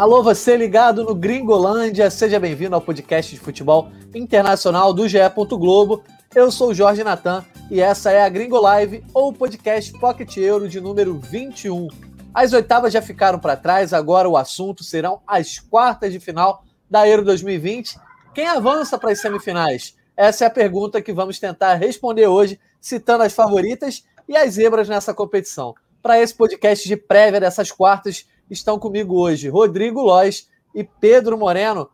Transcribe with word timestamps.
Alô, 0.00 0.22
você 0.22 0.56
ligado 0.56 1.04
no 1.04 1.14
Gringolândia, 1.14 2.10
seja 2.10 2.40
bem-vindo 2.40 2.74
ao 2.74 2.80
podcast 2.80 3.34
de 3.34 3.38
futebol 3.38 3.92
internacional 4.14 4.94
do 4.94 5.06
GE. 5.06 5.18
Globo. 5.50 6.02
Eu 6.34 6.50
sou 6.50 6.70
o 6.70 6.74
Jorge 6.74 7.04
Natan 7.04 7.44
e 7.70 7.82
essa 7.82 8.10
é 8.10 8.22
a 8.22 8.28
Gringo 8.30 8.58
Live, 8.58 9.04
ou 9.12 9.30
podcast 9.30 9.92
Pocket 9.98 10.38
Euro 10.38 10.70
de 10.70 10.80
número 10.80 11.18
21. 11.18 11.88
As 12.32 12.54
oitavas 12.54 12.94
já 12.94 13.02
ficaram 13.02 13.38
para 13.38 13.58
trás, 13.58 13.92
agora 13.92 14.26
o 14.26 14.38
assunto 14.38 14.82
serão 14.82 15.20
as 15.26 15.58
quartas 15.58 16.10
de 16.14 16.18
final 16.18 16.64
da 16.90 17.06
Euro 17.06 17.22
2020. 17.22 18.00
Quem 18.34 18.46
avança 18.46 18.96
para 18.96 19.12
as 19.12 19.20
semifinais? 19.20 19.94
Essa 20.16 20.44
é 20.44 20.46
a 20.46 20.50
pergunta 20.50 21.02
que 21.02 21.12
vamos 21.12 21.38
tentar 21.38 21.74
responder 21.74 22.26
hoje, 22.26 22.58
citando 22.80 23.22
as 23.22 23.34
favoritas 23.34 24.02
e 24.26 24.34
as 24.34 24.54
zebras 24.54 24.88
nessa 24.88 25.12
competição. 25.12 25.74
Para 26.02 26.18
esse 26.18 26.34
podcast 26.34 26.88
de 26.88 26.96
prévia 26.96 27.38
dessas 27.38 27.70
quartas, 27.70 28.24
estão 28.50 28.78
comigo 28.78 29.18
hoje 29.18 29.48
Rodrigo 29.48 30.02
Lois 30.02 30.48
e 30.74 30.84
Pedro 30.84 31.38
Moreno. 31.38 31.88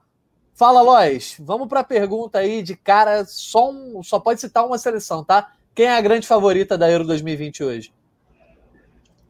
Fala, 0.54 0.80
Lois. 0.80 1.36
Vamos 1.38 1.68
para 1.68 1.80
a 1.80 1.84
pergunta 1.84 2.38
aí 2.38 2.62
de 2.62 2.74
cara. 2.74 3.24
Só, 3.26 3.70
um, 3.70 4.02
só 4.02 4.18
pode 4.18 4.40
citar 4.40 4.66
uma 4.66 4.78
seleção, 4.78 5.22
tá? 5.22 5.52
Quem 5.74 5.86
é 5.86 5.96
a 5.96 6.00
grande 6.00 6.26
favorita 6.26 6.78
da 6.78 6.90
Euro 6.90 7.04
2020 7.04 7.62
hoje? 7.62 7.92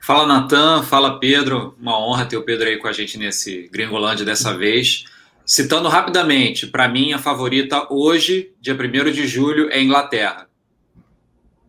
Fala, 0.01 0.25
Natan. 0.25 0.85
Fala, 0.85 1.19
Pedro. 1.19 1.77
Uma 1.80 1.99
honra 1.99 2.27
ter 2.27 2.37
o 2.37 2.45
Pedro 2.45 2.69
aí 2.69 2.79
com 2.79 2.87
a 2.87 2.93
gente 2.93 3.19
nesse 3.19 3.69
Gringolândia 3.73 4.24
dessa 4.24 4.57
vez. 4.57 5.05
Citando 5.45 5.88
rapidamente, 5.88 6.66
para 6.66 6.88
mim, 6.88 7.13
a 7.13 7.19
favorita 7.19 7.87
hoje, 7.93 8.52
dia 8.61 8.74
1 8.74 9.11
de 9.11 9.27
julho, 9.27 9.69
é 9.71 9.80
Inglaterra. 9.80 10.49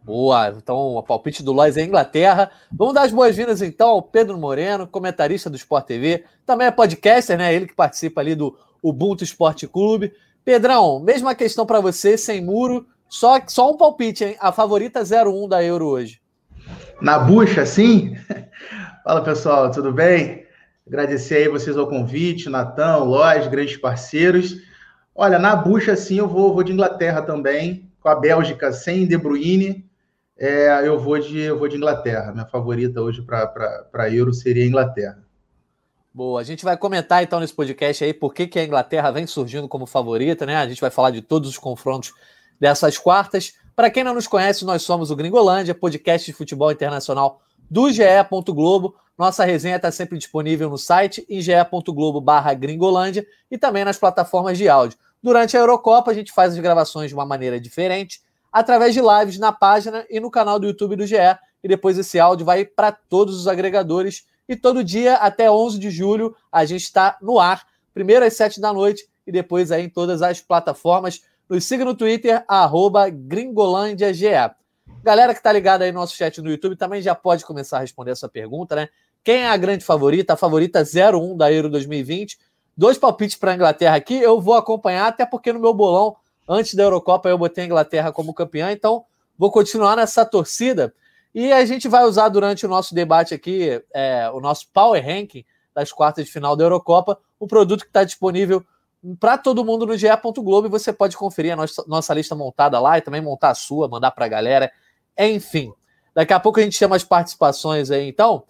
Boa, 0.07 0.55
então 0.57 0.95
o 0.95 1.03
palpite 1.03 1.43
do 1.43 1.51
Lois 1.51 1.75
é 1.75 1.83
Inglaterra. 1.83 2.49
Vamos 2.71 2.93
dar 2.93 3.01
as 3.01 3.11
boas-vindas 3.11 3.61
então 3.61 3.89
ao 3.89 4.01
Pedro 4.01 4.37
Moreno, 4.37 4.87
comentarista 4.87 5.49
do 5.49 5.57
Sport 5.57 5.85
TV, 5.85 6.23
também 6.45 6.65
é 6.65 6.71
podcaster, 6.71 7.37
né? 7.37 7.53
Ele 7.53 7.67
que 7.67 7.75
participa 7.75 8.21
ali 8.21 8.33
do 8.33 8.57
Ubuntu 8.81 9.25
Esporte 9.25 9.67
Clube. 9.67 10.13
Pedrão, 10.45 11.01
mesma 11.01 11.35
questão 11.35 11.65
para 11.65 11.81
você, 11.81 12.17
sem 12.17 12.41
muro, 12.41 12.87
só, 13.09 13.37
só 13.47 13.69
um 13.69 13.75
palpite, 13.75 14.23
hein? 14.23 14.37
A 14.39 14.53
favorita 14.53 15.01
01 15.01 15.49
da 15.49 15.61
Euro 15.61 15.87
hoje. 15.87 16.21
Na 17.01 17.19
bucha, 17.19 17.65
sim? 17.65 18.15
Fala 19.03 19.21
pessoal, 19.21 19.69
tudo 19.71 19.91
bem? 19.91 20.45
Agradecer 20.87 21.35
aí 21.35 21.49
vocês 21.49 21.75
ao 21.75 21.85
convite, 21.85 22.49
Natan, 22.49 22.99
Lois, 22.99 23.45
grandes 23.47 23.75
parceiros. 23.75 24.55
Olha, 25.13 25.37
na 25.37 25.53
bucha, 25.53 25.97
sim, 25.97 26.19
eu 26.19 26.29
vou, 26.29 26.53
vou 26.53 26.63
de 26.63 26.71
Inglaterra 26.71 27.21
também, 27.21 27.91
com 27.99 28.07
a 28.07 28.15
Bélgica 28.15 28.71
sem 28.71 29.05
De 29.05 29.17
Bruyne 29.17 29.85
é, 30.37 30.87
eu, 30.87 30.99
vou 30.99 31.17
de, 31.19 31.39
eu 31.39 31.57
vou 31.57 31.67
de 31.67 31.75
Inglaterra. 31.75 32.31
Minha 32.31 32.45
favorita 32.45 33.01
hoje 33.01 33.21
para 33.21 34.09
Euro 34.11 34.33
seria 34.33 34.63
a 34.63 34.67
Inglaterra. 34.67 35.23
Boa, 36.13 36.41
a 36.41 36.43
gente 36.43 36.63
vai 36.63 36.75
comentar 36.75 37.21
então 37.21 37.39
nesse 37.39 37.53
podcast 37.53 38.03
aí 38.03 38.13
por 38.13 38.33
que, 38.33 38.47
que 38.47 38.57
a 38.57 38.63
Inglaterra 38.63 39.11
vem 39.11 39.27
surgindo 39.27 39.67
como 39.67 39.85
favorita, 39.85 40.45
né? 40.45 40.55
A 40.55 40.67
gente 40.67 40.81
vai 40.81 40.89
falar 40.89 41.11
de 41.11 41.21
todos 41.21 41.49
os 41.49 41.57
confrontos 41.57 42.11
dessas 42.59 42.97
quartas. 42.97 43.53
Para 43.75 43.91
quem 43.91 44.03
não 44.03 44.15
nos 44.15 44.27
conhece, 44.27 44.65
nós 44.65 44.81
somos 44.81 45.11
o 45.11 45.15
Gringolândia, 45.15 45.75
podcast 45.75 46.25
de 46.25 46.35
futebol 46.35 46.71
internacional 46.71 47.41
do 47.69 47.91
GE. 47.91 48.03
Globo. 48.47 48.95
Nossa 49.17 49.43
resenha 49.43 49.75
está 49.75 49.91
sempre 49.91 50.17
disponível 50.17 50.69
no 50.69 50.77
site 50.77 51.25
em 51.27 51.41
ge.globo 51.41 52.21
barra 52.21 52.53
Gringolândia 52.53 53.25
e 53.49 53.57
também 53.57 53.83
nas 53.83 53.97
plataformas 53.97 54.57
de 54.57 54.69
áudio. 54.69 54.97
Durante 55.21 55.57
a 55.57 55.59
Eurocopa, 55.59 56.11
a 56.11 56.13
gente 56.13 56.31
faz 56.31 56.53
as 56.53 56.59
gravações 56.59 57.09
de 57.09 57.15
uma 57.15 57.25
maneira 57.25 57.59
diferente 57.59 58.21
através 58.57 58.91
de 58.91 59.01
lives 59.01 59.37
na 59.37 59.51
página 59.51 60.03
e 60.09 60.19
no 60.19 60.31
canal 60.31 60.57
do 60.57 60.65
YouTube 60.65 60.95
do 60.95 61.05
GE. 61.05 61.15
E 61.63 61.67
depois 61.67 61.95
esse 61.95 62.19
áudio 62.19 62.43
vai 62.43 62.65
para 62.65 62.91
todos 62.91 63.39
os 63.39 63.47
agregadores. 63.47 64.25
E 64.49 64.55
todo 64.55 64.83
dia, 64.83 65.13
até 65.15 65.51
11 65.51 65.77
de 65.77 65.91
julho, 65.91 66.35
a 66.51 66.65
gente 66.65 66.81
está 66.81 67.17
no 67.21 67.39
ar. 67.39 67.67
Primeiro 67.93 68.25
às 68.25 68.33
7 68.33 68.59
da 68.59 68.73
noite 68.73 69.07
e 69.27 69.31
depois 69.31 69.71
aí 69.71 69.83
em 69.83 69.89
todas 69.89 70.23
as 70.23 70.41
plataformas. 70.41 71.21
Nos 71.47 71.65
siga 71.65 71.85
no 71.85 71.93
Twitter, 71.93 72.43
gringolândiage. 73.13 74.25
Galera 75.03 75.33
que 75.33 75.39
está 75.39 75.51
ligada 75.51 75.85
aí 75.85 75.91
no 75.91 75.99
nosso 75.99 76.15
chat 76.15 76.41
no 76.41 76.49
YouTube 76.49 76.75
também 76.75 76.99
já 76.99 77.13
pode 77.13 77.45
começar 77.45 77.77
a 77.77 77.81
responder 77.81 78.11
essa 78.11 78.27
pergunta, 78.27 78.75
né? 78.75 78.89
Quem 79.23 79.43
é 79.43 79.49
a 79.49 79.57
grande 79.57 79.85
favorita? 79.85 80.33
A 80.33 80.37
favorita 80.37 80.81
01 80.81 81.37
da 81.37 81.51
Euro 81.51 81.69
2020. 81.69 82.39
Dois 82.75 82.97
palpites 82.97 83.35
para 83.35 83.51
a 83.51 83.55
Inglaterra 83.55 83.95
aqui. 83.95 84.15
Eu 84.15 84.41
vou 84.41 84.55
acompanhar, 84.55 85.07
até 85.07 85.27
porque 85.27 85.53
no 85.53 85.59
meu 85.59 85.75
bolão 85.75 86.15
Antes 86.47 86.75
da 86.75 86.83
Eurocopa, 86.83 87.27
eu 87.27 87.37
botei 87.37 87.63
a 87.63 87.67
Inglaterra 87.67 88.11
como 88.11 88.33
campeã, 88.33 88.71
então 88.71 89.05
vou 89.37 89.51
continuar 89.51 89.95
nessa 89.95 90.25
torcida. 90.25 90.93
E 91.35 91.51
a 91.51 91.65
gente 91.65 91.87
vai 91.87 92.03
usar 92.05 92.29
durante 92.29 92.65
o 92.65 92.69
nosso 92.69 92.95
debate 92.95 93.33
aqui, 93.33 93.83
é, 93.93 94.29
o 94.31 94.39
nosso 94.39 94.67
Power 94.73 95.03
Ranking 95.05 95.43
das 95.75 95.91
quartas 95.91 96.25
de 96.25 96.31
final 96.31 96.55
da 96.55 96.63
Eurocopa, 96.63 97.19
o 97.39 97.45
produto 97.45 97.81
que 97.81 97.89
está 97.89 98.03
disponível 98.03 98.65
para 99.19 99.37
todo 99.37 99.63
mundo 99.63 99.85
no 99.85 99.97
GE. 99.97 100.07
Globo 100.37 100.67
e 100.67 100.69
você 100.69 100.91
pode 100.91 101.15
conferir 101.15 101.53
a 101.53 101.55
nossa, 101.55 101.83
nossa 101.85 102.13
lista 102.13 102.33
montada 102.33 102.79
lá 102.79 102.97
e 102.97 103.01
também 103.01 103.21
montar 103.21 103.49
a 103.49 103.55
sua, 103.55 103.87
mandar 103.87 104.11
para 104.11 104.25
a 104.25 104.29
galera. 104.29 104.71
Enfim, 105.17 105.71
daqui 106.15 106.33
a 106.33 106.39
pouco 106.39 106.59
a 106.59 106.63
gente 106.63 106.75
chama 106.75 106.95
as 106.95 107.03
participações 107.03 107.91
aí. 107.91 108.07
Então, 108.07 108.43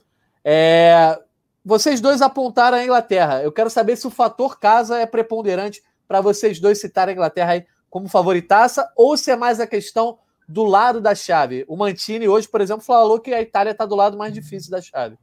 é, 0.45 1.19
vocês 1.65 1.99
dois 1.99 2.21
apontaram 2.21 2.77
a 2.77 2.83
Inglaterra. 2.83 3.41
Eu 3.41 3.51
quero 3.51 3.69
saber 3.69 3.97
se 3.97 4.07
o 4.07 4.11
fator 4.11 4.57
casa 4.57 4.97
é 4.97 5.05
preponderante 5.05 5.83
para 6.07 6.21
vocês 6.21 6.59
dois 6.59 6.79
citarem 6.79 7.11
a 7.11 7.15
Inglaterra 7.15 7.51
aí 7.51 7.65
como 7.97 8.07
favoritaça 8.07 8.87
ou 8.95 9.17
se 9.17 9.31
é 9.31 9.35
mais 9.35 9.59
a 9.59 9.65
questão 9.65 10.19
do 10.47 10.63
lado 10.63 11.01
da 11.01 11.15
chave. 11.15 11.65
O 11.67 11.75
Mantini 11.75 12.27
hoje, 12.27 12.47
por 12.47 12.61
exemplo, 12.61 12.83
falou 12.83 13.19
que 13.19 13.33
a 13.33 13.41
Itália 13.41 13.71
está 13.71 13.87
do 13.87 13.95
lado 13.95 14.15
mais 14.15 14.31
difícil 14.31 14.69
da 14.69 14.79
chave. 14.79 15.17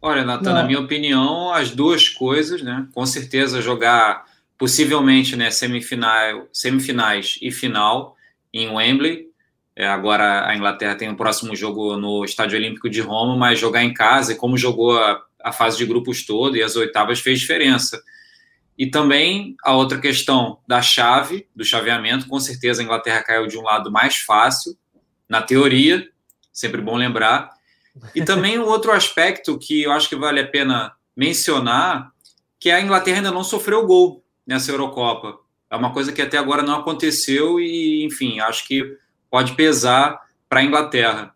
Olha, 0.00 0.24
Natan, 0.24 0.54
na 0.54 0.64
minha 0.64 0.80
opinião, 0.80 1.52
as 1.52 1.70
duas 1.70 2.08
coisas, 2.08 2.62
né? 2.62 2.88
Com 2.94 3.04
certeza 3.04 3.60
jogar 3.60 4.24
possivelmente 4.56 5.36
né, 5.36 5.50
semifinal, 5.50 6.48
semifinais 6.50 7.38
e 7.42 7.50
final 7.50 8.16
em 8.50 8.70
Wembley. 8.70 9.26
É, 9.76 9.86
agora 9.86 10.48
a 10.48 10.56
Inglaterra 10.56 10.94
tem 10.94 11.10
o 11.10 11.16
próximo 11.16 11.54
jogo 11.54 11.98
no 11.98 12.24
Estádio 12.24 12.58
Olímpico 12.58 12.88
de 12.88 13.02
Roma, 13.02 13.36
mas 13.36 13.58
jogar 13.58 13.84
em 13.84 13.92
casa 13.92 14.32
e 14.32 14.36
como 14.36 14.56
jogou 14.56 14.98
a, 14.98 15.22
a 15.44 15.52
fase 15.52 15.76
de 15.76 15.84
grupos 15.84 16.24
toda 16.24 16.56
e 16.56 16.62
as 16.62 16.76
oitavas 16.76 17.20
fez 17.20 17.40
diferença. 17.40 18.02
E 18.82 18.90
também 18.90 19.54
a 19.62 19.76
outra 19.76 20.00
questão 20.00 20.58
da 20.66 20.82
chave, 20.82 21.46
do 21.54 21.64
chaveamento, 21.64 22.26
com 22.26 22.40
certeza 22.40 22.82
a 22.82 22.84
Inglaterra 22.84 23.22
caiu 23.22 23.46
de 23.46 23.56
um 23.56 23.62
lado 23.62 23.92
mais 23.92 24.16
fácil, 24.16 24.76
na 25.28 25.40
teoria, 25.40 26.04
sempre 26.52 26.80
bom 26.80 26.96
lembrar. 26.96 27.48
E 28.12 28.24
também 28.24 28.58
um 28.58 28.66
outro 28.66 28.90
aspecto 28.90 29.56
que 29.56 29.84
eu 29.84 29.92
acho 29.92 30.08
que 30.08 30.16
vale 30.16 30.40
a 30.40 30.48
pena 30.48 30.92
mencionar, 31.16 32.10
que 32.58 32.72
a 32.72 32.80
Inglaterra 32.80 33.18
ainda 33.18 33.30
não 33.30 33.44
sofreu 33.44 33.86
gol 33.86 34.24
nessa 34.44 34.72
Eurocopa. 34.72 35.38
É 35.70 35.76
uma 35.76 35.92
coisa 35.92 36.12
que 36.12 36.20
até 36.20 36.36
agora 36.36 36.64
não 36.64 36.80
aconteceu 36.80 37.60
e, 37.60 38.04
enfim, 38.04 38.40
acho 38.40 38.66
que 38.66 38.98
pode 39.30 39.54
pesar 39.54 40.20
para 40.48 40.58
a 40.58 40.64
Inglaterra. 40.64 41.32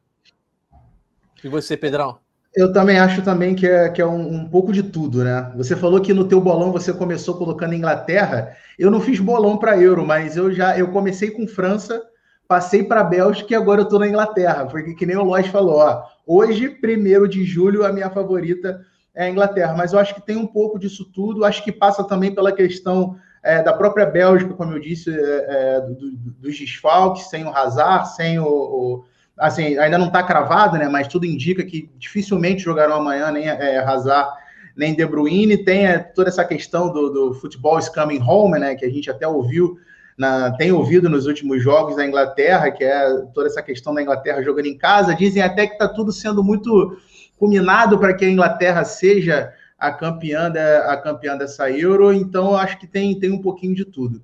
E 1.45 1.49
você, 1.49 1.77
Pedrão? 1.77 2.19
Eu 2.57 2.73
também 2.73 2.99
acho 2.99 3.21
também 3.21 3.55
que 3.55 3.67
é, 3.67 3.91
que 3.91 4.01
é 4.01 4.07
um, 4.07 4.35
um, 4.35 4.49
pouco 4.49 4.73
de 4.73 4.83
tudo, 4.83 5.23
né? 5.23 5.53
Você 5.57 5.77
falou 5.77 6.01
que 6.01 6.15
no 6.15 6.27
teu 6.27 6.41
bolão 6.41 6.73
você 6.73 6.91
começou 6.91 7.37
colocando 7.37 7.75
Inglaterra. 7.75 8.57
Eu 8.79 8.91
não 8.91 8.99
fiz 8.99 9.21
bolão 9.21 9.59
para 9.59 9.79
Euro, 9.79 10.07
mas 10.07 10.39
eu 10.39 10.51
já 10.51 10.77
eu 10.79 10.89
comecei 10.89 11.31
com 11.31 11.47
França, 11.47 12.03
passei 12.49 12.83
para 12.83 13.05
Bélgica 13.05 13.53
e 13.53 13.55
agora 13.55 13.83
eu 13.83 13.85
estou 13.85 13.99
na 13.99 14.09
Inglaterra. 14.09 14.65
Porque 14.65 14.95
que 14.95 15.05
nem 15.05 15.19
o 15.19 15.23
Lois 15.23 15.47
falou, 15.49 15.81
ó, 15.81 16.05
hoje, 16.27 16.71
primeiro 16.71 17.29
de 17.29 17.45
julho, 17.45 17.85
a 17.85 17.93
minha 17.93 18.09
favorita 18.09 18.81
é 19.15 19.27
a 19.27 19.31
Inglaterra. 19.31 19.75
Mas 19.77 19.93
eu 19.93 19.99
acho 19.99 20.15
que 20.15 20.25
tem 20.25 20.39
um 20.39 20.47
pouco 20.47 20.79
disso 20.79 21.05
tudo. 21.13 21.45
Acho 21.45 21.63
que 21.63 21.71
passa 21.71 22.05
também 22.05 22.35
pela 22.35 22.53
questão 22.53 23.19
é, 23.43 23.63
da 23.63 23.75
própria 23.75 24.07
Bélgica, 24.07 24.55
como 24.55 24.73
eu 24.73 24.81
disse, 24.81 25.11
é, 25.11 25.47
é 25.77 25.81
do, 25.83 25.95
do, 25.95 26.31
dos 26.41 26.59
desfalques, 26.59 27.29
sem 27.29 27.45
o 27.45 27.55
Hazard, 27.55 28.15
sem 28.17 28.39
o, 28.39 28.47
o 28.47 29.05
assim, 29.39 29.77
ainda 29.79 29.99
não 29.99 30.07
está 30.07 30.23
cravado, 30.23 30.79
né? 30.79 30.89
Mas 30.89 31.09
tudo 31.09 31.27
indica 31.27 31.65
que 31.65 31.91
dificilmente 31.99 32.63
jogarão 32.63 32.97
amanhã 32.97 33.31
nem 33.31 33.49
é, 33.49 33.79
Hazard 33.79 34.31
nem 34.77 34.95
De 34.95 35.07
Bruyne. 35.07 35.65
Tem 35.65 35.87
é, 35.87 35.99
toda 35.99 36.29
essa 36.29 36.45
questão 36.45 36.93
do, 36.93 37.11
do 37.11 37.35
futebol 37.35 37.79
is 37.79 37.89
coming 37.89 38.23
home, 38.23 38.59
né? 38.59 38.75
Que 38.75 38.85
a 38.85 38.91
gente 38.91 39.11
até 39.11 39.27
ouviu, 39.27 39.79
na, 40.17 40.53
tem 40.53 40.73
ouvido 40.73 41.09
nos 41.09 41.27
últimos 41.27 41.63
jogos 41.63 41.97
da 41.97 42.07
Inglaterra, 42.07 42.71
que 42.71 42.85
é 42.85 43.09
toda 43.35 43.47
essa 43.47 43.63
questão 43.63 43.95
da 43.95 44.03
Inglaterra 44.03 44.43
jogando 44.43 44.67
em 44.67 44.77
casa. 44.77 45.15
Dizem 45.15 45.43
até 45.43 45.67
que 45.67 45.75
está 45.75 45.89
tudo 45.89 46.13
sendo 46.13 46.43
muito 46.43 46.99
culminado 47.39 47.99
para 47.99 48.15
que 48.15 48.25
a 48.25 48.31
Inglaterra 48.31 48.85
seja 48.85 49.53
a 49.79 49.93
campeã, 49.93 50.51
da, 50.51 50.93
a 50.93 50.97
campeã 50.97 51.37
dessa 51.37 51.71
Euro. 51.71 52.13
Então, 52.13 52.57
acho 52.57 52.79
que 52.79 52.87
tem, 52.87 53.19
tem 53.19 53.31
um 53.31 53.43
pouquinho 53.43 53.75
de 53.75 53.85
tudo. 53.85 54.23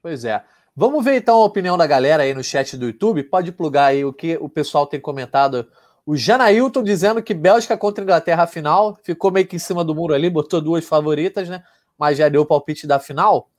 Pois 0.00 0.24
é. 0.24 0.42
Vamos 0.80 1.04
ver 1.04 1.16
então 1.16 1.42
a 1.42 1.44
opinião 1.44 1.76
da 1.76 1.88
galera 1.88 2.22
aí 2.22 2.32
no 2.32 2.44
chat 2.44 2.76
do 2.76 2.86
YouTube. 2.86 3.24
Pode 3.24 3.50
plugar 3.50 3.86
aí 3.86 4.04
o 4.04 4.12
que 4.12 4.36
o 4.36 4.48
pessoal 4.48 4.86
tem 4.86 5.00
comentado. 5.00 5.68
O 6.06 6.16
Janailton 6.16 6.84
dizendo 6.84 7.20
que 7.20 7.34
Bélgica 7.34 7.76
contra 7.76 8.04
Inglaterra 8.04 8.46
final. 8.46 8.96
Ficou 9.02 9.32
meio 9.32 9.44
que 9.44 9.56
em 9.56 9.58
cima 9.58 9.84
do 9.84 9.92
muro 9.92 10.14
ali, 10.14 10.30
botou 10.30 10.60
duas 10.60 10.84
favoritas, 10.84 11.48
né? 11.48 11.64
Mas 11.98 12.16
já 12.16 12.28
deu 12.28 12.42
o 12.42 12.46
palpite 12.46 12.86
da 12.86 13.00
final. 13.00 13.50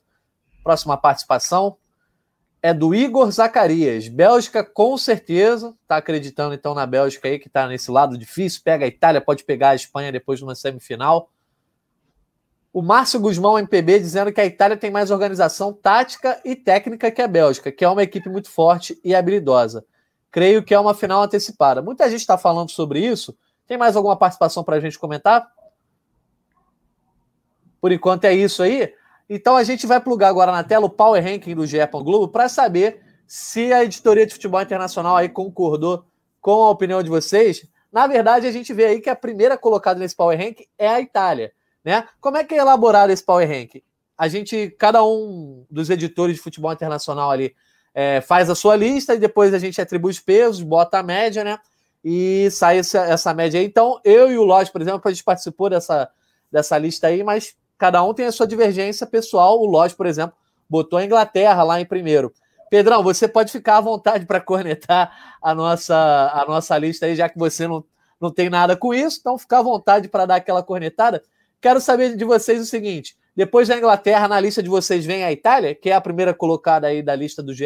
Próxima 0.64 0.96
participação. 0.96 1.76
é 2.64 2.74
do 2.74 2.96
Igor 2.96 3.30
Zacarias. 3.32 4.08
Bélgica, 4.08 4.64
com 4.64 4.98
certeza. 4.98 5.76
Tá 5.86 5.98
acreditando 5.98 6.54
então 6.54 6.74
na 6.74 6.86
Bélgica 6.86 7.28
aí, 7.28 7.38
que 7.38 7.50
tá 7.50 7.68
nesse 7.68 7.92
lado 7.92 8.18
difícil. 8.18 8.62
Pega 8.64 8.86
a 8.86 8.88
Itália, 8.88 9.20
pode 9.20 9.44
pegar 9.44 9.72
a 9.72 9.76
Espanha 9.76 10.10
depois 10.10 10.40
de 10.40 10.46
uma 10.46 10.56
semifinal. 10.56 11.30
O 12.72 12.82
Márcio 12.82 13.20
Guzmão, 13.20 13.58
MPB, 13.58 14.00
dizendo 14.00 14.32
que 14.32 14.40
a 14.40 14.46
Itália 14.46 14.78
tem 14.78 14.92
mais 14.92 15.10
organização 15.10 15.74
tática 15.74 16.40
e 16.46 16.56
técnica 16.56 17.10
que 17.10 17.22
a 17.22 17.28
Bélgica, 17.28 17.72
que 17.72 17.84
é 17.84 17.90
uma 17.90 18.04
equipe 18.04 18.30
muito 18.30 18.50
forte 18.50 19.00
e 19.04 19.16
habilidosa. 19.16 19.84
Creio 20.32 20.64
que 20.64 20.74
é 20.74 20.80
uma 20.80 20.94
final 20.94 21.24
antecipada. 21.24 21.82
Muita 21.82 22.08
gente 22.10 22.20
está 22.20 22.38
falando 22.38 22.70
sobre 22.70 23.00
isso. 23.00 23.36
Tem 23.66 23.78
mais 23.78 23.96
alguma 23.96 24.16
participação 24.16 24.64
para 24.64 24.76
a 24.76 24.80
gente 24.80 25.00
comentar? 25.00 25.48
Por 27.82 27.92
enquanto 27.92 28.26
é 28.26 28.34
isso 28.34 28.62
aí. 28.62 28.94
Então 29.28 29.56
a 29.56 29.64
gente 29.64 29.88
vai 29.88 30.00
plugar 30.00 30.30
agora 30.30 30.52
na 30.52 30.64
tela 30.64 30.86
o 30.86 30.90
Power 30.90 31.24
Ranking 31.24 31.56
do 31.56 31.66
GE. 31.66 31.78
Globo 31.92 32.28
para 32.28 32.48
saber 32.50 33.02
se 33.28 33.74
a 33.74 33.84
editoria 33.84 34.26
de 34.26 34.34
futebol 34.34 34.62
internacional 34.62 35.16
aí 35.16 35.30
concordou 35.30 36.06
com 36.42 36.64
a 36.64 36.70
opinião 36.70 37.02
de 37.02 37.10
vocês. 37.10 37.68
Na 37.92 38.06
verdade, 38.06 38.48
a 38.48 38.52
gente 38.52 38.74
vê 38.74 38.86
aí 38.86 39.02
que 39.02 39.10
a 39.10 39.16
primeira 39.16 39.58
colocada 39.58 40.00
nesse 40.00 40.16
Power 40.16 40.38
Ranking 40.38 40.66
é 40.78 40.88
a 40.88 41.02
Itália. 41.02 41.52
Né? 41.84 42.08
Como 42.20 42.38
é 42.38 42.44
que 42.44 42.56
é 42.56 42.58
elaborado 42.58 43.12
esse 43.12 43.24
Power 43.24 43.48
Ranking? 43.48 43.82
A 44.18 44.28
gente, 44.28 44.70
cada 44.78 45.04
um 45.04 45.66
dos 45.70 45.90
editores 45.90 46.36
de 46.36 46.42
futebol 46.42 46.74
internacional 46.74 47.32
ali 47.32 47.56
é, 47.94 48.22
faz 48.22 48.50
a 48.50 48.56
sua 48.56 48.76
lista 48.76 49.16
e 49.16 49.20
depois 49.20 49.54
a 49.54 49.60
gente 49.60 49.80
atribui 49.82 50.12
os 50.12 50.20
pesos, 50.20 50.62
bota 50.62 51.00
a 51.00 51.04
média, 51.04 51.44
né? 51.44 51.58
E 52.04 52.50
sai 52.52 52.80
essa, 52.80 53.00
essa 53.00 53.34
média 53.34 53.60
aí. 53.60 53.66
Então, 53.66 54.00
eu 54.04 54.32
e 54.32 54.38
o 54.38 54.44
Lodge, 54.44 54.72
por 54.72 54.82
exemplo, 54.82 55.02
a 55.04 55.10
gente 55.10 55.24
participou 55.24 55.70
dessa, 55.70 56.10
dessa 56.52 56.78
lista 56.78 57.08
aí, 57.08 57.24
mas 57.24 57.56
cada 57.78 58.04
um 58.04 58.14
tem 58.14 58.26
a 58.26 58.32
sua 58.32 58.48
divergência 58.48 59.08
pessoal. 59.08 59.60
O 59.60 59.66
Lodge, 59.66 59.96
por 59.96 60.06
exemplo, 60.06 60.36
botou 60.70 61.00
a 61.00 61.06
Inglaterra 61.06 61.64
lá 61.64 61.80
em 61.80 61.86
primeiro. 61.86 62.34
Pedrão, 62.70 63.02
você 63.02 63.28
pode 63.28 63.52
ficar 63.52 63.78
à 63.78 63.82
vontade 63.82 64.26
para 64.26 64.40
cornetar 64.40 65.38
a 65.42 65.56
nossa, 65.56 65.96
a 66.34 66.46
nossa 66.48 66.78
lista 66.78 67.06
aí, 67.06 67.16
já 67.16 67.28
que 67.28 67.40
você 67.40 67.68
não, 67.68 67.84
não 68.22 68.32
tem 68.32 68.50
nada 68.50 68.78
com 68.78 68.94
isso, 68.94 69.18
então 69.20 69.38
fica 69.38 69.58
à 69.58 69.62
vontade 69.62 70.08
para 70.08 70.26
dar 70.26 70.36
aquela 70.36 70.62
cornetada. 70.62 71.24
Quero 71.62 71.80
saber 71.80 72.16
de 72.16 72.26
vocês 72.26 72.62
o 72.62 72.66
seguinte: 72.66 73.16
depois 73.36 73.68
da 73.68 73.78
Inglaterra, 73.78 74.28
na 74.28 74.40
lista 74.40 74.64
de 74.64 74.70
vocês 74.70 75.06
vem 75.06 75.24
a 75.24 75.32
Itália, 75.32 75.76
que 75.76 75.90
é 75.90 75.94
a 75.94 76.02
primeira 76.02 76.34
colocada 76.34 76.88
aí 76.88 77.02
da 77.02 77.16
lista 77.16 77.42
do 77.42 77.54
GE? 77.54 77.66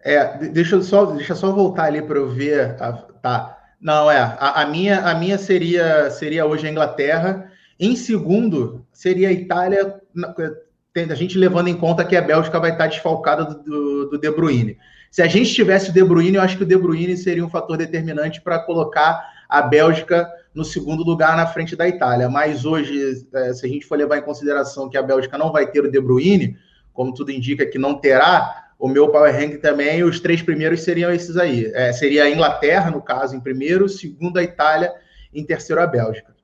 É, 0.00 0.38
deixa 0.48 0.76
eu 0.76 0.82
só, 0.82 1.06
deixa 1.06 1.34
só 1.34 1.50
voltar 1.50 1.84
ali 1.84 2.02
para 2.02 2.18
eu 2.18 2.28
ver. 2.28 2.76
A, 2.80 2.92
tá. 2.92 3.58
Não, 3.80 4.10
é. 4.10 4.18
A, 4.18 4.62
a, 4.62 4.66
minha, 4.66 5.00
a 5.00 5.14
minha 5.14 5.38
seria, 5.38 6.10
seria 6.10 6.46
hoje 6.46 6.66
a 6.66 6.70
Inglaterra. 6.70 7.50
Em 7.78 7.94
segundo, 7.94 8.86
seria 8.92 9.28
a 9.28 9.32
Itália, 9.32 10.00
a 10.16 11.14
gente 11.14 11.36
levando 11.36 11.68
em 11.68 11.76
conta 11.76 12.04
que 12.04 12.16
a 12.16 12.22
Bélgica 12.22 12.58
vai 12.58 12.70
estar 12.70 12.86
desfalcada 12.86 13.44
do, 13.44 13.62
do, 13.62 14.10
do 14.10 14.18
De 14.18 14.30
Bruyne. 14.30 14.78
Se 15.10 15.22
a 15.22 15.26
gente 15.26 15.52
tivesse 15.52 15.90
o 15.90 15.92
De 15.92 16.04
Bruyne, 16.04 16.36
eu 16.36 16.42
acho 16.42 16.56
que 16.56 16.62
o 16.62 16.66
De 16.66 16.76
Bruyne 16.76 17.16
seria 17.16 17.44
um 17.44 17.50
fator 17.50 17.76
determinante 17.76 18.40
para 18.40 18.58
colocar 18.60 19.20
a 19.48 19.62
Bélgica 19.62 20.28
no 20.56 20.64
segundo 20.64 21.04
lugar 21.04 21.36
na 21.36 21.46
frente 21.46 21.76
da 21.76 21.86
Itália. 21.86 22.30
Mas 22.30 22.64
hoje, 22.64 23.28
é, 23.34 23.52
se 23.52 23.66
a 23.66 23.68
gente 23.68 23.84
for 23.84 23.98
levar 23.98 24.16
em 24.16 24.22
consideração 24.22 24.88
que 24.88 24.96
a 24.96 25.02
Bélgica 25.02 25.36
não 25.36 25.52
vai 25.52 25.70
ter 25.70 25.84
o 25.84 25.90
De 25.90 26.00
Bruyne, 26.00 26.56
como 26.94 27.12
tudo 27.12 27.30
indica 27.30 27.66
que 27.66 27.78
não 27.78 27.94
terá, 27.94 28.70
o 28.78 28.88
meu 28.88 29.10
power 29.10 29.32
ranking 29.32 29.58
também, 29.58 30.02
os 30.02 30.18
três 30.18 30.40
primeiros 30.40 30.80
seriam 30.80 31.12
esses 31.12 31.36
aí. 31.36 31.70
É, 31.74 31.92
seria 31.92 32.24
a 32.24 32.30
Inglaterra, 32.30 32.90
no 32.90 33.02
caso, 33.02 33.36
em 33.36 33.40
primeiro, 33.40 33.86
segundo 33.86 34.38
a 34.38 34.42
Itália, 34.42 34.90
em 35.32 35.44
terceiro 35.44 35.82
a 35.82 35.86
Bélgica. 35.86 36.34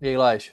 E 0.00 0.08
aí, 0.08 0.16
Lacho? 0.16 0.52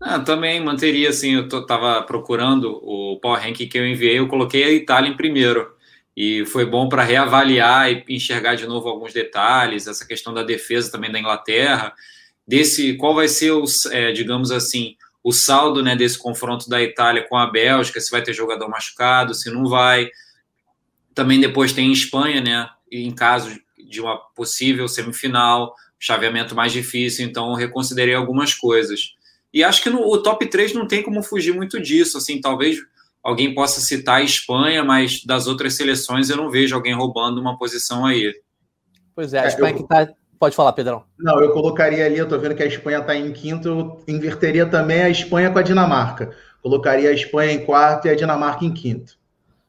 Ah, 0.00 0.18
também 0.18 0.62
manteria 0.62 1.10
assim, 1.10 1.34
eu 1.34 1.46
estava 1.46 2.02
procurando 2.02 2.80
o 2.82 3.18
power 3.20 3.40
ranking 3.40 3.68
que 3.68 3.78
eu 3.78 3.86
enviei, 3.86 4.18
eu 4.18 4.28
coloquei 4.28 4.64
a 4.64 4.72
Itália 4.72 5.08
em 5.08 5.16
primeiro 5.16 5.75
e 6.16 6.46
foi 6.46 6.64
bom 6.64 6.88
para 6.88 7.02
reavaliar 7.02 7.92
e 7.92 8.04
enxergar 8.08 8.54
de 8.54 8.66
novo 8.66 8.88
alguns 8.88 9.12
detalhes, 9.12 9.86
essa 9.86 10.06
questão 10.06 10.32
da 10.32 10.42
defesa 10.42 10.90
também 10.90 11.12
da 11.12 11.20
Inglaterra, 11.20 11.92
desse 12.46 12.94
qual 12.94 13.14
vai 13.14 13.28
ser 13.28 13.50
os, 13.50 13.84
é, 13.86 14.12
digamos 14.12 14.50
assim, 14.50 14.96
o 15.22 15.32
saldo 15.32 15.82
né, 15.82 15.94
desse 15.94 16.18
confronto 16.18 16.70
da 16.70 16.80
Itália 16.82 17.26
com 17.28 17.36
a 17.36 17.50
Bélgica, 17.50 18.00
se 18.00 18.10
vai 18.10 18.22
ter 18.22 18.32
jogador 18.32 18.68
machucado, 18.68 19.34
se 19.34 19.50
não 19.50 19.66
vai. 19.66 20.08
Também 21.14 21.40
depois 21.40 21.72
tem 21.72 21.92
Espanha, 21.92 22.40
né? 22.40 22.68
Em 22.90 23.10
caso 23.10 23.58
de 23.76 24.00
uma 24.00 24.16
possível 24.16 24.86
semifinal, 24.86 25.74
chaveamento 25.98 26.54
mais 26.54 26.72
difícil, 26.72 27.26
então 27.26 27.54
reconsiderei 27.54 28.14
algumas 28.14 28.54
coisas. 28.54 29.16
E 29.52 29.64
acho 29.64 29.82
que 29.82 29.90
no, 29.90 30.00
o 30.00 30.22
top 30.22 30.46
3 30.46 30.72
não 30.72 30.86
tem 30.86 31.02
como 31.02 31.22
fugir 31.22 31.52
muito 31.52 31.80
disso, 31.80 32.16
assim, 32.16 32.40
talvez 32.40 32.78
alguém 33.26 33.52
possa 33.52 33.80
citar 33.80 34.18
a 34.18 34.22
Espanha, 34.22 34.84
mas 34.84 35.24
das 35.24 35.48
outras 35.48 35.74
seleções 35.74 36.30
eu 36.30 36.36
não 36.36 36.48
vejo 36.48 36.76
alguém 36.76 36.94
roubando 36.94 37.40
uma 37.40 37.58
posição 37.58 38.06
aí. 38.06 38.32
Pois 39.14 39.34
é, 39.34 39.40
a 39.40 39.44
é, 39.44 39.48
Espanha 39.48 39.72
eu... 39.72 39.76
que 39.76 39.82
está. 39.82 40.08
Pode 40.38 40.54
falar, 40.54 40.72
Pedrão. 40.74 41.02
Não, 41.18 41.40
eu 41.40 41.50
colocaria 41.52 42.04
ali, 42.04 42.18
eu 42.18 42.24
estou 42.24 42.38
vendo 42.38 42.54
que 42.54 42.62
a 42.62 42.66
Espanha 42.66 42.98
está 42.98 43.16
em 43.16 43.32
quinto, 43.32 43.68
eu 43.68 44.02
inverteria 44.06 44.66
também 44.66 45.02
a 45.02 45.08
Espanha 45.08 45.50
com 45.50 45.58
a 45.58 45.62
Dinamarca. 45.62 46.30
Colocaria 46.62 47.08
a 47.08 47.12
Espanha 47.12 47.52
em 47.52 47.64
quarto 47.64 48.06
e 48.06 48.10
a 48.10 48.14
Dinamarca 48.14 48.64
em 48.64 48.72
quinto. 48.72 49.18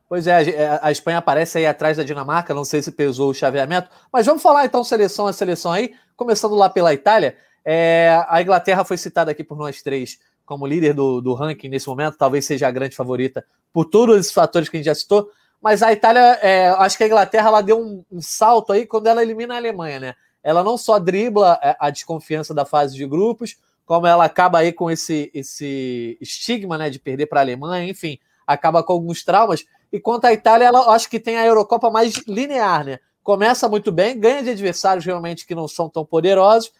Pois 0.09 0.27
é, 0.27 0.79
a 0.81 0.91
Espanha 0.91 1.17
aparece 1.17 1.57
aí 1.57 1.65
atrás 1.65 1.97
da 1.97 2.03
Dinamarca, 2.03 2.53
não 2.53 2.63
sei 2.63 2.81
se 2.81 2.91
pesou 2.91 3.31
o 3.31 3.33
chaveamento, 3.33 3.89
mas 4.11 4.25
vamos 4.25 4.41
falar 4.41 4.65
então 4.65 4.83
seleção 4.83 5.27
a 5.27 5.33
seleção 5.33 5.71
aí, 5.71 5.93
começando 6.15 6.55
lá 6.55 6.69
pela 6.69 6.93
Itália. 6.93 7.35
É, 7.65 8.23
a 8.29 8.41
Inglaterra 8.41 8.85
foi 8.85 8.97
citada 8.97 9.31
aqui 9.31 9.43
por 9.43 9.57
nós 9.57 9.81
três 9.81 10.19
como 10.47 10.65
líder 10.65 10.93
do, 10.93 11.19
do 11.19 11.33
ranking 11.33 11.67
nesse 11.67 11.89
momento, 11.89 12.17
talvez 12.17 12.45
seja 12.45 12.69
a 12.69 12.71
grande 12.71 12.95
favorita 12.95 13.45
por 13.73 13.83
todos 13.83 14.17
esses 14.17 14.31
fatores 14.31 14.69
que 14.69 14.77
a 14.77 14.79
gente 14.79 14.85
já 14.85 14.95
citou. 14.95 15.29
Mas 15.61 15.83
a 15.83 15.91
Itália, 15.91 16.21
é, 16.41 16.69
acho 16.69 16.97
que 16.97 17.03
a 17.03 17.07
Inglaterra 17.07 17.49
ela 17.49 17.61
deu 17.61 17.79
um, 17.79 18.03
um, 18.09 18.21
salto 18.21 18.71
aí 18.71 18.85
quando 18.85 19.07
ela 19.07 19.21
elimina 19.21 19.55
a 19.55 19.57
Alemanha, 19.57 19.99
né? 19.99 20.15
Ela 20.41 20.63
não 20.63 20.77
só 20.77 20.97
dribla 20.99 21.59
a, 21.61 21.67
é, 21.67 21.75
a 21.77 21.89
desconfiança 21.89 22.53
da 22.53 22.63
fase 22.63 22.95
de 22.95 23.05
grupos, 23.05 23.57
como 23.85 24.07
ela 24.07 24.23
acaba 24.23 24.59
aí 24.59 24.71
com 24.71 24.89
esse, 24.89 25.29
esse 25.33 26.17
estigma 26.21 26.77
né, 26.77 26.89
de 26.89 26.97
perder 26.97 27.25
para 27.25 27.41
a 27.41 27.43
Alemanha, 27.43 27.89
enfim, 27.89 28.17
acaba 28.45 28.81
com 28.81 28.93
alguns 28.93 29.25
traumas. 29.25 29.65
E 29.91 29.99
quanto 29.99 30.25
à 30.25 30.33
Itália, 30.33 30.65
ela 30.65 30.93
acho 30.93 31.09
que 31.09 31.19
tem 31.19 31.37
a 31.37 31.45
Eurocopa 31.45 31.89
mais 31.89 32.15
linear, 32.25 32.85
né? 32.85 32.99
Começa 33.21 33.67
muito 33.67 33.91
bem, 33.91 34.17
ganha 34.17 34.41
de 34.41 34.51
adversários 34.51 35.05
realmente 35.05 35.45
que 35.45 35.53
não 35.53 35.67
são 35.67 35.89
tão 35.89 36.05
poderosos, 36.05 36.71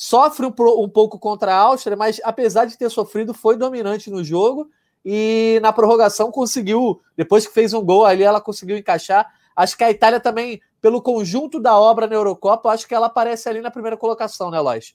sofre 0.00 0.46
um, 0.46 0.54
um, 0.82 0.88
pouco 0.88 1.18
contra 1.18 1.54
a 1.54 1.58
Áustria, 1.58 1.94
mas 1.94 2.18
apesar 2.24 2.64
de 2.64 2.78
ter 2.78 2.88
sofrido, 2.88 3.34
foi 3.34 3.54
dominante 3.54 4.08
no 4.08 4.24
jogo 4.24 4.70
e 5.04 5.58
na 5.60 5.74
prorrogação 5.74 6.32
conseguiu, 6.32 7.02
depois 7.14 7.46
que 7.46 7.52
fez 7.52 7.74
um 7.74 7.84
gol 7.84 8.06
ali, 8.06 8.22
ela 8.22 8.40
conseguiu 8.40 8.78
encaixar. 8.78 9.30
Acho 9.54 9.76
que 9.76 9.84
a 9.84 9.90
Itália 9.90 10.18
também, 10.18 10.58
pelo 10.80 11.02
conjunto 11.02 11.60
da 11.60 11.78
obra 11.78 12.06
na 12.06 12.14
Eurocopa, 12.14 12.70
acho 12.70 12.88
que 12.88 12.94
ela 12.94 13.08
aparece 13.08 13.46
ali 13.46 13.60
na 13.60 13.70
primeira 13.70 13.94
colocação, 13.94 14.50
né, 14.50 14.58
Lois? 14.58 14.94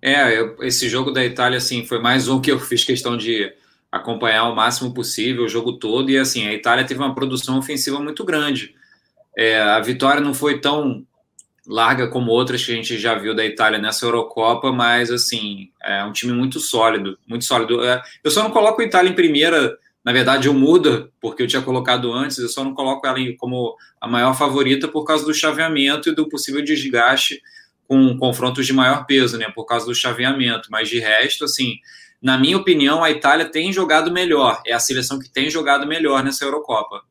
É, 0.00 0.40
eu, 0.40 0.56
esse 0.62 0.88
jogo 0.88 1.10
da 1.10 1.22
Itália, 1.22 1.58
assim, 1.58 1.84
foi 1.84 2.00
mais 2.00 2.26
um 2.26 2.40
que 2.40 2.50
eu 2.50 2.58
fiz 2.58 2.84
questão 2.84 3.18
de 3.18 3.52
acompanhar 3.92 4.48
o 4.48 4.56
máximo 4.56 4.94
possível 4.94 5.44
o 5.44 5.48
jogo 5.48 5.74
todo. 5.74 6.10
E, 6.10 6.16
assim, 6.16 6.46
a 6.46 6.54
Itália 6.54 6.86
teve 6.86 7.00
uma 7.00 7.14
produção 7.14 7.58
ofensiva 7.58 8.00
muito 8.00 8.24
grande. 8.24 8.74
É, 9.36 9.60
a 9.60 9.80
vitória 9.80 10.22
não 10.22 10.32
foi 10.32 10.58
tão 10.58 11.06
larga 11.66 12.08
como 12.08 12.30
outras 12.30 12.64
que 12.64 12.72
a 12.72 12.74
gente 12.74 12.98
já 12.98 13.14
viu 13.14 13.34
da 13.34 13.44
Itália 13.44 13.78
nessa 13.78 14.06
Eurocopa, 14.06 14.72
mas 14.72 15.10
assim, 15.10 15.70
é 15.82 16.04
um 16.04 16.12
time 16.12 16.32
muito 16.32 16.58
sólido, 16.58 17.18
muito 17.26 17.44
sólido. 17.44 17.84
É, 17.84 18.02
eu 18.24 18.30
só 18.30 18.42
não 18.42 18.50
coloco 18.50 18.80
a 18.80 18.84
Itália 18.84 19.10
em 19.10 19.14
primeira, 19.14 19.76
na 20.04 20.12
verdade 20.12 20.48
eu 20.48 20.54
mudo, 20.54 21.12
porque 21.20 21.42
eu 21.42 21.46
tinha 21.46 21.62
colocado 21.62 22.12
antes, 22.12 22.38
eu 22.38 22.48
só 22.48 22.64
não 22.64 22.74
coloco 22.74 23.06
ela 23.06 23.18
como 23.38 23.76
a 24.00 24.08
maior 24.08 24.34
favorita 24.34 24.88
por 24.88 25.04
causa 25.04 25.24
do 25.24 25.34
chaveamento 25.34 26.08
e 26.08 26.14
do 26.14 26.28
possível 26.28 26.62
desgaste 26.62 27.40
com 27.86 28.16
confrontos 28.18 28.66
de 28.66 28.72
maior 28.72 29.04
peso, 29.04 29.36
né, 29.36 29.50
por 29.52 29.64
causa 29.64 29.84
do 29.84 29.94
chaveamento, 29.94 30.68
mas 30.70 30.88
de 30.88 31.00
resto, 31.00 31.44
assim, 31.44 31.74
na 32.22 32.38
minha 32.38 32.56
opinião, 32.56 33.02
a 33.02 33.10
Itália 33.10 33.46
tem 33.46 33.72
jogado 33.72 34.12
melhor, 34.12 34.62
é 34.66 34.72
a 34.72 34.78
seleção 34.78 35.18
que 35.18 35.28
tem 35.28 35.50
jogado 35.50 35.86
melhor 35.86 36.22
nessa 36.22 36.44
Eurocopa. 36.44 37.02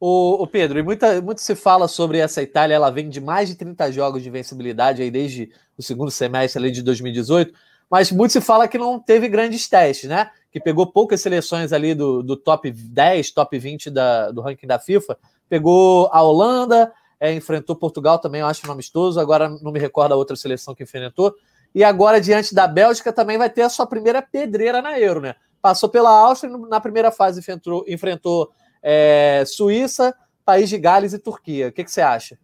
O, 0.00 0.46
Pedro, 0.46 0.78
e 0.78 0.82
muita, 0.82 1.20
muito 1.22 1.40
se 1.40 1.54
fala 1.54 1.88
sobre 1.88 2.18
essa 2.18 2.42
Itália, 2.42 2.74
ela 2.74 2.90
vem 2.90 3.08
de 3.08 3.20
mais 3.20 3.48
de 3.48 3.54
30 3.54 3.90
jogos 3.92 4.22
de 4.22 4.30
vencibilidade 4.30 5.02
aí 5.02 5.10
desde 5.10 5.50
o 5.78 5.82
segundo 5.82 6.10
semestre 6.10 6.60
ali 6.60 6.70
de 6.70 6.82
2018, 6.82 7.54
mas 7.90 8.10
muito 8.10 8.32
se 8.32 8.40
fala 8.40 8.68
que 8.68 8.78
não 8.78 8.98
teve 8.98 9.28
grandes 9.28 9.68
testes, 9.68 10.08
né? 10.08 10.30
Que 10.50 10.60
pegou 10.60 10.86
poucas 10.86 11.20
seleções 11.20 11.72
ali 11.72 11.94
do, 11.94 12.22
do 12.22 12.36
top 12.36 12.70
10, 12.70 13.30
top 13.30 13.58
20 13.58 13.90
da, 13.90 14.30
do 14.30 14.40
ranking 14.40 14.66
da 14.66 14.78
FIFA, 14.78 15.16
pegou 15.48 16.08
a 16.12 16.22
Holanda, 16.22 16.92
é, 17.20 17.32
enfrentou 17.32 17.76
Portugal 17.76 18.18
também, 18.18 18.40
eu 18.40 18.46
acho 18.46 18.66
um 18.68 18.72
amistoso, 18.72 19.20
agora 19.20 19.48
não 19.48 19.72
me 19.72 19.78
recordo 19.78 20.12
a 20.12 20.16
outra 20.16 20.36
seleção 20.36 20.74
que 20.74 20.82
enfrentou, 20.82 21.34
e 21.74 21.82
agora 21.82 22.20
diante 22.20 22.54
da 22.54 22.66
Bélgica 22.66 23.12
também 23.12 23.38
vai 23.38 23.50
ter 23.50 23.62
a 23.62 23.68
sua 23.68 23.86
primeira 23.86 24.20
pedreira 24.20 24.82
na 24.82 24.98
Euro, 24.98 25.20
né? 25.20 25.34
Passou 25.62 25.88
pela 25.88 26.10
Áustria, 26.10 26.56
na 26.56 26.80
primeira 26.80 27.10
fase 27.10 27.40
enfrentou, 27.40 27.84
enfrentou 27.88 28.50
é, 28.84 29.42
Suíça, 29.46 30.14
País 30.44 30.68
de 30.68 30.76
Gales 30.78 31.14
e 31.14 31.18
Turquia. 31.18 31.68
O 31.68 31.72
que, 31.72 31.82
que 31.82 31.90
você 31.90 32.02
acha? 32.02 32.36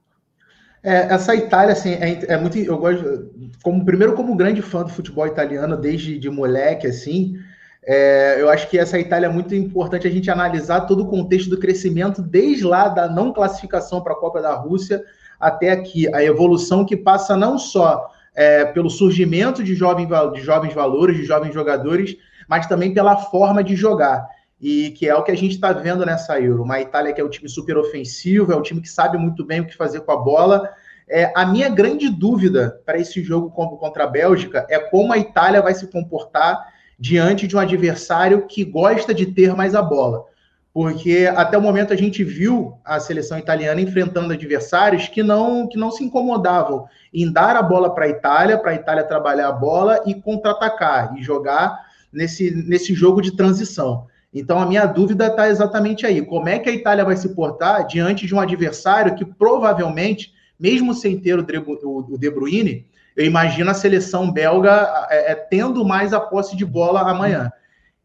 É, 0.82 1.12
essa 1.12 1.34
Itália, 1.34 1.74
assim, 1.74 1.92
é, 1.92 2.32
é, 2.32 2.36
muito. 2.38 2.56
Eu 2.56 2.78
gosto. 2.78 3.30
Como, 3.62 3.84
primeiro, 3.84 4.14
como 4.14 4.34
grande 4.34 4.62
fã 4.62 4.82
do 4.82 4.88
futebol 4.88 5.26
italiano, 5.26 5.76
desde 5.76 6.18
de 6.18 6.30
moleque, 6.30 6.86
assim, 6.86 7.34
É, 7.82 8.36
eu 8.38 8.48
acho 8.50 8.68
que 8.68 8.78
essa 8.78 8.98
Itália 8.98 9.26
é 9.26 9.32
muito 9.32 9.54
importante 9.54 10.06
a 10.06 10.10
gente 10.10 10.30
analisar 10.30 10.82
todo 10.82 11.02
o 11.02 11.08
contexto 11.08 11.48
do 11.48 11.58
crescimento, 11.58 12.20
desde 12.22 12.64
lá 12.64 12.88
da 12.88 13.08
não 13.08 13.32
classificação 13.32 14.02
para 14.02 14.12
a 14.12 14.16
Copa 14.16 14.40
da 14.40 14.54
Rússia 14.54 15.02
até 15.38 15.70
aqui. 15.70 16.06
A 16.14 16.22
evolução 16.22 16.84
que 16.84 16.96
passa 16.96 17.36
não 17.36 17.58
só 17.58 18.10
é, 18.34 18.66
pelo 18.66 18.90
surgimento 18.90 19.64
de, 19.64 19.74
jovem, 19.74 20.06
de 20.32 20.40
jovens 20.40 20.74
valores, 20.74 21.16
de 21.16 21.24
jovens 21.24 21.54
jogadores, 21.54 22.16
mas 22.46 22.66
também 22.66 22.92
pela 22.92 23.16
forma 23.16 23.64
de 23.64 23.74
jogar. 23.74 24.26
E 24.60 24.90
que 24.90 25.08
é 25.08 25.14
o 25.14 25.22
que 25.22 25.30
a 25.30 25.36
gente 25.36 25.54
está 25.54 25.72
vendo 25.72 26.04
nessa 26.04 26.38
Euro. 26.40 26.62
Uma 26.62 26.80
Itália 26.80 27.12
que 27.12 27.20
é 27.20 27.24
um 27.24 27.30
time 27.30 27.48
super 27.48 27.78
ofensivo, 27.78 28.52
é 28.52 28.56
um 28.56 28.62
time 28.62 28.80
que 28.80 28.90
sabe 28.90 29.16
muito 29.16 29.44
bem 29.44 29.60
o 29.60 29.66
que 29.66 29.76
fazer 29.76 30.00
com 30.00 30.12
a 30.12 30.16
bola. 30.16 30.68
É, 31.08 31.32
a 31.34 31.46
minha 31.46 31.68
grande 31.68 32.08
dúvida 32.08 32.80
para 32.84 32.98
esse 32.98 33.22
jogo 33.22 33.50
contra 33.50 34.04
a 34.04 34.06
Bélgica 34.06 34.66
é 34.68 34.78
como 34.78 35.12
a 35.12 35.18
Itália 35.18 35.62
vai 35.62 35.74
se 35.74 35.86
comportar 35.86 36.72
diante 36.98 37.46
de 37.46 37.56
um 37.56 37.58
adversário 37.58 38.46
que 38.46 38.62
gosta 38.62 39.14
de 39.14 39.26
ter 39.26 39.56
mais 39.56 39.74
a 39.74 39.80
bola. 39.80 40.26
Porque 40.72 41.28
até 41.34 41.58
o 41.58 41.62
momento 41.62 41.92
a 41.92 41.96
gente 41.96 42.22
viu 42.22 42.78
a 42.84 43.00
seleção 43.00 43.38
italiana 43.38 43.80
enfrentando 43.80 44.32
adversários 44.32 45.08
que 45.08 45.22
não, 45.22 45.66
que 45.66 45.76
não 45.76 45.90
se 45.90 46.04
incomodavam 46.04 46.86
em 47.12 47.30
dar 47.32 47.56
a 47.56 47.62
bola 47.62 47.92
para 47.92 48.04
a 48.04 48.08
Itália, 48.08 48.56
para 48.56 48.70
a 48.70 48.74
Itália 48.74 49.02
trabalhar 49.02 49.48
a 49.48 49.52
bola 49.52 50.00
e 50.06 50.14
contra-atacar 50.14 51.16
e 51.16 51.22
jogar 51.22 51.76
nesse, 52.12 52.52
nesse 52.68 52.94
jogo 52.94 53.20
de 53.20 53.32
transição. 53.32 54.06
Então 54.32 54.60
a 54.60 54.66
minha 54.66 54.86
dúvida 54.86 55.26
está 55.26 55.48
exatamente 55.48 56.06
aí: 56.06 56.24
como 56.24 56.48
é 56.48 56.58
que 56.58 56.68
a 56.68 56.72
Itália 56.72 57.04
vai 57.04 57.16
se 57.16 57.34
portar 57.34 57.86
diante 57.86 58.26
de 58.26 58.34
um 58.34 58.40
adversário 58.40 59.14
que 59.14 59.24
provavelmente, 59.24 60.32
mesmo 60.58 60.94
sem 60.94 61.18
ter 61.18 61.38
o 61.38 62.18
De 62.18 62.30
Bruyne, 62.30 62.86
eu 63.16 63.24
imagino 63.24 63.70
a 63.70 63.74
seleção 63.74 64.30
belga 64.30 65.06
é, 65.10 65.32
é, 65.32 65.34
tendo 65.34 65.84
mais 65.84 66.12
a 66.12 66.20
posse 66.20 66.56
de 66.56 66.64
bola 66.64 67.00
amanhã. 67.00 67.50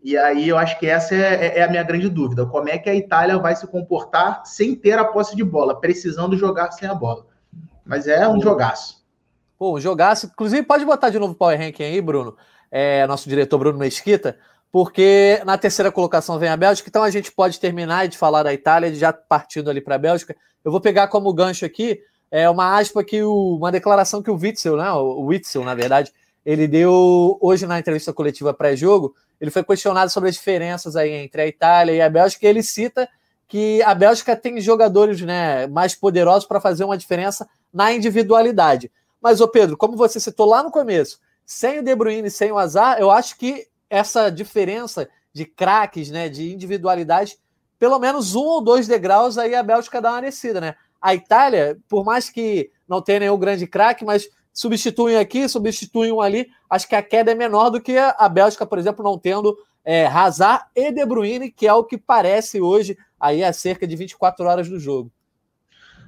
E 0.03 0.17
aí 0.17 0.49
eu 0.49 0.57
acho 0.57 0.77
que 0.79 0.87
essa 0.87 1.15
é, 1.15 1.47
é, 1.47 1.59
é, 1.59 1.63
a 1.63 1.69
minha 1.69 1.83
grande 1.83 2.09
dúvida. 2.09 2.45
Como 2.45 2.69
é 2.69 2.77
que 2.77 2.89
a 2.89 2.95
Itália 2.95 3.37
vai 3.39 3.55
se 3.55 3.65
comportar 3.65 4.45
sem 4.45 4.75
ter 4.75 4.99
a 4.99 5.05
posse 5.05 5.35
de 5.35 5.43
bola, 5.43 5.79
precisando 5.79 6.37
jogar 6.37 6.71
sem 6.71 6.87
a 6.87 6.93
bola? 6.93 7.25
Mas 7.83 8.07
é 8.07 8.27
um 8.27 8.39
jogaço. 8.41 9.03
Pô, 9.57 9.75
um 9.75 9.79
jogaço. 9.79 10.27
Inclusive, 10.27 10.63
pode 10.63 10.85
botar 10.85 11.09
de 11.09 11.17
novo 11.17 11.33
o 11.33 11.35
Power 11.35 11.57
Ranking 11.57 11.83
aí, 11.83 12.01
Bruno. 12.01 12.35
É, 12.69 13.07
nosso 13.07 13.29
diretor 13.29 13.57
Bruno 13.57 13.79
Mesquita, 13.79 14.37
porque 14.71 15.41
na 15.45 15.57
terceira 15.57 15.91
colocação 15.91 16.37
vem 16.37 16.49
a 16.49 16.57
Bélgica, 16.57 16.89
então 16.89 17.03
a 17.03 17.09
gente 17.09 17.31
pode 17.31 17.59
terminar 17.59 18.07
de 18.07 18.17
falar 18.17 18.43
da 18.43 18.53
Itália, 18.53 18.93
já 18.93 19.13
partindo 19.13 19.69
ali 19.69 19.81
para 19.81 19.95
a 19.95 19.99
Bélgica. 19.99 20.35
Eu 20.63 20.71
vou 20.71 20.81
pegar 20.81 21.07
como 21.07 21.33
gancho 21.33 21.65
aqui 21.65 21.99
é 22.31 22.49
uma 22.49 22.77
aspa 22.77 23.03
que 23.03 23.23
o, 23.23 23.55
uma 23.55 23.71
declaração 23.71 24.21
que 24.21 24.29
o 24.29 24.35
Witzel, 24.35 24.75
né, 24.75 24.91
o 24.91 25.21
Witzel, 25.21 25.63
na 25.63 25.73
verdade, 25.73 26.11
ele 26.45 26.67
deu 26.67 27.37
hoje 27.41 27.65
na 27.65 27.79
entrevista 27.79 28.11
coletiva 28.11 28.53
pré-jogo, 28.53 29.15
ele 29.39 29.51
foi 29.51 29.63
questionado 29.63 30.11
sobre 30.11 30.29
as 30.29 30.35
diferenças 30.35 30.95
aí 30.95 31.11
entre 31.11 31.41
a 31.41 31.47
Itália 31.47 31.93
e 31.93 32.01
a 32.01 32.09
Bélgica, 32.09 32.45
e 32.45 32.49
ele 32.49 32.61
cita 32.61 33.07
que 33.47 33.81
a 33.83 33.93
Bélgica 33.93 34.35
tem 34.35 34.59
jogadores 34.59 35.21
né, 35.21 35.67
mais 35.67 35.95
poderosos 35.95 36.45
para 36.45 36.59
fazer 36.59 36.83
uma 36.83 36.97
diferença 36.97 37.47
na 37.73 37.93
individualidade. 37.93 38.91
Mas, 39.21 39.39
ô 39.39 39.47
Pedro, 39.47 39.77
como 39.77 39.95
você 39.95 40.19
citou 40.19 40.45
lá 40.45 40.61
no 40.61 40.71
começo, 40.71 41.19
sem 41.45 41.79
o 41.79 41.83
De 41.83 41.95
Bruyne, 41.95 42.29
sem 42.29 42.51
o 42.51 42.57
Azar, 42.57 42.99
eu 42.99 43.11
acho 43.11 43.37
que 43.37 43.67
essa 43.89 44.29
diferença 44.29 45.07
de 45.33 45.45
craques, 45.45 46.09
né, 46.09 46.29
de 46.29 46.53
individualidade, 46.53 47.37
pelo 47.77 47.99
menos 47.99 48.35
um 48.35 48.43
ou 48.43 48.63
dois 48.63 48.87
degraus 48.87 49.37
aí 49.37 49.53
a 49.53 49.63
Bélgica 49.63 50.01
dá 50.01 50.11
uma 50.11 50.21
descida, 50.21 50.61
né? 50.61 50.75
A 51.01 51.13
Itália, 51.13 51.77
por 51.89 52.03
mais 52.03 52.29
que 52.29 52.71
não 52.87 53.01
tenha 53.01 53.19
nenhum 53.19 53.37
grande 53.37 53.67
craque, 53.67 54.05
mas 54.05 54.29
substituem 54.53 55.17
aqui, 55.17 55.47
substituem 55.49 56.11
um 56.11 56.21
ali, 56.21 56.47
acho 56.69 56.87
que 56.87 56.95
a 56.95 57.03
queda 57.03 57.31
é 57.31 57.35
menor 57.35 57.69
do 57.69 57.81
que 57.81 57.97
a 57.97 58.29
Bélgica, 58.29 58.65
por 58.65 58.79
exemplo, 58.79 59.03
não 59.03 59.19
tendo 59.19 59.55
é, 59.83 60.05
Hazard 60.07 60.65
e 60.73 60.91
De 60.91 61.05
Bruyne, 61.05 61.51
que 61.51 61.67
é 61.67 61.73
o 61.73 61.83
que 61.83 61.97
parece 61.97 62.61
hoje, 62.61 62.97
aí 63.19 63.43
há 63.43 63.51
cerca 63.51 63.85
de 63.85 63.95
24 63.95 64.45
horas 64.45 64.69
do 64.69 64.79
jogo. 64.79 65.11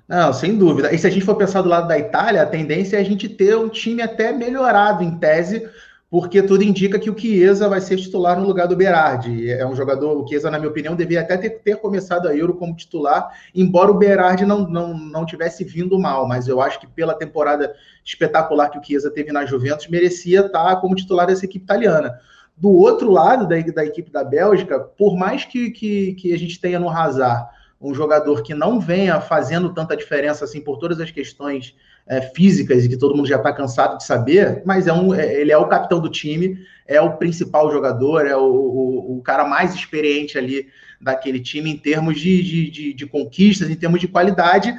Não, 0.08 0.32
sem 0.32 0.58
dúvida. 0.58 0.94
E 0.94 0.98
se 0.98 1.06
a 1.06 1.10
gente 1.10 1.26
for 1.26 1.36
pensar 1.36 1.62
do 1.62 1.70
lado 1.70 1.88
da 1.88 2.00
Itália, 2.00 2.42
a 2.42 2.46
tendência 2.46 2.96
é 2.96 3.02
a 3.02 3.04
gente 3.04 3.28
ter 3.28 3.58
um 3.58 3.68
time 3.68 4.02
até 4.02 4.32
melhorado 4.32 5.04
em 5.04 5.18
tese, 5.20 5.70
porque 6.10 6.42
tudo 6.42 6.64
indica 6.64 6.98
que 6.98 7.10
o 7.10 7.18
Chiesa 7.18 7.68
vai 7.68 7.82
ser 7.82 7.98
titular 7.98 8.40
no 8.40 8.48
lugar 8.48 8.66
do 8.68 8.78
Berardi. 8.78 9.52
É 9.52 9.66
um 9.68 9.76
jogador, 9.76 10.18
o 10.18 10.26
Chiesa, 10.26 10.50
na 10.50 10.58
minha 10.58 10.70
opinião, 10.70 10.96
devia 10.96 11.20
até 11.20 11.36
ter, 11.36 11.50
ter 11.50 11.76
começado 11.78 12.30
a 12.30 12.36
Euro 12.36 12.56
como 12.56 12.76
titular, 12.76 13.30
embora 13.54 13.92
o 13.92 13.98
Berardi 13.98 14.46
não, 14.46 14.66
não, 14.68 14.98
não 14.98 15.26
tivesse 15.26 15.66
vindo 15.66 16.00
mal, 16.00 16.26
mas 16.26 16.48
eu 16.48 16.62
acho 16.62 16.80
que 16.80 16.88
pela 16.88 17.14
temporada 17.14 17.76
espetacular 18.06 18.70
que 18.70 18.80
o 18.80 18.84
Chiesa 18.84 19.12
teve 19.12 19.34
na 19.34 19.46
Juventus, 19.46 19.88
merecia 19.88 20.46
estar 20.46 20.78
como 20.78 20.96
titular 20.96 21.28
dessa 21.28 21.44
equipe 21.44 21.66
italiana. 21.66 22.18
Do 22.56 22.72
outro 22.72 23.12
lado 23.12 23.46
da, 23.46 23.60
da 23.60 23.86
equipe 23.86 24.10
da 24.10 24.24
Bélgica, 24.24 24.80
por 24.80 25.18
mais 25.18 25.44
que, 25.44 25.72
que, 25.72 26.14
que 26.14 26.34
a 26.34 26.40
gente 26.40 26.60
tenha 26.60 26.80
no 26.80 26.90
Hazard 26.90 27.50
um 27.80 27.94
jogador 27.94 28.42
que 28.42 28.56
não 28.56 28.80
venha 28.80 29.20
fazendo 29.22 29.74
tanta 29.74 29.96
diferença 29.96 30.46
assim 30.46 30.62
por 30.62 30.78
todas 30.78 31.00
as 31.00 31.12
questões 31.12 31.76
é, 32.08 32.22
físicas 32.22 32.86
e 32.86 32.90
que 32.90 32.98
todo 32.98 33.16
mundo 33.16 33.28
já 33.28 33.38
está 33.38 33.52
cansado 33.52 33.98
de 33.98 34.06
saber, 34.06 34.62
mas 34.66 34.88
é 34.88 34.94
um, 34.94 35.14
é, 35.14 35.40
ele 35.40 35.52
é 35.52 35.58
o 35.58 35.68
capitão 35.68 36.00
do 36.00 36.10
time, 36.10 36.60
é 36.86 37.02
o 37.02 37.18
principal 37.18 37.72
jogador, 37.72 38.26
é 38.26 38.36
o, 38.36 38.42
o, 38.44 39.18
o 39.18 39.22
cara 39.22 39.46
mais 39.46 39.76
experiente 39.76 40.38
ali 40.38 40.68
daquele 41.00 41.40
time 41.40 41.70
em 41.70 41.78
termos 41.78 42.20
de, 42.20 42.42
de, 42.42 42.72
de, 42.72 42.94
de 42.94 43.06
conquistas, 43.06 43.70
em 43.70 43.76
termos 43.76 44.00
de 44.00 44.08
qualidade 44.08 44.74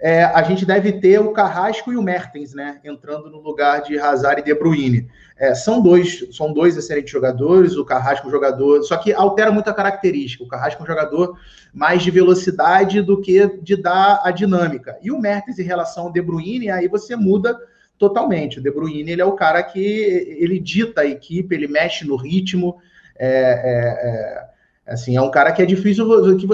é, 0.00 0.22
a 0.22 0.42
gente 0.42 0.64
deve 0.64 0.92
ter 0.92 1.18
o 1.18 1.32
Carrasco 1.32 1.92
e 1.92 1.96
o 1.96 2.02
Mertens, 2.02 2.54
né? 2.54 2.78
Entrando 2.84 3.28
no 3.30 3.40
lugar 3.40 3.82
de 3.82 3.98
Hazard 3.98 4.40
e 4.40 4.44
De 4.44 4.54
Bruyne. 4.54 5.08
É, 5.36 5.54
são 5.54 5.82
dois, 5.82 6.24
são 6.30 6.52
dois 6.52 6.76
excelentes 6.76 7.10
jogadores. 7.10 7.76
O 7.76 7.84
Carrasco 7.84 8.26
é 8.26 8.28
um 8.28 8.32
jogador, 8.32 8.82
só 8.84 8.96
que 8.96 9.12
altera 9.12 9.50
muito 9.50 9.68
a 9.68 9.74
característica. 9.74 10.44
O 10.44 10.48
Carrasco 10.48 10.80
é 10.80 10.84
um 10.84 10.86
jogador 10.86 11.36
mais 11.74 12.02
de 12.02 12.12
velocidade 12.12 13.02
do 13.02 13.20
que 13.20 13.58
de 13.60 13.74
dar 13.74 14.20
a 14.22 14.30
dinâmica. 14.30 14.96
E 15.02 15.10
o 15.10 15.18
Mertens 15.18 15.58
em 15.58 15.64
relação 15.64 16.04
ao 16.04 16.12
De 16.12 16.22
Bruyne, 16.22 16.70
aí 16.70 16.86
você 16.86 17.16
muda 17.16 17.58
totalmente. 17.98 18.60
O 18.60 18.62
De 18.62 18.70
Bruyne 18.70 19.10
ele 19.10 19.20
é 19.22 19.24
o 19.24 19.32
cara 19.32 19.60
que 19.64 19.80
ele 19.80 20.60
dita 20.60 21.00
a 21.00 21.06
equipe, 21.06 21.52
ele 21.52 21.66
mexe 21.66 22.06
no 22.06 22.14
ritmo. 22.14 22.80
É, 23.18 23.28
é, 23.28 24.08
é 24.08 24.57
Assim, 24.88 25.16
é 25.16 25.20
um 25.20 25.30
cara 25.30 25.52
que 25.52 25.60
é 25.60 25.66
difícil, 25.66 26.06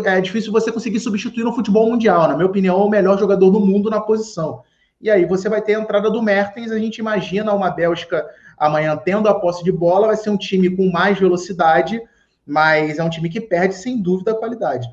é 0.04 0.20
difícil 0.20 0.50
você 0.50 0.72
conseguir 0.72 0.98
substituir 0.98 1.44
no 1.44 1.54
futebol 1.54 1.88
mundial. 1.88 2.26
Na 2.26 2.34
minha 2.34 2.46
opinião, 2.46 2.80
é 2.80 2.84
o 2.84 2.88
melhor 2.88 3.18
jogador 3.18 3.50
do 3.50 3.60
mundo 3.60 3.88
na 3.88 4.00
posição. 4.00 4.62
E 5.00 5.08
aí 5.10 5.24
você 5.24 5.48
vai 5.48 5.62
ter 5.62 5.76
a 5.76 5.80
entrada 5.80 6.10
do 6.10 6.20
Mertens. 6.20 6.72
A 6.72 6.78
gente 6.78 6.98
imagina 6.98 7.52
uma 7.52 7.70
Bélgica 7.70 8.26
amanhã 8.58 8.96
tendo 8.96 9.28
a 9.28 9.34
posse 9.38 9.62
de 9.62 9.70
bola, 9.70 10.08
vai 10.08 10.16
ser 10.16 10.30
um 10.30 10.36
time 10.36 10.74
com 10.74 10.90
mais 10.90 11.18
velocidade, 11.18 12.00
mas 12.46 12.98
é 12.98 13.04
um 13.04 13.10
time 13.10 13.28
que 13.28 13.40
perde 13.40 13.74
sem 13.74 14.00
dúvida 14.00 14.32
a 14.32 14.34
qualidade. 14.34 14.88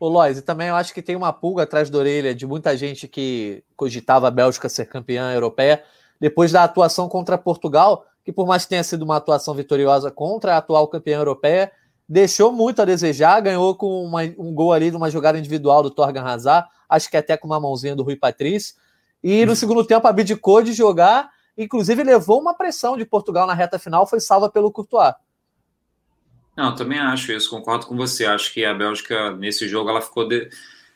Ô 0.00 0.08
Lois, 0.08 0.38
e 0.38 0.42
também 0.42 0.68
eu 0.68 0.74
acho 0.74 0.92
que 0.92 1.02
tem 1.02 1.14
uma 1.14 1.32
pulga 1.32 1.62
atrás 1.62 1.88
da 1.88 1.98
orelha 1.98 2.34
de 2.34 2.46
muita 2.46 2.76
gente 2.76 3.06
que 3.06 3.62
cogitava 3.76 4.26
a 4.28 4.30
Bélgica 4.30 4.68
ser 4.68 4.86
campeã 4.86 5.32
europeia 5.32 5.82
depois 6.20 6.50
da 6.50 6.64
atuação 6.64 7.08
contra 7.08 7.38
Portugal, 7.38 8.04
que 8.24 8.32
por 8.32 8.46
mais 8.46 8.64
que 8.64 8.70
tenha 8.70 8.82
sido 8.82 9.02
uma 9.02 9.16
atuação 9.16 9.54
vitoriosa 9.54 10.10
contra 10.10 10.54
a 10.54 10.56
atual 10.58 10.88
campeã 10.88 11.18
europeia, 11.18 11.70
deixou 12.08 12.52
muito 12.52 12.82
a 12.82 12.84
desejar, 12.84 13.40
ganhou 13.40 13.74
com 13.74 14.04
uma, 14.04 14.22
um 14.38 14.52
gol 14.52 14.72
ali 14.72 14.90
numa 14.90 15.10
jogada 15.10 15.38
individual 15.38 15.82
do 15.82 15.90
Torgan 15.90 16.22
Hazard, 16.22 16.68
acho 16.88 17.10
que 17.10 17.16
até 17.16 17.36
com 17.36 17.46
uma 17.46 17.60
mãozinha 17.60 17.96
do 17.96 18.02
Rui 18.02 18.16
Patrício. 18.16 18.74
E 19.22 19.44
no 19.44 19.52
uhum. 19.52 19.56
segundo 19.56 19.84
tempo 19.84 20.06
abdicou 20.06 20.62
de 20.62 20.72
jogar, 20.72 21.30
inclusive 21.56 22.02
levou 22.02 22.40
uma 22.40 22.54
pressão 22.54 22.96
de 22.96 23.04
Portugal 23.06 23.46
na 23.46 23.54
reta 23.54 23.78
final, 23.78 24.06
foi 24.06 24.20
salva 24.20 24.50
pelo 24.50 24.70
Courtois. 24.70 25.14
Não, 26.56 26.74
também 26.74 26.98
acho 26.98 27.32
isso, 27.32 27.50
concordo 27.50 27.86
com 27.86 27.96
você. 27.96 28.26
Acho 28.26 28.52
que 28.52 28.64
a 28.64 28.72
Bélgica 28.72 29.32
nesse 29.32 29.66
jogo 29.66 29.90
ela 29.90 30.00
ficou, 30.00 30.28
de... 30.28 30.48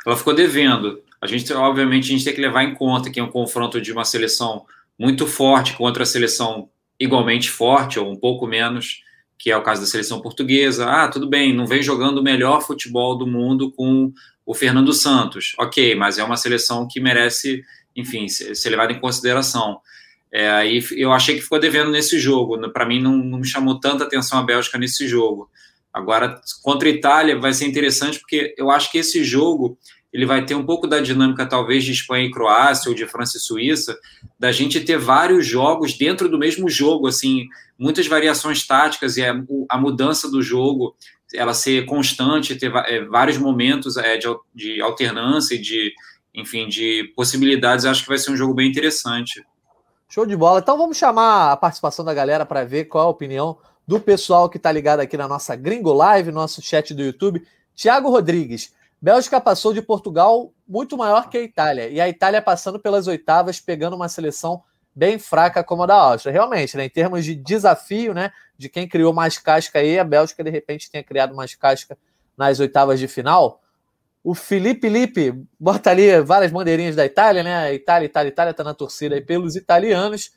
ela 0.07 0.17
ficou 0.17 0.35
devendo. 0.35 1.03
A 1.21 1.27
gente, 1.27 1.53
obviamente, 1.53 2.05
a 2.05 2.13
gente 2.13 2.25
tem 2.25 2.35
que 2.35 2.41
levar 2.41 2.63
em 2.63 2.75
conta 2.75 3.11
que 3.11 3.19
é 3.19 3.23
um 3.23 3.31
confronto 3.31 3.81
de 3.81 3.93
uma 3.93 4.05
seleção 4.05 4.67
muito 4.97 5.27
forte 5.27 5.77
contra 5.77 6.05
a 6.05 6.07
seleção 6.07 6.69
igualmente 6.99 7.51
forte 7.51 7.99
ou 7.99 8.11
um 8.11 8.17
pouco 8.17 8.47
menos 8.47 9.03
que 9.39 9.51
é 9.51 9.57
o 9.57 9.63
caso 9.63 9.81
da 9.81 9.87
seleção 9.87 10.21
portuguesa. 10.21 10.87
Ah, 10.87 11.09
tudo 11.09 11.29
bem, 11.29 11.55
não 11.55 11.67
vem 11.67 11.83
jogando 11.83 12.19
o 12.19 12.23
melhor 12.23 12.61
futebol 12.61 13.17
do 13.17 13.27
mundo 13.27 13.71
com 13.71 14.13
o 14.45 14.55
Fernando 14.55 14.93
Santos. 14.93 15.55
Ok, 15.59 15.95
mas 15.95 16.19
é 16.19 16.25
uma 16.25 16.37
seleção 16.37 16.89
que 16.89 17.01
merece, 17.01 17.63
enfim, 17.95 18.27
ser 18.29 18.71
levada 18.71 18.93
em 18.93 19.01
consideração. 19.01 19.81
É, 20.33 20.51
aí 20.51 20.85
eu 20.93 21.13
achei 21.13 21.37
que 21.37 21.43
ficou 21.43 21.61
devendo 21.61 21.91
nesse 21.91 22.19
jogo. 22.19 22.59
Para 22.71 22.85
mim, 22.85 23.01
não, 23.01 23.17
não, 23.17 23.39
me 23.39 23.47
chamou 23.47 23.79
tanta 23.79 24.05
atenção 24.05 24.39
a 24.39 24.43
Bélgica 24.43 24.77
nesse 24.77 25.07
jogo. 25.07 25.51
Agora, 25.93 26.41
contra 26.63 26.89
a 26.89 26.93
Itália, 26.93 27.39
vai 27.39 27.53
ser 27.53 27.67
interessante, 27.67 28.19
porque 28.19 28.55
eu 28.59 28.71
acho 28.71 28.91
que 28.91 28.99
esse 28.99 29.25
jogo 29.25 29.79
ele 30.19 30.27
vai 30.27 30.45
ter 30.45 30.57
um 30.57 30.67
pouco 30.67 30.89
da 30.89 30.99
dinâmica, 30.99 31.47
talvez, 31.47 31.85
de 31.85 31.93
Espanha 31.93 32.27
e 32.27 32.31
Croácia 32.33 32.89
ou 32.89 32.95
de 32.95 33.07
França 33.07 33.37
e 33.37 33.41
Suíça, 33.41 33.97
da 34.37 34.51
gente 34.51 34.81
ter 34.81 34.99
vários 34.99 35.47
jogos 35.47 35.97
dentro 35.97 36.29
do 36.29 36.37
mesmo 36.37 36.69
jogo, 36.69 37.07
assim, 37.07 37.47
muitas 37.79 38.09
variações 38.09 38.67
táticas 38.67 39.17
e 39.17 39.25
a, 39.25 39.33
a 39.69 39.79
mudança 39.79 40.29
do 40.29 40.43
jogo, 40.43 40.97
ela 41.33 41.55
ser 41.55 41.87
constante, 41.87 42.57
ter 42.57 42.75
é, 42.75 43.05
vários 43.05 43.39
momentos 43.39 43.97
é, 43.97 44.17
de, 44.17 44.27
de 44.53 44.81
alternância 44.81 45.55
e 45.55 45.61
de, 45.61 45.93
enfim, 46.35 46.67
de 46.67 47.13
possibilidades, 47.15 47.85
acho 47.85 48.03
que 48.03 48.09
vai 48.09 48.19
ser 48.19 48.33
um 48.33 48.37
jogo 48.37 48.53
bem 48.53 48.69
interessante. 48.69 49.47
Show 50.09 50.27
de 50.27 50.35
bola. 50.35 50.59
Então 50.59 50.77
vamos 50.77 50.97
chamar 50.97 51.53
a 51.53 51.57
participação 51.57 52.05
da 52.05 52.13
galera 52.13 52.45
para 52.45 52.65
ver 52.65 52.87
qual 52.87 53.07
a 53.07 53.11
opinião 53.11 53.57
do 53.87 54.01
pessoal 54.01 54.51
que 54.51 54.57
está 54.57 54.73
ligado 54.73 54.99
aqui 54.99 55.17
na 55.17 55.29
nossa 55.29 55.55
Gringo 55.55 55.93
Live, 55.93 56.33
nosso 56.33 56.61
chat 56.61 56.93
do 56.93 57.05
YouTube. 57.05 57.47
Tiago 57.77 58.11
Rodrigues, 58.11 58.77
Bélgica 59.01 59.41
passou 59.41 59.73
de 59.73 59.81
Portugal 59.81 60.53
muito 60.67 60.97
maior 60.97 61.29
que 61.29 61.39
a 61.39 61.43
Itália, 61.43 61.89
e 61.89 62.01
a 62.01 62.09
Itália 62.09 62.43
passando 62.43 62.81
pelas 62.81 63.07
oitavas, 63.07 63.61
pegando 63.61 63.95
uma 63.95 64.09
seleção 64.09 64.63
bem 64.95 65.19
fraca 65.19 65.63
como 65.63 65.85
a 65.85 65.87
da 65.87 65.95
Áustria. 65.95 66.33
Realmente, 66.33 66.77
né, 66.77 66.85
em 66.85 66.91
termos 66.91 67.25
de 67.25 67.37
desafio, 67.37 68.13
né, 68.13 68.33
de 68.57 68.69
quem 68.69 68.89
criou 68.89 69.13
mais 69.13 69.39
casca 69.39 69.79
aí, 69.79 69.99
a 69.99 70.05
Bélgica 70.05 70.43
de 70.43 70.51
repente 70.51 70.91
tenha 70.91 71.05
criado 71.05 71.35
mais 71.37 71.55
casca 71.55 71.97
nas 72.37 72.59
oitavas 72.59 72.99
de 72.99 73.07
final. 73.07 73.61
O 74.25 74.35
Felipe 74.35 74.89
Lipe 74.89 75.33
bota 75.59 75.91
ali 75.91 76.21
várias 76.21 76.51
bandeirinhas 76.51 76.97
da 76.97 77.07
Itália, 77.07 77.43
né? 77.43 77.73
Itália, 77.73 78.07
Itália, 78.07 78.29
Itália 78.29 78.51
está 78.51 78.65
na 78.65 78.75
torcida 78.75 79.15
aí 79.15 79.21
pelos 79.21 79.55
italianos. 79.55 80.33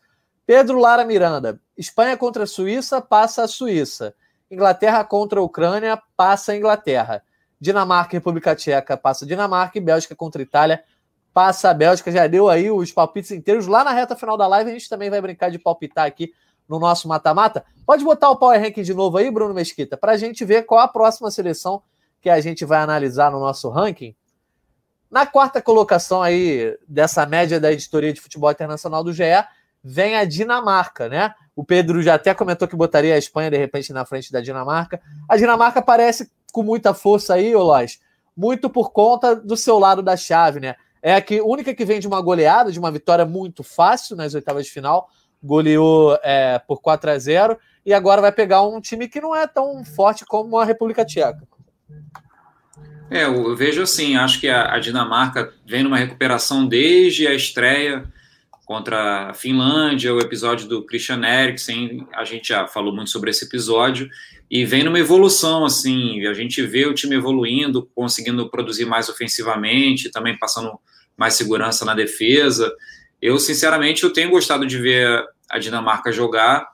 Pedro 0.45 0.79
Lara 0.79 1.03
Miranda, 1.03 1.59
Espanha 1.75 2.15
contra 2.15 2.43
a 2.43 2.47
Suíça, 2.47 3.01
passa 3.01 3.43
a 3.43 3.47
Suíça. 3.47 4.13
Inglaterra 4.49 5.03
contra 5.03 5.39
a 5.39 5.43
Ucrânia, 5.43 6.01
passa 6.15 6.51
a 6.51 6.55
Inglaterra. 6.55 7.23
Dinamarca 7.61 8.15
e 8.15 8.17
República 8.17 8.55
Tcheca, 8.55 8.97
passa 8.97 9.23
Dinamarca. 9.23 9.77
E 9.77 9.81
Bélgica 9.81 10.15
contra 10.15 10.41
Itália, 10.41 10.83
passa 11.31 11.69
a 11.69 11.73
Bélgica. 11.75 12.11
Já 12.11 12.25
deu 12.25 12.49
aí 12.49 12.71
os 12.71 12.91
palpites 12.91 13.29
inteiros. 13.29 13.67
Lá 13.67 13.83
na 13.83 13.91
reta 13.91 14.15
final 14.15 14.35
da 14.35 14.47
live, 14.47 14.71
a 14.71 14.73
gente 14.73 14.89
também 14.89 15.11
vai 15.11 15.21
brincar 15.21 15.51
de 15.51 15.59
palpitar 15.59 16.07
aqui 16.07 16.33
no 16.67 16.79
nosso 16.79 17.07
mata-mata. 17.07 17.63
Pode 17.85 18.03
botar 18.03 18.31
o 18.31 18.35
Power 18.35 18.59
Ranking 18.59 18.81
de 18.81 18.95
novo 18.95 19.17
aí, 19.17 19.29
Bruno 19.29 19.53
Mesquita, 19.53 19.95
para 19.95 20.13
a 20.13 20.17
gente 20.17 20.43
ver 20.43 20.63
qual 20.63 20.79
a 20.79 20.87
próxima 20.87 21.29
seleção 21.29 21.83
que 22.19 22.29
a 22.29 22.41
gente 22.41 22.65
vai 22.65 22.79
analisar 22.79 23.31
no 23.31 23.39
nosso 23.39 23.69
ranking. 23.69 24.15
Na 25.09 25.25
quarta 25.25 25.61
colocação 25.61 26.23
aí 26.23 26.77
dessa 26.87 27.25
média 27.25 27.59
da 27.59 27.71
editoria 27.71 28.13
de 28.13 28.21
futebol 28.21 28.49
internacional 28.49 29.03
do 29.03 29.11
GE, 29.11 29.23
vem 29.83 30.15
a 30.15 30.23
Dinamarca, 30.23 31.09
né? 31.09 31.33
O 31.55 31.65
Pedro 31.65 32.01
já 32.01 32.15
até 32.15 32.33
comentou 32.33 32.67
que 32.67 32.75
botaria 32.75 33.13
a 33.13 33.17
Espanha 33.17 33.51
de 33.51 33.57
repente 33.57 33.91
na 33.91 34.05
frente 34.05 34.31
da 34.31 34.39
Dinamarca. 34.39 35.01
A 35.27 35.35
Dinamarca 35.35 35.79
aparece 35.79 36.31
com 36.51 36.63
muita 36.63 36.93
força 36.93 37.35
aí, 37.35 37.55
Olós, 37.55 37.99
muito 38.35 38.69
por 38.69 38.91
conta 38.91 39.35
do 39.35 39.57
seu 39.57 39.79
lado 39.79 40.01
da 40.01 40.17
chave, 40.17 40.59
né? 40.59 40.75
É 41.01 41.15
a 41.15 41.21
que, 41.21 41.41
única 41.41 41.73
que 41.73 41.83
vem 41.83 41.99
de 41.99 42.07
uma 42.07 42.21
goleada, 42.21 42.71
de 42.71 42.79
uma 42.79 42.91
vitória 42.91 43.25
muito 43.25 43.63
fácil 43.63 44.15
nas 44.15 44.35
oitavas 44.35 44.65
de 44.65 44.71
final, 44.71 45.09
goleou 45.43 46.17
é, 46.21 46.59
por 46.59 46.81
4 46.81 47.09
a 47.09 47.17
0 47.17 47.57
e 47.85 47.93
agora 47.93 48.21
vai 48.21 48.31
pegar 48.31 48.61
um 48.61 48.79
time 48.79 49.07
que 49.07 49.19
não 49.19 49.35
é 49.35 49.47
tão 49.47 49.83
forte 49.83 50.23
como 50.25 50.57
a 50.59 50.65
República 50.65 51.03
Tcheca. 51.03 51.47
É, 53.09 53.25
eu 53.25 53.55
vejo 53.55 53.81
assim, 53.81 54.15
acho 54.15 54.39
que 54.39 54.47
a, 54.47 54.73
a 54.73 54.79
Dinamarca 54.79 55.53
vem 55.65 55.83
numa 55.83 55.97
recuperação 55.97 56.65
desde 56.65 57.27
a 57.27 57.33
estreia 57.33 58.07
contra 58.63 59.29
a 59.29 59.33
Finlândia, 59.33 60.13
o 60.13 60.21
episódio 60.21 60.65
do 60.65 60.85
Christian 60.85 61.21
Eriksen, 61.25 62.07
a 62.13 62.23
gente 62.23 62.49
já 62.49 62.67
falou 62.67 62.95
muito 62.95 63.09
sobre 63.09 63.29
esse 63.29 63.43
episódio, 63.43 64.09
e 64.51 64.65
vem 64.65 64.83
numa 64.83 64.99
evolução, 64.99 65.63
assim, 65.63 66.27
a 66.27 66.33
gente 66.33 66.61
vê 66.61 66.85
o 66.85 66.93
time 66.93 67.15
evoluindo, 67.15 67.89
conseguindo 67.95 68.49
produzir 68.49 68.83
mais 68.83 69.07
ofensivamente, 69.07 70.11
também 70.11 70.37
passando 70.37 70.77
mais 71.15 71.35
segurança 71.35 71.85
na 71.85 71.93
defesa. 71.93 72.69
Eu, 73.21 73.39
sinceramente, 73.39 74.03
eu 74.03 74.11
tenho 74.11 74.29
gostado 74.29 74.67
de 74.67 74.77
ver 74.77 75.25
a 75.49 75.57
Dinamarca 75.57 76.11
jogar, 76.11 76.67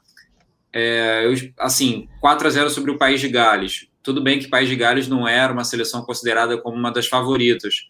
é, 0.74 1.27
eu, 1.27 1.34
assim, 1.60 2.10
4 2.19 2.48
a 2.48 2.50
0 2.50 2.69
sobre 2.72 2.89
o 2.89 2.98
País 2.98 3.22
de 3.22 3.29
Gales. 3.29 3.88
Tudo 4.01 4.24
bem 4.24 4.39
que 4.39 4.48
o 4.48 4.50
País 4.50 4.67
de 4.67 4.75
Gales 4.75 5.07
não 5.07 5.27
era 5.27 5.53
uma 5.53 5.63
seleção 5.63 6.01
considerada 6.01 6.57
como 6.57 6.75
uma 6.75 6.91
das 6.91 7.05
favoritas, 7.05 7.89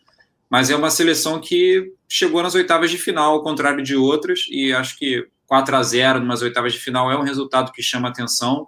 mas 0.50 0.70
é 0.70 0.76
uma 0.76 0.90
seleção 0.90 1.40
que 1.40 1.94
chegou 2.10 2.44
nas 2.44 2.56
oitavas 2.56 2.92
de 2.92 2.98
final, 2.98 3.36
ao 3.36 3.44
contrário 3.44 3.82
de 3.82 3.96
outras, 3.96 4.48
e 4.50 4.74
acho 4.74 4.98
que 4.98 5.26
4 5.46 5.76
a 5.78 5.82
0 5.82 6.20
nas 6.26 6.42
oitavas 6.42 6.74
de 6.74 6.80
final 6.80 7.10
é 7.10 7.18
um 7.18 7.24
resultado 7.24 7.72
que 7.72 7.82
chama 7.82 8.10
atenção. 8.10 8.68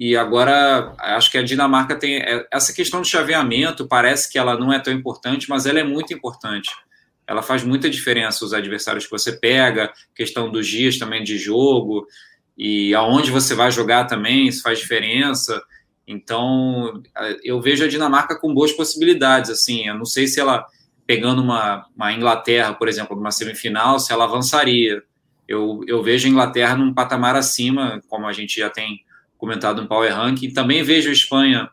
E 0.00 0.16
agora 0.16 0.94
acho 0.98 1.30
que 1.30 1.36
a 1.36 1.42
Dinamarca 1.42 1.94
tem 1.94 2.16
é, 2.16 2.46
essa 2.50 2.72
questão 2.72 3.02
do 3.02 3.06
chaveamento, 3.06 3.86
parece 3.86 4.32
que 4.32 4.38
ela 4.38 4.58
não 4.58 4.72
é 4.72 4.78
tão 4.78 4.94
importante, 4.94 5.46
mas 5.46 5.66
ela 5.66 5.78
é 5.78 5.84
muito 5.84 6.14
importante. 6.14 6.70
Ela 7.26 7.42
faz 7.42 7.62
muita 7.62 7.90
diferença 7.90 8.42
os 8.42 8.54
adversários 8.54 9.04
que 9.04 9.10
você 9.10 9.30
pega, 9.30 9.92
questão 10.14 10.50
dos 10.50 10.66
dias 10.66 10.98
também 10.98 11.22
de 11.22 11.36
jogo 11.36 12.06
e 12.56 12.94
aonde 12.94 13.30
você 13.30 13.54
vai 13.54 13.70
jogar 13.70 14.06
também, 14.06 14.48
isso 14.48 14.62
faz 14.62 14.78
diferença. 14.78 15.62
Então, 16.08 17.02
eu 17.44 17.60
vejo 17.60 17.84
a 17.84 17.88
Dinamarca 17.88 18.40
com 18.40 18.54
boas 18.54 18.72
possibilidades, 18.72 19.50
assim, 19.50 19.86
eu 19.86 19.94
não 19.94 20.06
sei 20.06 20.26
se 20.26 20.40
ela, 20.40 20.64
pegando 21.06 21.42
uma, 21.42 21.86
uma 21.94 22.10
Inglaterra, 22.10 22.72
por 22.72 22.88
exemplo, 22.88 23.14
numa 23.14 23.30
semifinal, 23.30 24.00
se 24.00 24.14
ela 24.14 24.24
avançaria. 24.24 25.02
Eu, 25.46 25.82
eu 25.86 26.02
vejo 26.02 26.26
a 26.26 26.30
Inglaterra 26.30 26.74
num 26.74 26.94
patamar 26.94 27.36
acima, 27.36 28.02
como 28.08 28.26
a 28.26 28.32
gente 28.32 28.58
já 28.58 28.70
tem 28.70 29.04
comentado 29.40 29.82
no 29.82 29.88
Power 29.88 30.14
Ranking. 30.14 30.52
Também 30.52 30.82
vejo 30.82 31.08
a 31.08 31.12
Espanha 31.12 31.70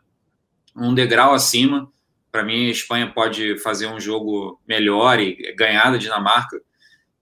um 0.74 0.94
degrau 0.94 1.34
acima. 1.34 1.88
Para 2.32 2.42
mim, 2.42 2.66
a 2.66 2.70
Espanha 2.70 3.12
pode 3.12 3.58
fazer 3.58 3.86
um 3.86 4.00
jogo 4.00 4.60
melhor 4.66 5.20
e 5.20 5.54
ganhar 5.56 5.90
da 5.90 5.98
Dinamarca 5.98 6.60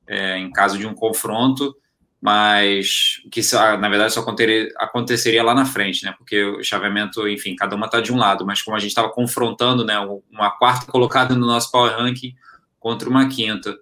é, 0.07 0.39
em 0.39 0.51
caso 0.51 0.79
de 0.79 0.87
um 0.87 0.95
confronto 0.95 1.75
mas 2.21 3.21
que 3.31 3.41
na 3.79 3.89
verdade 3.89 4.13
só 4.13 4.25
aconteceria 4.79 5.45
lá 5.45 5.55
na 5.55 5.65
frente, 5.65 6.05
né? 6.05 6.15
Porque 6.19 6.43
o 6.43 6.63
chaveamento, 6.65 7.29
enfim, 7.29 7.55
cada 7.55 7.77
uma 7.77 7.87
está 7.87 8.01
de 8.01 8.13
um 8.13 8.17
lado, 8.17 8.45
mas 8.45 8.63
como 8.63 8.77
a 8.77 8.81
gente 8.81 8.91
estava 8.91 9.11
confrontando, 9.11 9.85
né, 9.85 9.97
uma 10.31 10.51
quarta 10.51 10.91
colocada 10.91 11.37
no 11.37 11.47
nosso 11.47 11.71
power 11.71 11.97
ranking 11.97 12.35
contra 12.81 13.09
uma 13.09 13.29
quinta. 13.29 13.77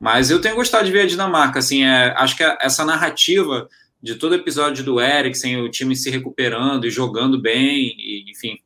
Mas 0.00 0.30
eu 0.30 0.40
tenho 0.40 0.54
gostado 0.54 0.86
de 0.86 0.92
ver 0.92 1.02
a 1.02 1.06
Dinamarca, 1.06 1.58
assim, 1.58 1.84
é, 1.84 2.14
acho 2.16 2.36
que 2.36 2.42
essa 2.60 2.84
narrativa 2.84 3.68
de 4.02 4.14
todo 4.14 4.34
episódio 4.34 4.82
do 4.84 5.00
Eriksen, 5.00 5.60
o 5.62 5.70
time 5.70 5.94
se 5.94 6.10
recuperando 6.10 6.86
e 6.86 6.90
jogando 6.90 7.40
bem, 7.40 7.94
e, 7.98 8.24
enfim, 8.30 8.58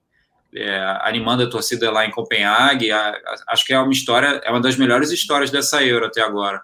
é, 0.55 0.99
animando 1.03 1.42
a 1.42 1.51
torcida 1.51 1.90
lá 1.90 2.07
em 2.07 2.11
Copenhague, 2.11 2.92
a, 2.92 3.11
a, 3.11 3.35
acho 3.49 3.64
que 3.64 3.73
é 3.73 3.79
uma 3.79 3.92
história, 3.92 4.40
é 4.44 4.51
uma 4.51 4.61
das 4.61 4.77
melhores 4.77 5.11
histórias 5.11 5.51
dessa 5.51 5.83
Euro 5.83 6.07
até 6.07 6.20
agora. 6.20 6.62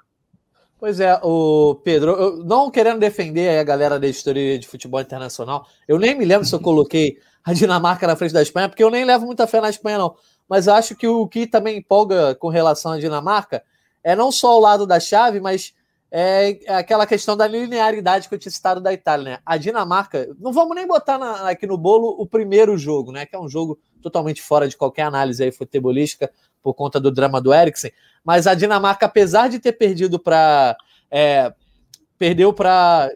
Pois 0.78 0.98
é, 0.98 1.20
o 1.22 1.74
Pedro, 1.84 2.12
eu, 2.12 2.36
não 2.44 2.70
querendo 2.70 3.00
defender 3.00 3.58
a 3.58 3.64
galera 3.64 3.98
da 3.98 4.06
história 4.06 4.58
de 4.58 4.66
futebol 4.66 5.00
internacional, 5.00 5.66
eu 5.86 5.98
nem 5.98 6.14
me 6.14 6.24
lembro 6.24 6.46
se 6.46 6.54
eu 6.54 6.60
coloquei 6.60 7.18
a 7.44 7.52
Dinamarca 7.52 8.06
na 8.06 8.16
frente 8.16 8.32
da 8.32 8.40
Espanha, 8.42 8.68
porque 8.68 8.82
eu 8.82 8.90
nem 8.90 9.04
levo 9.04 9.26
muita 9.26 9.46
fé 9.46 9.60
na 9.60 9.68
Espanha, 9.68 9.98
não. 9.98 10.14
Mas 10.48 10.68
acho 10.68 10.96
que 10.96 11.06
o 11.06 11.26
que 11.28 11.46
também 11.46 11.78
empolga 11.78 12.34
com 12.34 12.48
relação 12.48 12.92
à 12.92 12.98
Dinamarca 12.98 13.62
é 14.02 14.16
não 14.16 14.32
só 14.32 14.56
o 14.56 14.60
lado 14.60 14.86
da 14.86 14.98
chave, 14.98 15.38
mas 15.38 15.74
é 16.10 16.58
aquela 16.68 17.06
questão 17.06 17.36
da 17.36 17.46
linearidade 17.46 18.28
que 18.28 18.34
eu 18.34 18.38
tinha 18.38 18.50
citado 18.50 18.80
da 18.80 18.92
Itália, 18.92 19.24
né? 19.24 19.38
A 19.46 19.56
Dinamarca, 19.56 20.28
não 20.40 20.52
vamos 20.52 20.74
nem 20.74 20.86
botar 20.86 21.18
na, 21.18 21.48
aqui 21.48 21.66
no 21.66 21.78
bolo 21.78 22.16
o 22.18 22.26
primeiro 22.26 22.76
jogo, 22.76 23.12
né? 23.12 23.24
Que 23.24 23.36
é 23.36 23.38
um 23.38 23.48
jogo 23.48 23.78
totalmente 24.02 24.42
fora 24.42 24.68
de 24.68 24.76
qualquer 24.76 25.02
análise 25.02 25.42
aí 25.42 25.52
futebolística 25.52 26.30
por 26.60 26.74
conta 26.74 26.98
do 26.98 27.12
drama 27.12 27.40
do 27.40 27.54
Eriksen. 27.54 27.92
Mas 28.24 28.46
a 28.46 28.54
Dinamarca, 28.54 29.06
apesar 29.06 29.48
de 29.48 29.60
ter 29.60 29.72
perdido 29.72 30.18
para. 30.18 30.76
É, 31.10 31.52
perdeu 32.18 32.52
para. 32.52 33.10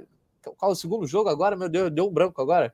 Qual 0.56 0.70
é 0.70 0.72
o 0.72 0.76
segundo 0.76 1.06
jogo 1.06 1.28
agora? 1.28 1.56
Meu 1.56 1.68
Deus, 1.68 1.90
deu 1.90 2.06
um 2.06 2.12
branco 2.12 2.40
agora. 2.40 2.72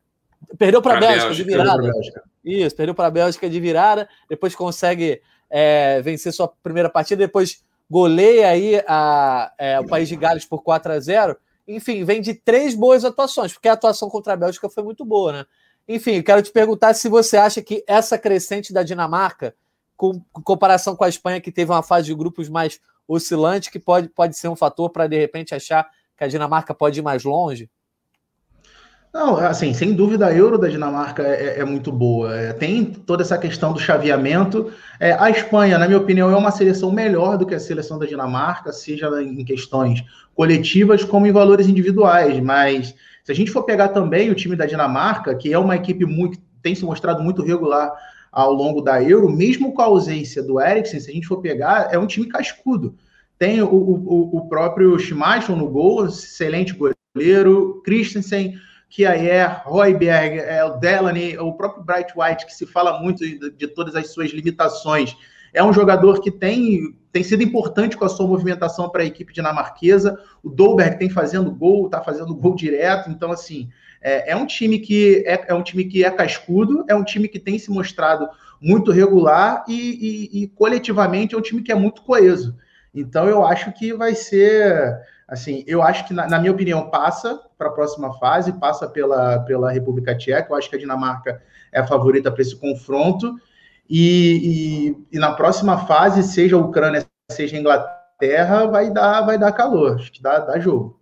Perdeu 0.58 0.82
para 0.82 0.96
a 0.96 1.00
Bélgica, 1.00 1.24
Bélgica, 1.26 1.44
de 1.44 1.50
virada. 1.50 1.82
Bélgica. 1.82 2.22
Isso, 2.44 2.76
perdeu 2.76 2.94
para 2.94 3.06
a 3.06 3.10
Bélgica 3.10 3.48
de 3.48 3.60
virada. 3.60 4.08
Depois 4.28 4.54
consegue 4.54 5.22
é, 5.48 6.00
vencer 6.02 6.32
sua 6.32 6.48
primeira 6.48 6.90
partida. 6.90 7.24
Depois 7.24 7.62
goleia 7.90 8.48
aí 8.48 8.82
a, 8.86 9.52
é, 9.58 9.80
o 9.80 9.86
País 9.86 10.08
de 10.08 10.16
Gales 10.16 10.44
por 10.44 10.62
4 10.62 10.92
a 10.92 11.00
0 11.00 11.36
Enfim, 11.66 12.04
vem 12.04 12.20
de 12.20 12.34
três 12.34 12.74
boas 12.74 13.04
atuações, 13.04 13.52
porque 13.52 13.68
a 13.68 13.72
atuação 13.72 14.08
contra 14.08 14.34
a 14.34 14.36
Bélgica 14.36 14.68
foi 14.70 14.84
muito 14.84 15.04
boa, 15.04 15.32
né? 15.32 15.46
Enfim, 15.88 16.22
quero 16.22 16.40
te 16.40 16.52
perguntar 16.52 16.94
se 16.94 17.08
você 17.08 17.36
acha 17.36 17.60
que 17.60 17.82
essa 17.86 18.16
crescente 18.16 18.72
da 18.72 18.82
Dinamarca 18.82 19.54
com 19.96 20.18
comparação 20.32 20.96
com 20.96 21.04
a 21.04 21.08
Espanha, 21.08 21.42
que 21.42 21.52
teve 21.52 21.70
uma 21.70 21.82
fase 21.82 22.06
de 22.06 22.14
grupos 22.14 22.48
mais 22.48 22.80
oscilante, 23.06 23.70
que 23.70 23.78
pode, 23.78 24.08
pode 24.08 24.34
ser 24.34 24.48
um 24.48 24.56
fator 24.56 24.88
para, 24.88 25.06
de 25.06 25.18
repente, 25.18 25.54
achar 25.54 25.86
que 26.16 26.24
a 26.24 26.28
Dinamarca 26.28 26.72
pode 26.72 27.00
ir 27.00 27.02
mais 27.02 27.22
longe? 27.24 27.68
Não, 29.12 29.36
assim, 29.36 29.74
sem 29.74 29.92
dúvida 29.92 30.26
a 30.26 30.32
Euro 30.32 30.56
da 30.56 30.68
Dinamarca 30.68 31.24
é, 31.24 31.58
é 31.58 31.64
muito 31.64 31.90
boa. 31.90 32.32
É, 32.32 32.52
tem 32.52 32.84
toda 32.84 33.22
essa 33.22 33.36
questão 33.36 33.72
do 33.72 33.80
chaveamento. 33.80 34.72
É, 35.00 35.12
a 35.12 35.28
Espanha, 35.28 35.78
na 35.78 35.86
minha 35.86 35.98
opinião, 35.98 36.30
é 36.30 36.36
uma 36.36 36.52
seleção 36.52 36.92
melhor 36.92 37.36
do 37.36 37.44
que 37.44 37.54
a 37.54 37.60
seleção 37.60 37.98
da 37.98 38.06
Dinamarca, 38.06 38.72
seja 38.72 39.10
em 39.20 39.44
questões 39.44 40.04
coletivas 40.32 41.02
como 41.02 41.26
em 41.26 41.32
valores 41.32 41.68
individuais. 41.68 42.38
Mas 42.38 42.94
se 43.24 43.32
a 43.32 43.34
gente 43.34 43.50
for 43.50 43.64
pegar 43.64 43.88
também 43.88 44.30
o 44.30 44.34
time 44.34 44.54
da 44.54 44.64
Dinamarca, 44.64 45.34
que 45.34 45.52
é 45.52 45.58
uma 45.58 45.74
equipe 45.74 46.04
muito 46.04 46.38
tem 46.62 46.74
se 46.74 46.84
mostrado 46.84 47.22
muito 47.22 47.42
regular 47.42 47.92
ao 48.30 48.52
longo 48.52 48.80
da 48.80 49.02
Euro, 49.02 49.28
mesmo 49.28 49.72
com 49.72 49.82
a 49.82 49.86
ausência 49.86 50.42
do 50.42 50.60
Eriksen, 50.60 51.00
se 51.00 51.10
a 51.10 51.14
gente 51.14 51.26
for 51.26 51.40
pegar, 51.40 51.88
é 51.90 51.98
um 51.98 52.06
time 52.06 52.26
cascudo. 52.26 52.94
Tem 53.38 53.60
o, 53.62 53.66
o, 53.66 54.36
o 54.36 54.48
próprio 54.48 54.98
Schmeichel 54.98 55.56
no 55.56 55.68
gol, 55.68 56.06
excelente 56.06 56.74
goleiro, 56.74 57.82
Christensen, 57.84 58.54
Kiaer, 58.90 59.62
Royberg, 59.64 60.38
é, 60.40 60.62
o 60.64 60.76
Delaney, 60.76 61.38
o 61.38 61.52
próprio 61.54 61.82
Bright 61.82 62.12
White, 62.14 62.44
que 62.44 62.54
se 62.54 62.66
fala 62.66 63.00
muito 63.00 63.20
de, 63.20 63.50
de 63.52 63.66
todas 63.68 63.96
as 63.96 64.12
suas 64.12 64.30
limitações. 64.30 65.16
É 65.54 65.64
um 65.64 65.72
jogador 65.72 66.20
que 66.20 66.30
tem, 66.30 66.94
tem 67.10 67.22
sido 67.22 67.42
importante 67.42 67.96
com 67.96 68.04
a 68.04 68.08
sua 68.08 68.26
movimentação 68.26 68.90
para 68.90 69.02
a 69.02 69.06
equipe 69.06 69.32
dinamarquesa. 69.32 70.18
O 70.42 70.50
Dolberg 70.50 70.98
tem 70.98 71.08
fazendo 71.08 71.50
gol, 71.50 71.86
está 71.86 72.02
fazendo 72.02 72.34
gol 72.34 72.54
direto. 72.54 73.08
Então, 73.08 73.32
assim, 73.32 73.70
É, 74.02 74.32
é 74.32 74.34
um 74.34 74.46
time 74.46 74.78
que 74.78 75.22
é, 75.26 75.44
é, 75.48 75.54
um 75.54 75.62
time 75.62 75.84
que 75.84 76.02
é 76.02 76.10
cascudo, 76.10 76.84
é 76.88 76.94
um 76.94 77.04
time 77.04 77.28
que 77.28 77.38
tem 77.38 77.58
se 77.58 77.70
mostrado 77.70 78.26
muito 78.58 78.90
regular 78.90 79.62
e, 79.68 80.30
e, 80.32 80.42
e 80.42 80.48
coletivamente 80.48 81.34
é 81.34 81.38
um 81.38 81.42
time 81.42 81.62
que 81.62 81.70
é 81.70 81.74
muito 81.74 82.00
coeso. 82.02 82.56
Então 82.94 83.28
eu 83.28 83.44
acho 83.44 83.70
que 83.72 83.92
vai 83.92 84.14
ser 84.14 84.96
assim, 85.30 85.62
eu 85.66 85.80
acho 85.80 86.06
que, 86.06 86.12
na, 86.12 86.28
na 86.28 86.38
minha 86.40 86.52
opinião, 86.52 86.90
passa 86.90 87.40
para 87.56 87.68
a 87.68 87.72
próxima 87.72 88.12
fase, 88.18 88.52
passa 88.52 88.88
pela, 88.88 89.38
pela 89.40 89.70
República 89.70 90.16
Tcheca. 90.16 90.48
Eu 90.50 90.56
acho 90.56 90.68
que 90.68 90.74
a 90.74 90.78
Dinamarca 90.78 91.40
é 91.72 91.80
a 91.80 91.86
favorita 91.86 92.32
para 92.32 92.42
esse 92.42 92.56
confronto. 92.56 93.36
E, 93.88 94.96
e, 95.12 95.16
e, 95.16 95.18
na 95.18 95.32
próxima 95.32 95.86
fase, 95.86 96.22
seja 96.24 96.56
a 96.56 96.58
Ucrânia, 96.58 97.06
seja 97.30 97.56
a 97.56 97.60
Inglaterra, 97.60 98.66
vai 98.66 98.90
dar, 98.90 99.22
vai 99.22 99.38
dar 99.38 99.52
calor. 99.52 99.96
Acho 99.96 100.10
que 100.10 100.22
dá, 100.22 100.40
dá 100.40 100.58
jogo. 100.58 100.98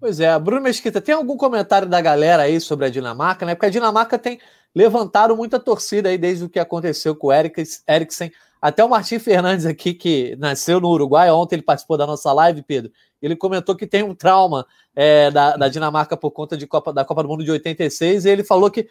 Pois 0.00 0.20
é, 0.20 0.38
Bruno 0.38 0.62
Mesquita, 0.62 1.00
tem 1.00 1.14
algum 1.14 1.36
comentário 1.36 1.88
da 1.88 2.00
galera 2.00 2.42
aí 2.42 2.60
sobre 2.60 2.86
a 2.86 2.90
Dinamarca, 2.90 3.46
né? 3.46 3.54
Porque 3.54 3.66
a 3.66 3.70
Dinamarca 3.70 4.18
tem 4.18 4.38
levantado 4.74 5.36
muita 5.36 5.58
torcida 5.60 6.08
aí 6.08 6.18
desde 6.18 6.44
o 6.44 6.48
que 6.48 6.58
aconteceu 6.58 7.14
com 7.14 7.28
o 7.28 7.32
Eriksen. 7.32 8.32
Até 8.60 8.82
o 8.82 8.88
Martim 8.88 9.18
Fernandes 9.18 9.66
aqui, 9.66 9.92
que 9.92 10.36
nasceu 10.36 10.80
no 10.80 10.88
Uruguai, 10.88 11.30
ontem 11.30 11.56
ele 11.56 11.62
participou 11.62 11.98
da 11.98 12.06
nossa 12.06 12.32
live, 12.32 12.62
Pedro. 12.62 12.90
Ele 13.20 13.36
comentou 13.36 13.76
que 13.76 13.86
tem 13.86 14.02
um 14.02 14.14
trauma 14.14 14.66
é, 14.96 15.30
da, 15.30 15.56
da, 15.56 15.68
Dinamarca 15.68 16.16
por 16.16 16.30
conta 16.30 16.56
de 16.56 16.66
Copa, 16.66 16.92
da 16.92 17.04
Copa 17.04 17.22
do 17.22 17.28
Mundo 17.28 17.44
de 17.44 17.50
86, 17.50 18.24
e 18.24 18.30
ele 18.30 18.42
falou 18.42 18.70
que 18.70 18.88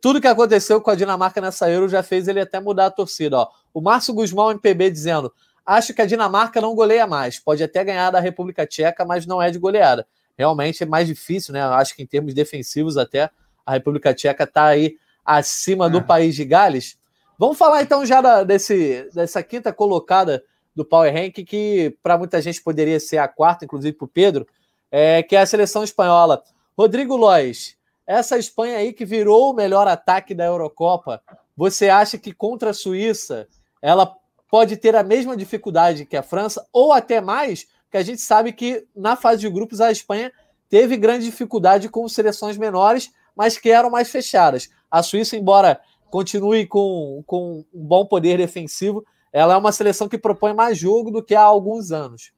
tudo 0.00 0.20
que 0.20 0.26
aconteceu 0.26 0.80
com 0.80 0.90
a 0.90 0.94
Dinamarca 0.94 1.40
nessa 1.40 1.70
Euro 1.70 1.88
já 1.88 2.02
fez 2.02 2.28
ele 2.28 2.40
até 2.40 2.60
mudar 2.60 2.86
a 2.86 2.90
torcida. 2.90 3.38
Ó. 3.38 3.48
O 3.72 3.80
Márcio 3.80 4.12
Guzmão, 4.12 4.50
MPB, 4.50 4.90
dizendo: 4.90 5.32
Acho 5.64 5.94
que 5.94 6.02
a 6.02 6.06
Dinamarca 6.06 6.60
não 6.60 6.74
goleia 6.74 7.06
mais. 7.06 7.38
Pode 7.38 7.62
até 7.62 7.82
ganhar 7.82 8.10
da 8.10 8.20
República 8.20 8.66
Tcheca, 8.66 9.04
mas 9.04 9.26
não 9.26 9.40
é 9.40 9.50
de 9.50 9.58
goleada 9.58 10.06
realmente 10.36 10.82
é 10.82 10.86
mais 10.86 11.06
difícil, 11.06 11.52
né? 11.52 11.62
Acho 11.62 11.94
que 11.94 12.02
em 12.02 12.06
termos 12.06 12.34
defensivos 12.34 12.96
até 12.96 13.30
a 13.64 13.72
República 13.72 14.12
Tcheca 14.12 14.44
está 14.44 14.66
aí 14.66 14.96
acima 15.24 15.86
é. 15.86 15.90
do 15.90 16.02
país 16.02 16.34
de 16.34 16.44
Gales. 16.44 16.98
Vamos 17.38 17.58
falar 17.58 17.82
então 17.82 18.04
já 18.04 18.20
da, 18.20 18.44
desse, 18.44 19.08
dessa 19.12 19.42
quinta 19.42 19.72
colocada 19.72 20.44
do 20.74 20.84
Power 20.84 21.12
Rank, 21.12 21.44
que 21.44 21.96
para 22.02 22.18
muita 22.18 22.40
gente 22.42 22.62
poderia 22.62 22.98
ser 22.98 23.18
a 23.18 23.28
quarta, 23.28 23.64
inclusive 23.64 23.96
para 23.96 24.04
o 24.04 24.08
Pedro, 24.08 24.46
é, 24.90 25.22
que 25.22 25.36
é 25.36 25.40
a 25.40 25.46
seleção 25.46 25.84
espanhola. 25.84 26.42
Rodrigo 26.76 27.16
Lois, 27.16 27.76
essa 28.06 28.36
Espanha 28.36 28.78
aí 28.78 28.92
que 28.92 29.04
virou 29.04 29.50
o 29.50 29.54
melhor 29.54 29.86
ataque 29.86 30.34
da 30.34 30.44
Eurocopa, 30.44 31.22
você 31.56 31.88
acha 31.88 32.18
que 32.18 32.32
contra 32.32 32.70
a 32.70 32.74
Suíça 32.74 33.48
ela 33.80 34.14
pode 34.50 34.76
ter 34.76 34.94
a 34.94 35.02
mesma 35.02 35.36
dificuldade 35.36 36.06
que 36.06 36.16
a 36.16 36.22
França, 36.22 36.66
ou 36.72 36.92
até 36.92 37.20
mais, 37.20 37.66
que 37.90 37.96
a 37.96 38.02
gente 38.02 38.20
sabe 38.20 38.52
que 38.52 38.86
na 38.94 39.16
fase 39.16 39.40
de 39.40 39.50
grupos 39.50 39.80
a 39.80 39.90
Espanha 39.90 40.32
teve 40.68 40.96
grande 40.96 41.24
dificuldade 41.24 41.88
com 41.88 42.08
seleções 42.08 42.56
menores, 42.56 43.12
mas 43.36 43.58
que 43.58 43.70
eram 43.70 43.90
mais 43.90 44.10
fechadas. 44.10 44.70
A 44.94 45.02
Suíça, 45.02 45.36
embora 45.36 45.80
continue 46.08 46.66
com, 46.68 47.24
com 47.26 47.64
um 47.74 47.84
bom 47.84 48.06
poder 48.06 48.38
defensivo, 48.38 49.04
ela 49.32 49.54
é 49.54 49.56
uma 49.56 49.72
seleção 49.72 50.08
que 50.08 50.16
propõe 50.16 50.54
mais 50.54 50.78
jogo 50.78 51.10
do 51.10 51.20
que 51.20 51.34
há 51.34 51.42
alguns 51.42 51.90
anos. 51.90 52.30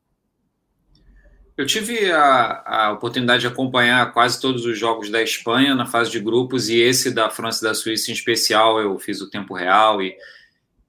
Eu 1.55 1.67
tive 1.67 2.11
a, 2.11 2.63
a, 2.65 2.93
oportunidade 2.93 3.43
de 3.43 3.47
acompanhar 3.47 4.11
quase 4.15 4.41
todos 4.41 4.65
os 4.65 4.79
jogos 4.79 5.11
da 5.11 5.23
Espanha 5.23 5.75
na 5.75 5.85
fase 5.85 6.11
de 6.11 6.19
grupos 6.19 6.71
e 6.71 6.79
esse 6.79 7.11
da 7.11 7.29
França 7.29 7.65
e 7.65 7.69
da 7.69 7.75
Suíça 7.75 8.11
em 8.11 8.15
especial 8.15 8.81
eu 8.81 8.99
fiz 8.99 9.21
o 9.21 9.29
tempo 9.29 9.53
real 9.53 10.01
e 10.01 10.17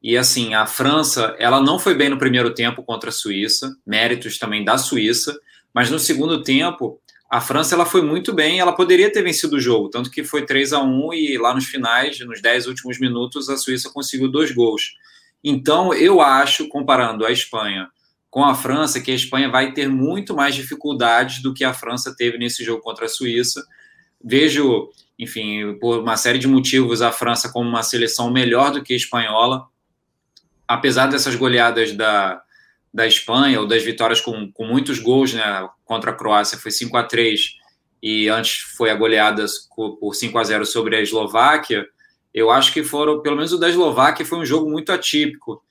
e 0.02 0.16
assim, 0.16 0.54
a 0.54 0.66
França, 0.66 1.36
ela 1.40 1.60
não 1.60 1.80
foi 1.80 1.96
bem 1.96 2.08
no 2.08 2.20
primeiro 2.20 2.54
tempo 2.54 2.84
contra 2.84 3.10
a 3.10 3.12
Suíça, 3.12 3.76
méritos 3.86 4.38
também 4.38 4.64
da 4.64 4.78
Suíça, 4.78 5.38
mas 5.74 5.90
no 5.90 6.00
segundo 6.00 6.44
tempo, 6.44 7.02
a 7.30 7.42
França 7.42 7.76
ela 7.76 7.86
foi 7.86 8.02
muito 8.02 8.34
bem, 8.34 8.60
ela 8.60 8.74
poderia 8.74 9.12
ter 9.12 9.22
vencido 9.22 9.58
o 9.58 9.60
jogo, 9.60 9.90
tanto 9.90 10.10
que 10.10 10.24
foi 10.24 10.46
3 10.46 10.74
a 10.74 10.82
1 10.82 11.14
e 11.14 11.38
lá 11.38 11.54
nos 11.54 11.66
finais, 11.66 12.20
nos 12.22 12.42
10 12.42 12.68
últimos 12.68 13.00
minutos, 13.00 13.50
a 13.50 13.58
Suíça 13.58 13.90
conseguiu 13.90 14.30
dois 14.30 14.52
gols. 14.52 14.94
Então, 15.44 15.94
eu 15.94 16.22
acho, 16.22 16.68
comparando 16.68 17.26
a 17.26 17.32
Espanha 17.32 17.90
com 18.30 18.44
a 18.44 18.56
França, 18.56 19.02
que 19.02 19.12
a 19.12 19.16
Espanha 19.16 19.50
vai 19.50 19.74
ter 19.74 19.88
muito 19.88 20.36
mais 20.36 20.56
dificuldades 20.56 21.42
do 21.42 21.54
que 21.54 21.64
a 21.64 21.74
França 21.74 22.16
teve 22.16 22.38
nesse 22.38 22.64
jogo 22.64 22.82
contra 22.82 23.06
a 23.06 23.10
Suíça. 23.10 23.66
Vejo, 24.24 24.90
enfim, 25.18 25.78
por 25.80 26.00
uma 26.00 26.18
série 26.18 26.40
de 26.40 26.48
motivos, 26.48 27.02
a 27.02 27.12
França 27.12 27.50
como 27.52 27.70
uma 27.70 27.84
seleção 27.84 28.32
melhor 28.32 28.72
do 28.72 28.84
que 28.84 28.94
a 28.94 28.98
espanhola 28.98 29.68
apesar 30.68 31.08
dessas 31.08 31.36
goleadas 31.36 31.94
da, 31.94 32.42
da 32.98 33.06
Espanha, 33.06 33.62
ou 33.62 33.68
das 33.68 33.84
vitórias 33.84 34.20
com, 34.20 34.52
com 34.52 34.66
muitos 34.66 34.98
gols 34.98 35.32
né, 35.32 35.70
contra 35.86 36.10
a 36.10 36.16
Croácia, 36.16 36.58
foi 36.58 36.72
5 36.72 36.98
a 36.98 37.04
3 37.04 37.56
e 38.02 38.28
antes 38.28 38.62
foi 38.76 38.90
a 38.90 38.96
goleada 38.96 39.46
por 40.00 40.16
5 40.16 40.36
a 40.36 40.44
0 40.44 40.66
sobre 40.66 40.96
a 40.96 41.02
Eslováquia, 41.02 41.86
eu 42.34 42.50
acho 42.50 42.74
que 42.74 42.84
foram, 42.84 43.22
pelo 43.22 43.36
menos 43.36 43.54
o 43.54 43.60
da 43.60 43.70
Eslováquia 43.70 44.26
foi 44.26 44.40
um 44.40 44.46
jogo 44.46 44.68
muito 44.68 44.92
atípico. 44.92 45.62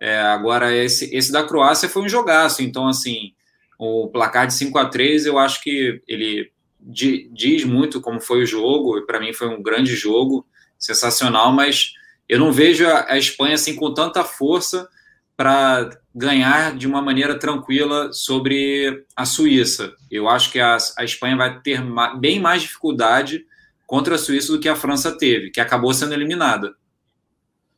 É, 0.00 0.16
agora, 0.20 0.72
esse, 0.72 1.12
esse 1.12 1.32
da 1.32 1.42
Croácia 1.42 1.88
foi 1.88 2.02
um 2.02 2.08
jogaço, 2.08 2.62
então, 2.62 2.86
assim, 2.86 3.32
o 3.76 4.06
placar 4.06 4.46
de 4.46 4.54
5 4.54 4.78
a 4.78 4.84
3 4.84 5.26
eu 5.26 5.40
acho 5.40 5.60
que 5.60 6.00
ele 6.06 6.52
diz 6.78 7.64
muito 7.64 8.00
como 8.00 8.20
foi 8.20 8.44
o 8.44 8.46
jogo, 8.46 9.04
para 9.04 9.18
mim 9.18 9.32
foi 9.32 9.48
um 9.48 9.60
grande 9.60 9.96
jogo, 9.96 10.46
sensacional, 10.78 11.50
mas 11.52 11.94
eu 12.28 12.38
não 12.38 12.52
vejo 12.52 12.86
a, 12.86 13.14
a 13.14 13.18
Espanha 13.18 13.54
assim 13.54 13.74
com 13.74 13.92
tanta 13.92 14.22
força 14.22 14.88
para 15.36 15.90
ganhar 16.14 16.74
de 16.74 16.86
uma 16.86 17.02
maneira 17.02 17.38
tranquila 17.38 18.10
sobre 18.12 19.04
a 19.14 19.26
Suíça. 19.26 19.92
Eu 20.10 20.28
acho 20.28 20.50
que 20.50 20.58
a, 20.58 20.78
a 20.96 21.04
Espanha 21.04 21.36
vai 21.36 21.60
ter 21.60 21.84
ma, 21.84 22.16
bem 22.16 22.40
mais 22.40 22.62
dificuldade 22.62 23.44
contra 23.86 24.14
a 24.14 24.18
Suíça 24.18 24.52
do 24.52 24.58
que 24.58 24.68
a 24.68 24.74
França 24.74 25.16
teve, 25.16 25.50
que 25.50 25.60
acabou 25.60 25.92
sendo 25.92 26.14
eliminada. 26.14 26.74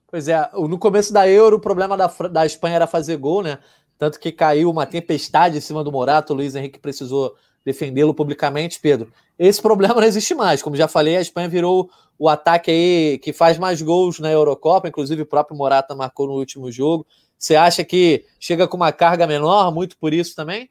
Pois 0.07 0.29
é, 0.29 0.49
no 0.55 0.79
começo 0.79 1.13
da 1.13 1.29
Euro, 1.29 1.57
o 1.57 1.61
problema 1.61 1.97
da, 1.97 2.07
da 2.31 2.47
Espanha 2.47 2.77
era 2.77 2.87
fazer 2.87 3.17
gol, 3.17 3.43
né? 3.43 3.59
Tanto 3.99 4.21
que 4.21 4.31
caiu 4.31 4.71
uma 4.71 4.87
tempestade 4.87 5.59
em 5.59 5.61
cima 5.61 5.83
do 5.83 5.93
Morato, 5.93 6.33
o 6.33 6.37
Luiz 6.37 6.55
Henrique 6.55 6.79
precisou 6.79 7.35
defendê-lo 7.65 8.15
publicamente, 8.15 8.81
Pedro. 8.81 9.13
Esse 9.39 9.61
problema 9.61 9.97
não 9.97 10.05
existe 10.05 10.35
mais. 10.35 10.63
Como 10.63 10.77
já 10.77 10.89
falei, 10.89 11.17
a 11.17 11.21
Espanha 11.21 11.49
virou 11.49 11.91
o 12.19 12.29
ataque 12.29 12.71
aí 12.71 13.19
que 13.19 13.33
faz 13.33 13.59
mais 13.59 13.83
gols 13.83 14.19
na 14.19 14.31
Eurocopa, 14.31 14.89
inclusive 14.89 15.23
o 15.23 15.27
próprio 15.27 15.57
Morata 15.57 15.95
marcou 15.95 16.29
no 16.29 16.35
último 16.35 16.71
jogo. 16.71 17.07
Você 17.39 17.55
acha 17.55 17.85
que 17.85 18.25
chega 18.41 18.67
com 18.67 18.77
uma 18.77 18.93
carga 18.93 19.27
menor, 19.27 19.73
muito 19.73 19.97
por 19.97 20.13
isso 20.13 20.35
também? 20.35 20.69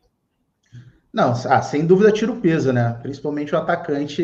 Não, 1.14 1.32
ah, 1.32 1.62
sem 1.62 1.86
dúvida 1.86 2.12
tira 2.12 2.32
o 2.32 2.42
peso, 2.42 2.72
né? 2.74 3.00
Principalmente 3.02 3.56
o 3.56 3.58
atacante. 3.58 4.24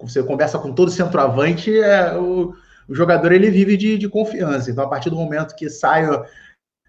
você 0.00 0.22
conversa 0.22 0.58
com 0.58 0.72
todo 0.72 0.90
centroavante, 0.90 1.78
é, 1.78 2.16
o, 2.16 2.54
o 2.88 2.94
jogador 2.94 3.30
ele 3.30 3.50
vive 3.50 3.76
de, 3.76 3.98
de, 3.98 4.08
confiança. 4.08 4.70
Então, 4.70 4.84
a 4.84 4.88
partir 4.88 5.10
do 5.10 5.16
momento 5.16 5.54
que 5.54 5.68
sai, 5.68 6.08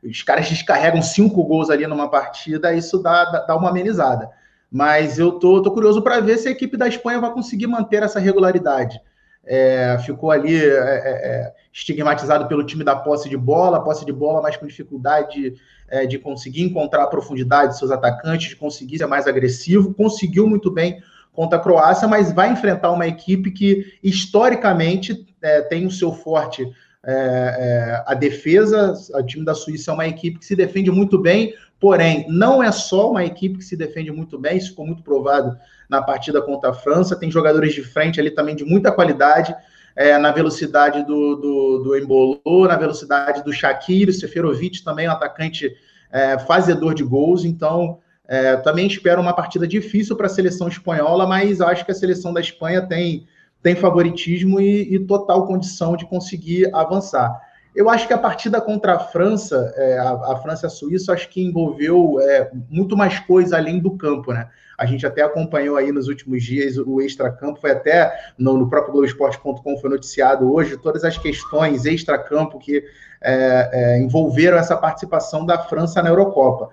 os 0.04 0.24
caras 0.24 0.50
descarregam 0.50 1.02
cinco 1.02 1.44
gols 1.44 1.70
ali 1.70 1.86
numa 1.86 2.10
partida, 2.10 2.74
isso 2.74 2.98
dá, 2.98 3.26
dá, 3.26 3.40
dá 3.42 3.56
uma 3.56 3.70
amenizada. 3.70 4.30
Mas 4.72 5.20
eu 5.20 5.34
tô, 5.34 5.62
tô 5.62 5.72
curioso 5.72 6.02
para 6.02 6.22
ver 6.22 6.38
se 6.38 6.48
a 6.48 6.52
equipe 6.52 6.78
da 6.78 6.88
Espanha 6.88 7.20
vai 7.20 7.32
conseguir 7.32 7.68
manter 7.68 8.02
essa 8.04 8.20
regularidade. 8.20 9.00
É, 9.46 9.98
ficou 10.06 10.30
ali 10.30 10.56
é, 10.56 10.68
é, 10.68 10.76
é 10.76 11.54
estigmatizado 11.74 12.48
pelo 12.48 12.64
time 12.64 12.84
da 12.84 12.96
posse 12.96 13.28
de 13.28 13.36
bola, 13.36 13.84
posse 13.84 14.06
de 14.06 14.12
bola, 14.12 14.42
mas 14.42 14.56
com 14.56 14.68
dificuldade 14.68 15.56
é, 15.90 16.06
de 16.06 16.20
conseguir 16.20 16.62
encontrar 16.64 17.04
a 17.04 17.08
profundidade 17.08 17.74
de 17.74 17.80
seus 17.80 17.92
atacantes, 17.92 18.50
de 18.50 18.56
conseguir 18.56 18.98
ser 18.98 19.08
mais 19.08 19.28
agressivo. 19.28 19.94
Conseguiu 19.94 20.48
muito 20.48 20.70
bem 20.70 21.02
contra 21.34 21.58
a 21.58 21.62
Croácia, 21.62 22.08
mas 22.08 22.32
vai 22.32 22.52
enfrentar 22.52 22.92
uma 22.92 23.08
equipe 23.08 23.52
que 23.52 23.98
historicamente 24.04 25.26
tem 25.70 25.88
o 25.88 25.92
seu 25.92 26.12
forte 26.12 26.70
é, 27.04 27.14
é, 27.14 28.04
a 28.06 28.14
defesa, 28.14 28.94
o 29.14 29.24
time 29.24 29.44
da 29.44 29.56
Suíça 29.56 29.92
é 29.92 29.94
uma 29.94 30.08
equipe 30.08 30.40
que 30.40 30.46
se 30.46 30.56
defende 30.56 30.92
muito 30.92 31.18
bem, 31.18 31.56
porém, 31.80 32.26
não 32.30 32.62
é 32.62 32.72
só 32.72 33.10
uma 33.10 33.26
equipe 33.26 33.58
que 33.58 33.66
se 33.66 33.76
defende 33.76 34.12
muito 34.12 34.38
bem, 34.38 34.58
isso 34.58 34.70
ficou 34.70 34.86
muito 34.86 35.02
provado 35.02 35.58
na 35.90 36.02
partida 36.02 36.42
contra 36.42 36.70
a 36.70 36.74
França, 36.74 37.16
tem 37.16 37.32
jogadores 37.32 37.74
de 37.74 37.84
frente 37.84 38.20
ali 38.20 38.30
também 38.30 38.56
de 38.56 38.64
muita 38.64 38.92
qualidade, 38.92 39.56
é, 39.96 40.18
na 40.18 40.32
velocidade 40.32 41.04
do, 41.06 41.36
do, 41.36 41.80
do 41.80 42.68
na 42.68 42.78
velocidade 42.78 43.44
do 43.44 43.52
Shaqiri, 43.52 44.12
o 44.12 44.14
Seferovic 44.14 44.84
também 44.84 45.08
um 45.08 45.12
atacante 45.12 45.76
é, 46.12 46.38
fazedor 46.40 46.94
de 46.94 47.04
gols, 47.04 47.44
então 47.44 48.00
é, 48.28 48.56
também 48.58 48.88
espero 48.88 49.20
uma 49.20 49.34
partida 49.34 49.68
difícil 49.68 50.16
para 50.16 50.28
a 50.28 50.30
seleção 50.30 50.68
espanhola, 50.68 51.26
mas 51.26 51.60
acho 51.62 51.84
que 51.84 51.92
a 51.92 51.96
seleção 51.96 52.32
da 52.32 52.40
Espanha 52.40 52.82
tem 52.82 53.28
tem 53.62 53.76
favoritismo 53.76 54.60
e, 54.60 54.96
e, 54.96 55.00
total 55.00 55.46
condição 55.46 55.96
de 55.96 56.06
conseguir 56.06 56.74
avançar. 56.74 57.40
Eu 57.74 57.90
acho 57.90 58.06
que 58.06 58.14
a 58.14 58.18
partida 58.18 58.60
contra 58.60 58.96
a 58.96 59.00
França, 59.00 59.74
é, 59.78 59.98
a, 59.98 60.12
a, 60.12 60.40
França 60.42 60.66
e 60.66 60.68
a 60.68 60.70
Suíça, 60.70 61.14
acho 61.14 61.30
que 61.30 61.42
envolveu 61.42 62.20
é, 62.20 62.52
muito 62.70 62.98
mais 62.98 63.20
coisa 63.20 63.58
além 63.58 63.80
do 63.80 63.96
campo, 63.96 64.34
né? 64.34 64.50
A 64.78 64.86
gente 64.86 65.06
até 65.06 65.22
acompanhou 65.22 65.78
aí 65.78 65.92
nos 65.92 66.08
últimos 66.08 66.44
dias 66.44 66.76
o 66.78 67.00
extra-campo, 67.00 67.62
foi 67.62 67.72
até 67.72 68.12
no, 68.38 68.58
no 68.58 68.70
próprio 68.70 68.94
Globoesporte.com 68.94 69.78
foi 69.78 69.90
noticiado 69.90 70.52
hoje 70.52 70.76
todas 70.76 71.04
as 71.04 71.18
questões 71.18 71.86
extra-campo 71.86 72.58
que 72.58 72.84
é, 73.22 73.70
é 73.72 74.02
envolveram 74.02 74.58
essa 74.58 74.76
participação 74.76 75.46
da 75.46 75.60
França 75.60 76.02
na 76.02 76.10
Eurocopa. 76.10 76.70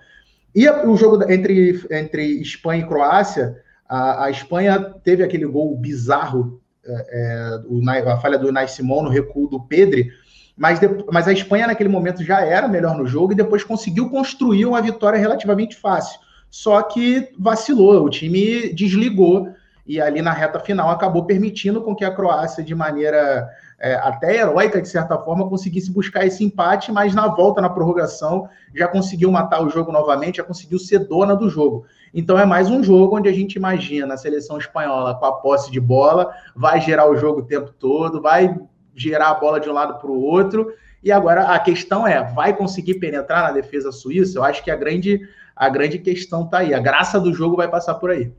E 0.54 0.68
o 0.68 0.96
jogo 0.96 1.30
entre, 1.30 1.80
entre 1.90 2.40
Espanha 2.40 2.82
e 2.82 2.88
Croácia, 2.88 3.62
A, 3.88 4.24
a 4.24 4.30
Espanha 4.30 4.94
teve 5.04 5.22
aquele 5.22 5.46
gol 5.46 5.76
bizarro, 5.76 6.60
é, 6.88 7.06
é 7.10 7.60
o, 7.66 8.10
a 8.10 8.18
falha 8.18 8.38
do 8.38 8.52
Nai 8.52 8.68
Simon 8.68 9.02
no 9.02 9.10
recuo 9.10 9.48
do 9.48 9.60
Pedri, 9.60 10.10
mas, 10.56 10.80
de, 10.80 10.88
mas 11.12 11.28
a 11.28 11.32
Espanha 11.32 11.66
naquele 11.66 11.88
momento 11.88 12.24
já 12.24 12.40
era 12.40 12.66
melhor 12.66 12.96
no 12.96 13.06
jogo 13.06 13.32
e 13.32 13.36
depois 13.36 13.62
conseguiu 13.62 14.10
construir 14.10 14.66
uma 14.66 14.82
vitória 14.82 15.18
relativamente 15.18 15.76
fácil. 15.76 16.18
Só 16.50 16.82
que 16.82 17.28
vacilou, 17.38 18.04
o 18.04 18.10
time 18.10 18.72
desligou 18.72 19.48
e 19.86 20.00
ali 20.00 20.20
na 20.20 20.32
reta 20.32 20.60
final 20.60 20.90
acabou 20.90 21.24
permitindo 21.24 21.80
com 21.80 21.94
que 21.94 22.04
a 22.04 22.10
Croácia, 22.10 22.62
de 22.62 22.74
maneira 22.74 23.48
é, 23.80 23.94
até 23.94 24.36
heróica, 24.36 24.82
de 24.82 24.88
certa 24.88 25.16
forma, 25.18 25.48
conseguisse 25.48 25.92
buscar 25.92 26.26
esse 26.26 26.44
empate, 26.44 26.90
mas 26.90 27.14
na 27.14 27.28
volta, 27.28 27.60
na 27.60 27.68
prorrogação, 27.68 28.48
já 28.74 28.88
conseguiu 28.88 29.30
matar 29.30 29.62
o 29.62 29.70
jogo 29.70 29.92
novamente, 29.92 30.38
já 30.38 30.44
conseguiu 30.44 30.78
ser 30.78 31.00
dona 31.00 31.36
do 31.36 31.48
jogo. 31.48 31.86
Então 32.12 32.36
é 32.38 32.44
mais 32.44 32.68
um 32.68 32.82
jogo 32.82 33.16
onde 33.16 33.28
a 33.28 33.32
gente 33.32 33.54
imagina 33.54 34.14
a 34.14 34.16
seleção 34.16 34.58
espanhola 34.58 35.14
com 35.14 35.26
a 35.26 35.32
posse 35.32 35.70
de 35.70 35.78
bola, 35.78 36.32
vai 36.56 36.80
gerar 36.80 37.08
o 37.08 37.16
jogo 37.16 37.40
o 37.40 37.44
tempo 37.44 37.72
todo, 37.72 38.20
vai 38.20 38.58
gerar 38.94 39.30
a 39.30 39.34
bola 39.34 39.60
de 39.60 39.68
um 39.68 39.72
lado 39.72 40.00
para 40.00 40.10
o 40.10 40.20
outro. 40.20 40.72
E 41.02 41.12
agora 41.12 41.42
a 41.54 41.58
questão 41.60 42.04
é, 42.04 42.24
vai 42.32 42.56
conseguir 42.56 42.94
penetrar 42.94 43.44
na 43.44 43.52
defesa 43.52 43.92
suíça? 43.92 44.38
Eu 44.38 44.42
acho 44.42 44.64
que 44.64 44.70
a 44.72 44.76
grande, 44.76 45.20
a 45.54 45.68
grande 45.68 45.98
questão 45.98 46.44
está 46.44 46.58
aí. 46.58 46.74
A 46.74 46.80
graça 46.80 47.20
do 47.20 47.32
jogo 47.32 47.56
vai 47.56 47.68
passar 47.68 47.94
por 47.94 48.10
aí. 48.10 48.32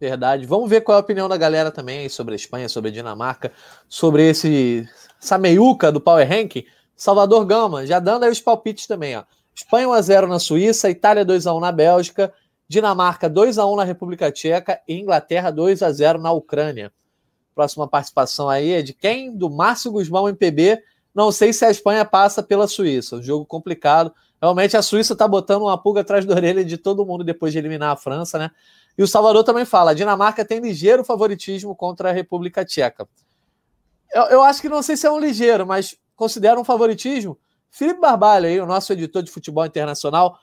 Verdade. 0.00 0.44
Vamos 0.46 0.68
ver 0.68 0.80
qual 0.82 0.96
é 0.96 1.00
a 1.00 1.02
opinião 1.02 1.28
da 1.28 1.36
galera 1.36 1.70
também 1.70 2.08
sobre 2.08 2.34
a 2.34 2.36
Espanha, 2.36 2.68
sobre 2.68 2.90
a 2.90 2.92
Dinamarca, 2.92 3.52
sobre 3.88 4.28
esse 4.28 4.88
essa 5.20 5.38
meiuca 5.38 5.90
do 5.90 6.00
Power 6.00 6.28
Rank. 6.28 6.66
Salvador 6.96 7.44
Gama, 7.44 7.86
já 7.86 7.98
dando 7.98 8.24
aí 8.24 8.30
os 8.30 8.40
palpites 8.40 8.86
também, 8.86 9.16
ó. 9.16 9.24
Espanha 9.54 9.88
1x0 9.88 10.26
na 10.26 10.38
Suíça, 10.38 10.90
Itália 10.90 11.24
2x1 11.24 11.60
na 11.60 11.72
Bélgica, 11.72 12.32
Dinamarca 12.68 13.30
2x1 13.30 13.76
na 13.76 13.84
República 13.84 14.30
Tcheca 14.30 14.80
e 14.86 14.94
Inglaterra 14.94 15.52
2x0 15.52 16.18
na 16.18 16.32
Ucrânia. 16.32 16.92
Próxima 17.54 17.86
participação 17.88 18.48
aí 18.48 18.72
é 18.72 18.82
de 18.82 18.92
quem? 18.92 19.36
Do 19.36 19.48
Márcio 19.48 19.92
Guzmão 19.92 20.28
MPB. 20.28 20.82
Não 21.14 21.30
sei 21.30 21.52
se 21.52 21.64
a 21.64 21.70
Espanha 21.70 22.04
passa 22.04 22.42
pela 22.42 22.66
Suíça. 22.66 23.16
Um 23.16 23.22
jogo 23.22 23.46
complicado. 23.46 24.12
Realmente 24.42 24.76
a 24.76 24.82
Suíça 24.82 25.12
está 25.12 25.28
botando 25.28 25.62
uma 25.62 25.78
pulga 25.78 26.00
atrás 26.00 26.24
da 26.24 26.34
orelha 26.34 26.64
de 26.64 26.76
todo 26.76 27.06
mundo 27.06 27.22
depois 27.22 27.52
de 27.52 27.58
eliminar 27.58 27.92
a 27.92 27.96
França, 27.96 28.38
né? 28.38 28.50
E 28.96 29.02
o 29.02 29.08
Salvador 29.08 29.44
também 29.44 29.64
fala: 29.64 29.90
a 29.90 29.94
Dinamarca 29.94 30.44
tem 30.44 30.60
ligeiro 30.60 31.04
favoritismo 31.04 31.74
contra 31.74 32.10
a 32.10 32.12
República 32.12 32.64
Tcheca. 32.64 33.08
Eu, 34.12 34.22
eu 34.24 34.42
acho 34.42 34.60
que 34.60 34.68
não 34.68 34.82
sei 34.82 34.96
se 34.96 35.06
é 35.06 35.10
um 35.10 35.18
ligeiro, 35.18 35.66
mas 35.66 35.96
considera 36.14 36.58
um 36.58 36.64
favoritismo. 36.64 37.38
Felipe 37.70 38.00
Barbalho, 38.00 38.46
aí, 38.46 38.60
o 38.60 38.66
nosso 38.66 38.92
editor 38.92 39.22
de 39.22 39.30
futebol 39.30 39.66
internacional, 39.66 40.38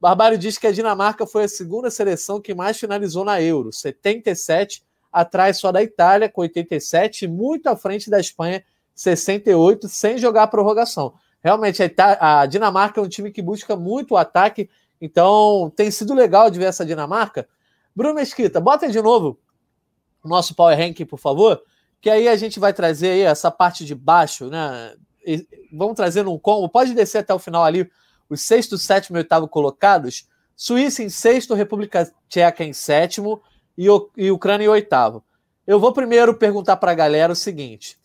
Barbalho 0.00 0.38
diz 0.38 0.56
que 0.56 0.66
a 0.66 0.72
Dinamarca 0.72 1.26
foi 1.26 1.44
a 1.44 1.48
segunda 1.48 1.90
seleção 1.90 2.40
que 2.40 2.54
mais 2.54 2.78
finalizou 2.78 3.24
na 3.24 3.42
Euro, 3.42 3.72
77, 3.72 4.84
atrás 5.10 5.58
só 5.58 5.72
da 5.72 5.82
Itália, 5.82 6.28
com 6.28 6.42
87, 6.42 7.26
muito 7.26 7.66
à 7.68 7.76
frente 7.76 8.08
da 8.08 8.20
Espanha, 8.20 8.62
68, 8.94 9.88
sem 9.88 10.18
jogar 10.18 10.44
a 10.44 10.46
prorrogação. 10.46 11.14
Realmente, 11.42 11.82
a, 11.82 12.40
a 12.40 12.46
Dinamarca 12.46 13.00
é 13.00 13.02
um 13.02 13.08
time 13.08 13.32
que 13.32 13.42
busca 13.42 13.74
muito 13.74 14.12
o 14.12 14.16
ataque, 14.16 14.68
então 15.00 15.72
tem 15.74 15.90
sido 15.90 16.14
legal 16.14 16.50
de 16.50 16.58
ver 16.58 16.66
essa 16.66 16.84
Dinamarca. 16.84 17.48
Bruno 17.96 18.14
Mesquita, 18.14 18.60
bota 18.60 18.86
de 18.90 19.00
novo 19.00 19.40
o 20.22 20.28
nosso 20.28 20.54
Power 20.54 20.76
Ranking, 20.76 21.06
por 21.06 21.18
favor, 21.18 21.62
que 21.98 22.10
aí 22.10 22.28
a 22.28 22.36
gente 22.36 22.60
vai 22.60 22.74
trazer 22.74 23.10
aí 23.10 23.20
essa 23.22 23.50
parte 23.50 23.86
de 23.86 23.94
baixo, 23.94 24.50
né? 24.50 24.94
E 25.26 25.46
vamos 25.72 25.96
trazer 25.96 26.22
num 26.22 26.38
combo, 26.38 26.68
pode 26.68 26.92
descer 26.92 27.18
até 27.18 27.32
o 27.32 27.38
final 27.38 27.64
ali, 27.64 27.90
os 28.28 28.42
sexto, 28.42 28.76
sétimo 28.76 29.16
e 29.16 29.20
oitavo 29.20 29.48
colocados. 29.48 30.28
Suíça 30.54 31.02
em 31.02 31.08
sexto, 31.08 31.54
República 31.54 32.12
Tcheca 32.28 32.62
em 32.64 32.72
sétimo 32.72 33.40
e, 33.78 33.86
e 34.16 34.30
Ucrânia 34.30 34.66
em 34.66 34.68
oitavo. 34.68 35.24
Eu 35.66 35.80
vou 35.80 35.92
primeiro 35.92 36.36
perguntar 36.36 36.76
para 36.76 36.92
a 36.92 36.94
galera 36.94 37.32
o 37.32 37.36
seguinte: 37.36 37.98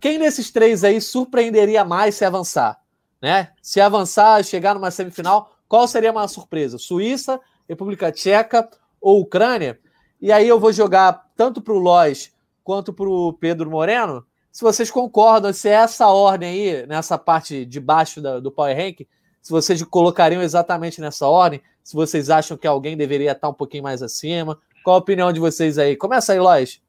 quem 0.00 0.18
desses 0.18 0.50
três 0.50 0.82
aí 0.82 1.00
surpreenderia 1.00 1.84
mais 1.84 2.16
se 2.16 2.24
avançar? 2.24 2.80
Né? 3.22 3.52
Se 3.62 3.80
avançar, 3.80 4.42
chegar 4.42 4.74
numa 4.74 4.90
semifinal, 4.90 5.52
qual 5.68 5.86
seria 5.86 6.10
a 6.10 6.12
maior 6.12 6.28
surpresa? 6.28 6.76
Suíça, 6.76 7.40
República 7.68 8.10
Tcheca 8.12 8.68
ou 9.00 9.20
Ucrânia, 9.20 9.78
e 10.20 10.32
aí 10.32 10.48
eu 10.48 10.58
vou 10.58 10.72
jogar 10.72 11.26
tanto 11.36 11.60
para 11.60 11.74
o 11.74 11.78
Lois 11.78 12.32
quanto 12.64 12.92
para 12.92 13.08
o 13.08 13.32
Pedro 13.32 13.70
Moreno, 13.70 14.26
se 14.50 14.62
vocês 14.62 14.90
concordam, 14.90 15.52
se 15.52 15.68
é 15.68 15.74
essa 15.74 16.08
ordem 16.08 16.48
aí, 16.48 16.86
nessa 16.86 17.16
parte 17.16 17.64
de 17.64 17.78
baixo 17.78 18.20
da, 18.20 18.40
do 18.40 18.50
Power 18.50 18.76
Rank, 18.76 19.06
se 19.40 19.50
vocês 19.50 19.82
colocariam 19.84 20.42
exatamente 20.42 21.00
nessa 21.00 21.26
ordem, 21.26 21.62
se 21.82 21.94
vocês 21.94 22.28
acham 22.28 22.56
que 22.56 22.66
alguém 22.66 22.96
deveria 22.96 23.32
estar 23.32 23.48
um 23.48 23.54
pouquinho 23.54 23.84
mais 23.84 24.02
acima, 24.02 24.58
qual 24.82 24.96
a 24.96 24.98
opinião 24.98 25.32
de 25.32 25.38
vocês 25.40 25.78
aí? 25.78 25.96
Começa 25.96 26.32
aí, 26.32 26.40
Lois. 26.40 26.82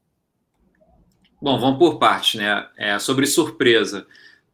Bom, 1.40 1.58
vamos 1.58 1.78
por 1.78 1.98
parte, 1.98 2.36
né? 2.36 2.68
É, 2.76 2.98
sobre 2.98 3.26
surpresa. 3.26 4.06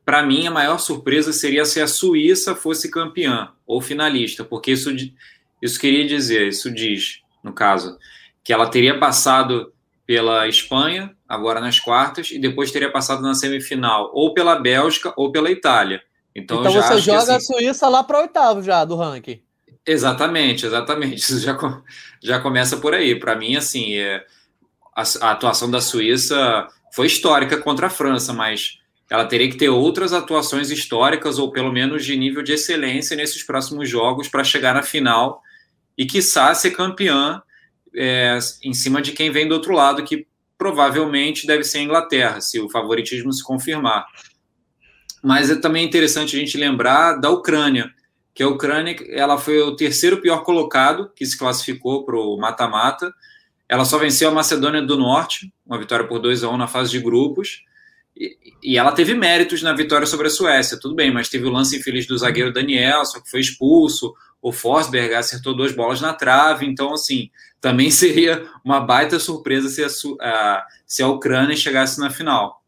Para 0.05 0.23
mim, 0.23 0.47
a 0.47 0.51
maior 0.51 0.79
surpresa 0.79 1.33
seria 1.33 1.65
se 1.65 1.81
a 1.81 1.89
Suíça 1.89 2.55
fosse 2.55 2.91
campeã 2.91 3.51
ou 3.67 3.81
finalista, 3.81 4.45
porque 4.45 4.71
isso, 4.71 4.95
isso 5.61 5.81
queria 5.81 6.07
dizer, 6.07 6.47
isso 6.47 6.71
diz 6.71 7.23
no 7.47 7.53
caso, 7.53 7.97
que 8.43 8.53
ela 8.53 8.69
teria 8.69 8.99
passado 8.99 9.73
pela 10.05 10.49
Espanha, 10.49 11.17
agora 11.29 11.61
nas 11.61 11.79
quartas, 11.79 12.31
e 12.31 12.39
depois 12.39 12.73
teria 12.73 12.91
passado 12.91 13.23
na 13.23 13.35
semifinal, 13.35 14.11
ou 14.13 14.35
pela 14.35 14.57
Bélgica 14.57 15.15
ou 15.17 15.31
pela 15.31 15.51
Itália. 15.51 16.03
Então, 16.35 16.61
então 16.61 16.73
você 16.73 16.99
joga 16.99 17.37
assim, 17.37 17.55
a 17.55 17.59
Suíça 17.59 17.89
lá 17.89 18.03
para 18.03 18.19
oitavo 18.19 18.63
já 18.63 18.85
do 18.85 18.97
ranking. 18.97 19.41
Exatamente, 19.87 20.67
exatamente. 20.67 21.17
Isso 21.23 21.39
já, 21.39 21.57
já 22.23 22.41
começa 22.41 22.77
por 22.77 22.93
aí. 22.93 23.19
Para 23.19 23.37
mim, 23.37 23.57
assim, 23.57 23.95
é, 23.95 24.25
a, 24.95 25.03
a, 25.23 25.31
atuação 25.31 25.71
da 25.71 25.81
Suíça 25.81 26.67
foi 26.93 27.07
histórica 27.07 27.57
contra 27.59 27.87
a 27.87 27.91
França, 27.91 28.33
mas 28.33 28.79
ela 29.09 29.25
teria 29.25 29.49
que 29.49 29.57
ter 29.57 29.69
outras 29.69 30.13
atuações 30.13 30.71
históricas, 30.71 31.39
ou 31.39 31.51
pelo 31.53 31.73
menos 31.73 32.05
de 32.05 32.17
nível 32.17 32.43
de 32.43 32.53
excelência 32.53 33.17
nesses 33.17 33.43
próximos 33.43 33.89
jogos, 33.89 34.29
para 34.29 34.43
chegar 34.45 34.75
na 34.75 34.83
final 34.83 35.43
e, 35.97 36.05
quiçá, 36.05 36.55
ser 36.55 36.73
campeã 36.73 37.43
é, 37.95 38.39
em 38.63 38.75
cima 38.75 39.01
de 39.01 39.13
quem 39.13 39.31
vem 39.31 39.49
do 39.49 39.55
outro 39.55 39.73
lado, 39.73 40.05
que 40.05 40.27
provavelmente 40.59 41.47
deve 41.47 41.65
ser 41.65 41.79
a 41.79 41.83
Inglaterra, 41.83 42.41
se 42.41 42.61
o 42.61 42.69
favoritismo 42.69 43.33
se 43.33 43.43
confirmar. 43.43 44.07
Mas 45.23 45.51
é 45.51 45.57
também 45.57 45.85
interessante 45.85 46.37
a 46.37 46.39
gente 46.39 46.57
lembrar 46.57 47.15
da 47.15 47.31
Ucrânia, 47.31 47.91
que 48.35 48.43
a 48.43 48.49
Ucrânia 48.49 48.97
ela 49.11 49.39
foi 49.39 49.61
o 49.61 49.75
terceiro 49.75 50.21
pior 50.21 50.45
colocado 50.45 51.11
que 51.17 51.25
se 51.25 51.39
classificou 51.39 52.05
para 52.05 52.17
o 52.17 52.37
mata-mata. 52.37 53.13
Ela 53.69 53.85
só 53.85 53.99
venceu 53.99 54.29
a 54.29 54.33
Macedônia 54.33 54.83
do 54.83 54.97
Norte, 54.97 55.53
uma 55.65 55.79
vitória 55.79 56.07
por 56.07 56.19
2 56.19 56.45
a 56.45 56.51
1 56.51 56.57
na 56.57 56.69
fase 56.69 56.91
de 56.91 57.01
grupos. 57.01 57.63
E, 58.15 58.37
e, 58.63 58.79
ela 58.79 58.93
teve 58.93 59.15
méritos 59.15 59.63
na 59.63 59.73
vitória 59.73 60.07
sobre 60.07 60.27
a 60.27 60.31
Suécia, 60.31 60.79
tudo 60.81 60.95
bem, 60.95 61.13
mas 61.13 61.29
teve 61.29 61.47
o 61.47 61.51
lance 61.51 61.77
infeliz 61.77 62.07
do 62.07 62.17
zagueiro 62.17 62.53
Daniel, 62.53 63.05
só 63.05 63.21
que 63.21 63.31
foi 63.31 63.41
expulso 63.41 64.15
o 64.41 64.53
Forsberg 64.53 65.15
acertou 65.15 65.57
duas 65.57 65.73
bolas 65.73 66.01
na 66.01 66.13
trave, 66.13 66.67
então, 66.67 66.93
assim, 66.93 67.31
também 67.61 67.91
seria 67.93 68.49
uma 68.65 68.81
baita 68.81 69.19
surpresa 69.19 69.69
se 69.69 69.83
a, 69.83 69.89
a 70.21 70.67
se 70.87 71.03
a 71.03 71.09
Ucrânia 71.09 71.57
chegasse 71.57 71.99
na 71.99 72.11
final. 72.11 72.63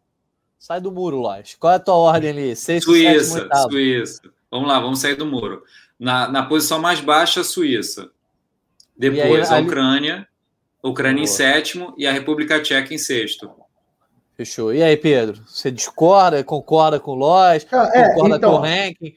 Sai 0.59 0.81
do 0.81 0.91
muro, 0.91 1.21
Lars. 1.21 1.57
Qual 1.59 1.73
é 1.73 1.77
a 1.77 1.81
tua 1.81 1.95
ordem 1.95 2.31
ali? 2.31 2.57
Sexto, 2.57 2.87
Suíça, 2.87 3.39
sétimo, 3.39 3.71
Suíça. 3.71 4.23
Vamos 4.51 4.69
lá, 4.69 4.81
vamos 4.81 4.99
sair 4.99 5.15
do 5.15 5.25
muro. 5.25 5.63
Na, 5.99 6.29
na 6.29 6.43
posição 6.45 6.81
mais 6.81 7.01
baixa, 7.01 7.41
a 7.41 7.45
Suíça. 7.45 8.11
Depois 8.97 9.51
aí, 9.53 9.63
a 9.63 9.65
Ucrânia, 9.65 10.29
a 10.83 10.89
Ucrânia 10.89 11.23
Boa. 11.23 11.25
em 11.25 11.27
sétimo 11.27 11.95
e 11.97 12.07
a 12.07 12.13
República 12.13 12.61
Tcheca 12.61 12.93
em 12.93 12.99
sexto. 12.99 13.51
Fechou. 14.37 14.75
E 14.75 14.83
aí, 14.83 14.97
Pedro? 14.97 15.43
Você 15.47 15.71
discorda, 15.71 16.43
concorda 16.43 16.99
com 16.99 17.13
o 17.13 17.15
Lois, 17.15 17.67
ah, 17.71 17.91
é, 17.93 18.15
concorda 18.15 18.37
então, 18.37 18.51
com 18.53 18.57
o 18.59 18.61
ranking? 18.61 19.15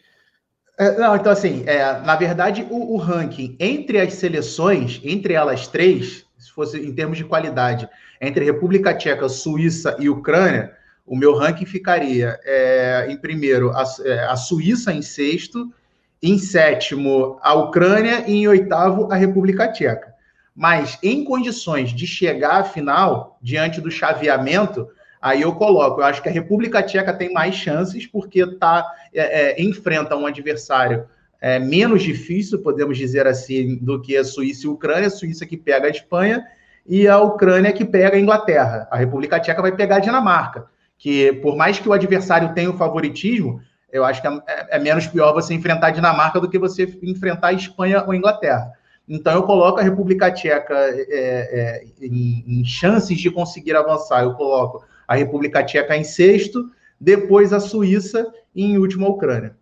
É, 0.81 0.97
não, 0.97 1.15
então 1.15 1.31
assim, 1.31 1.63
é, 1.67 1.99
na 1.99 2.15
verdade, 2.15 2.65
o, 2.67 2.95
o, 2.95 2.97
ranking 2.97 3.55
entre 3.59 3.99
as 3.99 4.15
seleções, 4.15 4.99
entre 5.03 5.35
elas 5.35 5.67
três, 5.67 6.25
se 6.39 6.51
fosse 6.51 6.79
em 6.79 6.91
termos 6.91 7.19
de 7.19 7.23
qualidade, 7.23 7.87
entre 8.19 8.43
República 8.43 8.91
Tcheca, 8.91 9.29
Suíça 9.29 9.95
e 9.99 10.09
Ucrânia, 10.09 10.73
o 11.05 11.15
meu 11.15 11.35
ranking 11.35 11.65
ficaria 11.65 12.39
é, 12.43 13.05
em 13.07 13.15
primeiro 13.15 13.69
a, 13.69 13.83
é, 14.03 14.23
a, 14.23 14.35
Suíça 14.35 14.91
em 14.91 15.03
sexto, 15.03 15.71
em 16.19 16.39
sétimo 16.39 17.37
a 17.43 17.53
Ucrânia 17.53 18.23
e 18.25 18.37
em 18.37 18.47
oitavo 18.47 19.07
a 19.11 19.15
República 19.15 19.71
Tcheca. 19.71 20.15
Mas 20.55 20.97
em 21.03 21.23
condições 21.23 21.91
de 21.91 22.07
chegar 22.07 22.59
à 22.59 22.63
final, 22.63 23.37
diante 23.39 23.79
do 23.79 23.91
chaveamento, 23.91 24.87
Aí 25.21 25.43
eu 25.43 25.53
coloco, 25.53 26.01
eu 26.01 26.05
acho 26.05 26.21
que 26.21 26.29
a 26.29 26.31
República 26.31 26.81
Tcheca 26.81 27.13
tem 27.13 27.31
mais 27.31 27.53
chances 27.53 28.07
porque 28.07 28.43
tá, 28.57 28.83
é, 29.13 29.59
é, 29.59 29.61
enfrenta 29.61 30.15
um 30.15 30.25
adversário 30.25 31.05
é, 31.39 31.57
menos 31.59 32.03
difícil, 32.03 32.59
podemos 32.59 32.97
dizer 32.97 33.25
assim, 33.27 33.75
do 33.77 33.99
que 34.01 34.15
a 34.15 34.23
Suíça 34.23 34.65
e 34.65 34.69
a 34.69 34.71
Ucrânia. 34.71 35.07
A 35.07 35.11
Suíça 35.11 35.45
que 35.45 35.57
pega 35.57 35.87
a 35.87 35.91
Espanha 35.91 36.45
e 36.85 37.07
a 37.07 37.17
Ucrânia 37.19 37.73
que 37.73 37.83
pega 37.83 38.15
a 38.15 38.19
Inglaterra. 38.19 38.87
A 38.91 38.97
República 38.97 39.39
Tcheca 39.39 39.61
vai 39.61 39.71
pegar 39.71 39.97
a 39.97 39.99
Dinamarca, 39.99 40.65
que 40.97 41.33
por 41.33 41.55
mais 41.55 41.79
que 41.79 41.89
o 41.89 41.93
adversário 41.93 42.53
tenha 42.53 42.69
o 42.69 42.77
favoritismo, 42.77 43.61
eu 43.91 44.05
acho 44.05 44.21
que 44.21 44.27
é, 44.27 44.67
é 44.69 44.79
menos 44.79 45.07
pior 45.07 45.33
você 45.33 45.53
enfrentar 45.53 45.87
a 45.87 45.91
Dinamarca 45.91 46.39
do 46.39 46.49
que 46.49 46.59
você 46.59 46.83
enfrentar 47.01 47.49
a 47.49 47.53
Espanha 47.53 48.03
ou 48.05 48.11
a 48.11 48.15
Inglaterra. 48.15 48.71
Então 49.09 49.33
eu 49.33 49.43
coloco 49.43 49.79
a 49.79 49.83
República 49.83 50.31
Tcheca 50.31 50.73
é, 50.73 51.09
é, 51.09 51.83
em, 52.01 52.45
em 52.47 52.63
chances 52.63 53.19
de 53.19 53.29
conseguir 53.29 53.75
avançar. 53.75 54.23
Eu 54.23 54.35
coloco 54.35 54.85
a 55.07 55.15
República 55.15 55.63
Tcheca 55.63 55.97
em 55.97 56.03
sexto, 56.03 56.69
depois 56.99 57.51
a 57.51 57.59
Suíça 57.59 58.31
e 58.55 58.63
em 58.63 58.77
último 58.77 59.05
a 59.05 59.09
Ucrânia. 59.09 59.55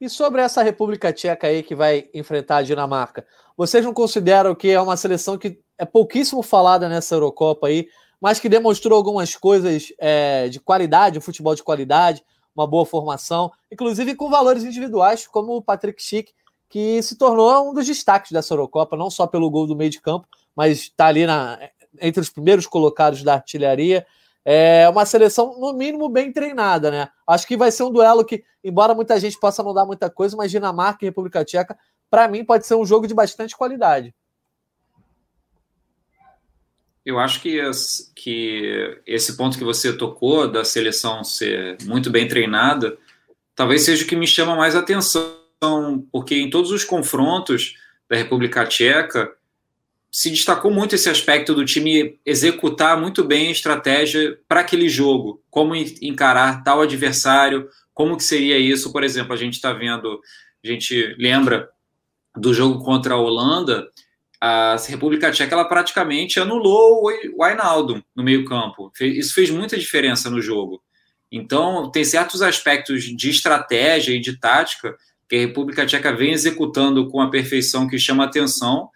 E 0.00 0.08
sobre 0.08 0.42
essa 0.42 0.62
República 0.62 1.12
Tcheca 1.12 1.46
aí 1.46 1.62
que 1.62 1.74
vai 1.74 2.08
enfrentar 2.12 2.56
a 2.56 2.62
Dinamarca, 2.62 3.24
vocês 3.56 3.84
não 3.84 3.94
consideram 3.94 4.54
que 4.54 4.68
é 4.68 4.80
uma 4.80 4.96
seleção 4.96 5.38
que 5.38 5.60
é 5.78 5.84
pouquíssimo 5.84 6.42
falada 6.42 6.88
nessa 6.88 7.14
Eurocopa 7.14 7.68
aí, 7.68 7.88
mas 8.20 8.40
que 8.40 8.48
demonstrou 8.48 8.96
algumas 8.96 9.36
coisas 9.36 9.92
é, 9.98 10.48
de 10.48 10.58
qualidade, 10.60 11.18
um 11.18 11.22
futebol 11.22 11.54
de 11.54 11.62
qualidade, 11.62 12.24
uma 12.54 12.66
boa 12.66 12.84
formação, 12.84 13.50
inclusive 13.70 14.14
com 14.14 14.28
valores 14.28 14.64
individuais, 14.64 15.26
como 15.26 15.56
o 15.56 15.62
Patrick 15.62 16.02
Schick, 16.02 16.32
que 16.68 17.02
se 17.02 17.16
tornou 17.16 17.70
um 17.70 17.74
dos 17.74 17.86
destaques 17.86 18.32
dessa 18.32 18.54
Eurocopa, 18.54 18.96
não 18.96 19.10
só 19.10 19.26
pelo 19.26 19.50
gol 19.50 19.66
do 19.66 19.76
meio 19.76 19.90
de 19.90 20.00
campo, 20.00 20.26
mas 20.54 20.78
está 20.78 21.06
ali 21.06 21.26
na, 21.26 21.58
entre 22.00 22.20
os 22.20 22.30
primeiros 22.30 22.66
colocados 22.66 23.22
da 23.22 23.34
artilharia. 23.34 24.06
É 24.44 24.88
uma 24.88 25.06
seleção, 25.06 25.58
no 25.58 25.72
mínimo, 25.72 26.08
bem 26.08 26.32
treinada, 26.32 26.90
né? 26.90 27.08
Acho 27.26 27.46
que 27.46 27.56
vai 27.56 27.70
ser 27.70 27.84
um 27.84 27.92
duelo 27.92 28.24
que, 28.24 28.42
embora 28.62 28.94
muita 28.94 29.18
gente 29.20 29.38
possa 29.38 29.62
não 29.62 29.72
dar 29.72 29.86
muita 29.86 30.10
coisa, 30.10 30.36
mas 30.36 30.50
Dinamarca 30.50 31.04
e 31.04 31.08
República 31.08 31.44
Tcheca, 31.44 31.78
para 32.10 32.26
mim, 32.28 32.44
pode 32.44 32.66
ser 32.66 32.74
um 32.74 32.84
jogo 32.84 33.06
de 33.06 33.14
bastante 33.14 33.56
qualidade. 33.56 34.14
Eu 37.04 37.18
acho 37.18 37.40
que, 37.40 37.60
que 38.14 39.00
esse 39.06 39.36
ponto 39.36 39.58
que 39.58 39.64
você 39.64 39.96
tocou, 39.96 40.50
da 40.50 40.64
seleção 40.64 41.24
ser 41.24 41.76
muito 41.84 42.10
bem 42.10 42.28
treinada, 42.28 42.96
talvez 43.54 43.82
seja 43.82 44.04
o 44.04 44.08
que 44.08 44.14
me 44.14 44.26
chama 44.26 44.54
mais 44.54 44.76
atenção, 44.76 45.36
porque 46.12 46.36
em 46.36 46.50
todos 46.50 46.70
os 46.70 46.84
confrontos 46.84 47.76
da 48.08 48.16
República 48.16 48.66
Tcheca, 48.66 49.32
se 50.12 50.30
destacou 50.30 50.70
muito 50.70 50.94
esse 50.94 51.08
aspecto 51.08 51.54
do 51.54 51.64
time 51.64 52.20
executar 52.26 53.00
muito 53.00 53.24
bem 53.24 53.48
a 53.48 53.52
estratégia 53.52 54.38
para 54.46 54.60
aquele 54.60 54.86
jogo, 54.86 55.42
como 55.48 55.74
encarar 55.74 56.62
tal 56.62 56.82
adversário, 56.82 57.66
como 57.94 58.18
que 58.18 58.22
seria 58.22 58.58
isso, 58.58 58.92
por 58.92 59.02
exemplo, 59.02 59.32
a 59.32 59.36
gente 59.36 59.54
está 59.54 59.72
vendo, 59.72 60.20
a 60.62 60.68
gente 60.68 61.16
lembra 61.18 61.66
do 62.36 62.52
jogo 62.52 62.84
contra 62.84 63.14
a 63.14 63.18
Holanda, 63.18 63.88
a 64.38 64.76
República 64.86 65.30
Tcheca 65.30 65.54
ela 65.54 65.64
praticamente 65.64 66.38
anulou 66.38 67.04
o 67.34 67.42
Ainaldo 67.42 68.04
no 68.14 68.22
meio 68.22 68.44
campo, 68.44 68.92
isso 69.00 69.32
fez 69.32 69.48
muita 69.48 69.78
diferença 69.78 70.28
no 70.28 70.42
jogo. 70.42 70.82
Então, 71.30 71.90
tem 71.90 72.04
certos 72.04 72.42
aspectos 72.42 73.04
de 73.04 73.30
estratégia 73.30 74.14
e 74.14 74.20
de 74.20 74.38
tática 74.38 74.94
que 75.26 75.36
a 75.36 75.38
República 75.38 75.86
Tcheca 75.86 76.14
vem 76.14 76.32
executando 76.32 77.08
com 77.08 77.18
a 77.22 77.30
perfeição 77.30 77.88
que 77.88 77.98
chama 77.98 78.24
atenção 78.24 78.90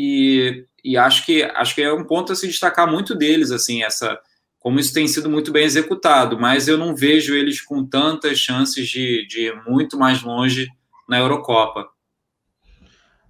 e, 0.00 0.64
e 0.84 0.96
acho 0.96 1.26
que 1.26 1.42
acho 1.42 1.74
que 1.74 1.82
é 1.82 1.92
um 1.92 2.04
ponto 2.04 2.32
a 2.32 2.36
se 2.36 2.46
destacar 2.46 2.88
muito 2.88 3.16
deles, 3.16 3.50
assim, 3.50 3.82
essa 3.82 4.16
como 4.60 4.78
isso 4.78 4.92
tem 4.92 5.08
sido 5.08 5.28
muito 5.28 5.50
bem 5.50 5.64
executado, 5.64 6.38
mas 6.38 6.68
eu 6.68 6.76
não 6.76 6.94
vejo 6.94 7.34
eles 7.34 7.60
com 7.60 7.84
tantas 7.84 8.38
chances 8.38 8.88
de, 8.88 9.26
de 9.26 9.46
ir 9.46 9.62
muito 9.66 9.98
mais 9.98 10.22
longe 10.22 10.68
na 11.08 11.18
Eurocopa. 11.18 11.86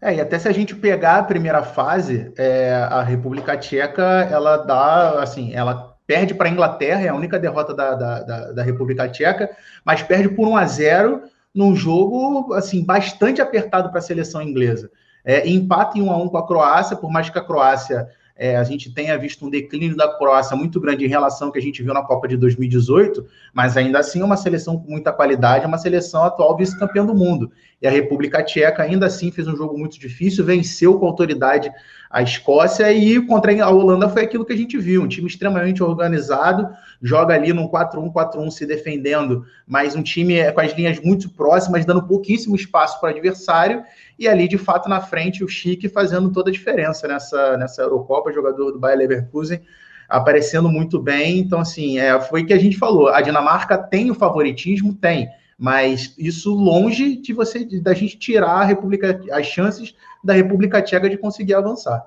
É, 0.01 0.15
e 0.15 0.21
até 0.21 0.39
se 0.39 0.49
a 0.49 0.53
gente 0.53 0.75
pegar 0.75 1.19
a 1.19 1.23
primeira 1.23 1.63
fase, 1.63 2.33
é, 2.37 2.75
a 2.91 3.03
República 3.03 3.57
Tcheca, 3.57 4.29
ela 4.31 4.59
dá, 4.59 5.23
assim, 5.23 5.55
ela 5.55 5.97
perde 6.07 6.35
para 6.35 6.49
a 6.49 6.53
Inglaterra, 6.53 7.03
é 7.03 7.09
a 7.09 7.15
única 7.15 7.39
derrota 7.39 7.75
da, 7.75 7.95
da, 7.95 8.23
da, 8.23 8.53
da, 8.53 8.63
República 8.63 9.09
Tcheca, 9.09 9.51
mas 9.85 10.03
perde 10.03 10.29
por 10.31 10.49
1 10.49 10.57
a 10.57 10.67
0 10.67 11.23
num 11.55 11.75
jogo, 11.75 12.53
assim, 12.55 12.85
bastante 12.85 13.41
apertado 13.41 13.91
para 13.91 13.99
a 13.99 14.03
seleção 14.03 14.41
inglesa. 14.41 14.91
É, 15.25 15.49
empata 15.49 15.99
em 15.99 16.03
1 16.03 16.11
a 16.11 16.17
1 16.17 16.29
com 16.29 16.39
a 16.39 16.47
Croácia, 16.47 16.97
por 16.97 17.11
mais 17.11 17.29
que 17.29 17.39
a 17.39 17.45
Croácia 17.45 18.09
é, 18.39 18.57
a 18.57 18.63
gente 18.63 18.95
tenha 18.95 19.19
visto 19.19 19.45
um 19.45 19.51
declínio 19.51 19.97
da 19.97 20.17
Croácia 20.17 20.57
muito 20.57 20.81
grande 20.81 21.05
em 21.05 21.09
relação 21.09 21.49
ao 21.49 21.53
que 21.53 21.59
a 21.59 21.63
gente 21.63 21.83
viu 21.83 21.93
na 21.93 22.03
Copa 22.03 22.29
de 22.29 22.37
2018, 22.37 23.27
mas 23.53 23.77
ainda 23.77 23.99
assim 23.99 24.21
é 24.21 24.25
uma 24.25 24.37
seleção 24.37 24.79
com 24.79 24.89
muita 24.89 25.13
qualidade, 25.13 25.67
uma 25.67 25.77
seleção 25.77 26.23
atual 26.23 26.57
vice-campeã 26.57 27.05
do 27.05 27.15
mundo. 27.15 27.51
E 27.83 27.87
a 27.87 27.91
República 27.91 28.43
Tcheca 28.43 28.85
ainda 28.85 29.07
assim 29.07 29.33
fez 29.33 29.49
um 29.49 29.57
jogo 29.57 29.77
muito 29.77 29.99
difícil, 29.99 30.45
venceu 30.45 30.99
com 31.01 31.07
autoridade 31.07 31.71
a 32.11 32.23
Escócia 32.23 32.91
e 32.93 33.21
contra 33.27 33.65
a 33.65 33.71
Holanda 33.71 34.09
foi 34.09 34.23
aquilo 34.23 34.45
que 34.45 34.53
a 34.53 34.57
gente 34.57 34.79
viu, 34.79 35.03
um 35.03 35.09
time 35.09 35.27
extremamente 35.27 35.83
organizado, 35.83 36.69
joga 37.03 37.35
ali 37.35 37.53
num 37.53 37.69
4-1, 37.69 38.13
4-1 38.13 38.51
se 38.51 38.67
defendendo, 38.67 39.45
mas 39.67 39.95
um 39.95 40.03
time 40.03 40.35
é, 40.35 40.51
com 40.51 40.61
as 40.61 40.73
linhas 40.73 40.99
muito 41.01 41.29
próximas, 41.31 41.85
dando 41.85 42.07
pouquíssimo 42.07 42.57
espaço 42.57 42.99
para 42.99 43.09
o 43.09 43.13
adversário, 43.13 43.83
e 44.19 44.27
ali, 44.27 44.49
de 44.49 44.59
fato, 44.59 44.89
na 44.89 45.01
frente, 45.01 45.45
o 45.45 45.49
Chique 45.49 45.89
fazendo 45.89 46.31
toda 46.33 46.51
a 46.51 46.53
diferença 46.53 47.07
nessa, 47.07 47.57
nessa 47.57 47.83
Eurocopa, 47.83 48.33
jogador 48.33 48.73
do 48.73 48.79
Bayer 48.79 48.99
Leverkusen, 48.99 49.61
aparecendo 50.09 50.69
muito 50.69 50.99
bem. 50.99 51.39
Então, 51.39 51.61
assim, 51.61 51.99
é, 51.99 52.19
foi 52.21 52.43
o 52.43 52.47
que 52.47 52.53
a 52.53 52.59
gente 52.59 52.79
falou. 52.79 53.09
A 53.09 53.21
Dinamarca 53.21 53.77
tem 53.77 54.11
o 54.11 54.15
favoritismo? 54.15 54.95
Tem. 54.95 55.29
Mas 55.59 56.15
isso 56.17 56.55
longe 56.55 57.17
de 57.17 57.33
você 57.33 57.65
da 57.81 57.93
gente 57.93 58.17
tirar 58.17 58.61
a 58.61 58.65
República, 58.65 59.21
as 59.33 59.45
chances 59.45 59.95
da 60.23 60.33
República 60.33 60.81
Tcheca 60.81 61.11
de 61.11 61.19
conseguir 61.19 61.55
avançar. 61.55 62.07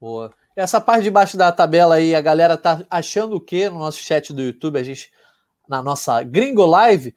Boa. 0.00 0.32
Essa 0.56 0.80
parte 0.80 1.04
de 1.04 1.10
baixo 1.10 1.36
da 1.36 1.52
tabela 1.52 1.94
aí, 1.94 2.14
a 2.14 2.20
galera 2.20 2.56
tá 2.56 2.82
achando 2.90 3.36
o 3.36 3.40
quê 3.40 3.70
no 3.70 3.78
nosso 3.78 3.98
chat 3.98 4.32
do 4.32 4.42
YouTube? 4.42 4.78
A 4.78 4.82
gente, 4.82 5.12
na 5.68 5.80
nossa 5.82 6.22
Gringo 6.22 6.66
Live, 6.66 7.14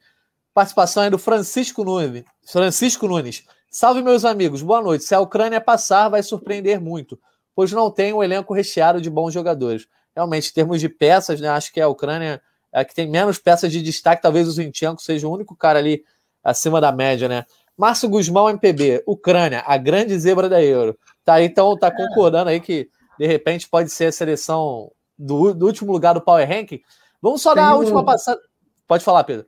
participação 0.54 1.02
aí 1.02 1.10
do 1.10 1.18
Francisco 1.18 1.82
Nunes. 1.82 2.24
Francisco 2.46 3.08
Nunes. 3.08 3.44
Salve, 3.70 4.02
meus 4.02 4.24
amigos. 4.24 4.62
Boa 4.62 4.82
noite. 4.82 5.04
Se 5.04 5.14
a 5.14 5.20
Ucrânia 5.20 5.60
passar, 5.60 6.08
vai 6.08 6.22
surpreender 6.22 6.80
muito, 6.80 7.18
pois 7.54 7.72
não 7.72 7.90
tem 7.90 8.12
um 8.12 8.22
elenco 8.22 8.54
recheado 8.54 9.00
de 9.00 9.10
bons 9.10 9.32
jogadores. 9.32 9.88
Realmente, 10.14 10.50
em 10.50 10.52
termos 10.52 10.80
de 10.80 10.88
peças, 10.88 11.40
né, 11.40 11.48
acho 11.48 11.72
que 11.72 11.80
a 11.80 11.88
Ucrânia 11.88 12.42
é 12.72 12.84
que 12.84 12.94
tem 12.94 13.08
menos 13.08 13.38
peças 13.38 13.72
de 13.72 13.82
destaque. 13.82 14.22
Talvez 14.22 14.46
o 14.48 14.52
Zinchenko 14.52 15.02
seja 15.02 15.26
o 15.26 15.32
único 15.32 15.56
cara 15.56 15.78
ali 15.78 16.02
acima 16.42 16.80
da 16.80 16.92
média, 16.92 17.28
né? 17.28 17.44
Márcio 17.76 18.08
Guzmão, 18.08 18.50
MPB. 18.50 19.02
Ucrânia, 19.06 19.62
a 19.66 19.76
grande 19.76 20.18
zebra 20.18 20.48
da 20.48 20.62
Euro. 20.62 20.98
Tá, 21.24 21.42
então, 21.42 21.76
tá 21.76 21.90
concordando 21.90 22.50
aí 22.50 22.60
que, 22.60 22.88
de 23.18 23.26
repente, 23.26 23.68
pode 23.68 23.90
ser 23.90 24.06
a 24.06 24.12
seleção 24.12 24.90
do, 25.18 25.54
do 25.54 25.66
último 25.66 25.92
lugar 25.92 26.14
do 26.14 26.20
Power 26.20 26.46
Ranking. 26.46 26.80
Vamos 27.20 27.42
só 27.42 27.54
tem 27.54 27.62
dar 27.62 27.70
a 27.70 27.74
última 27.74 28.04
passada. 28.04 28.40
Pode 28.86 29.04
falar, 29.04 29.24
Pedro. 29.24 29.46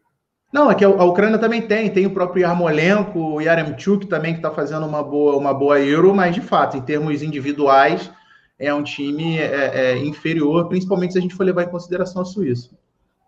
Não, 0.52 0.70
é 0.70 0.74
que 0.74 0.84
a 0.84 1.04
Ucrânia 1.04 1.38
também 1.38 1.62
tem, 1.62 1.90
tem 1.90 2.04
o 2.04 2.12
próprio 2.12 2.42
Yarmolenko, 2.42 3.18
o 3.18 3.40
Yaremchuk 3.40 4.06
também, 4.06 4.34
que 4.34 4.38
está 4.38 4.50
fazendo 4.50 4.86
uma 4.86 5.02
boa, 5.02 5.36
uma 5.36 5.54
boa 5.54 5.80
Euro, 5.80 6.14
mas 6.14 6.34
de 6.34 6.42
fato, 6.42 6.76
em 6.76 6.82
termos 6.82 7.22
individuais, 7.22 8.10
é 8.58 8.72
um 8.72 8.82
time 8.82 9.38
é, 9.38 9.92
é 9.92 9.98
inferior, 9.98 10.68
principalmente 10.68 11.14
se 11.14 11.18
a 11.18 11.22
gente 11.22 11.34
for 11.34 11.44
levar 11.44 11.62
em 11.62 11.70
consideração 11.70 12.20
a 12.20 12.24
Suíça. 12.26 12.70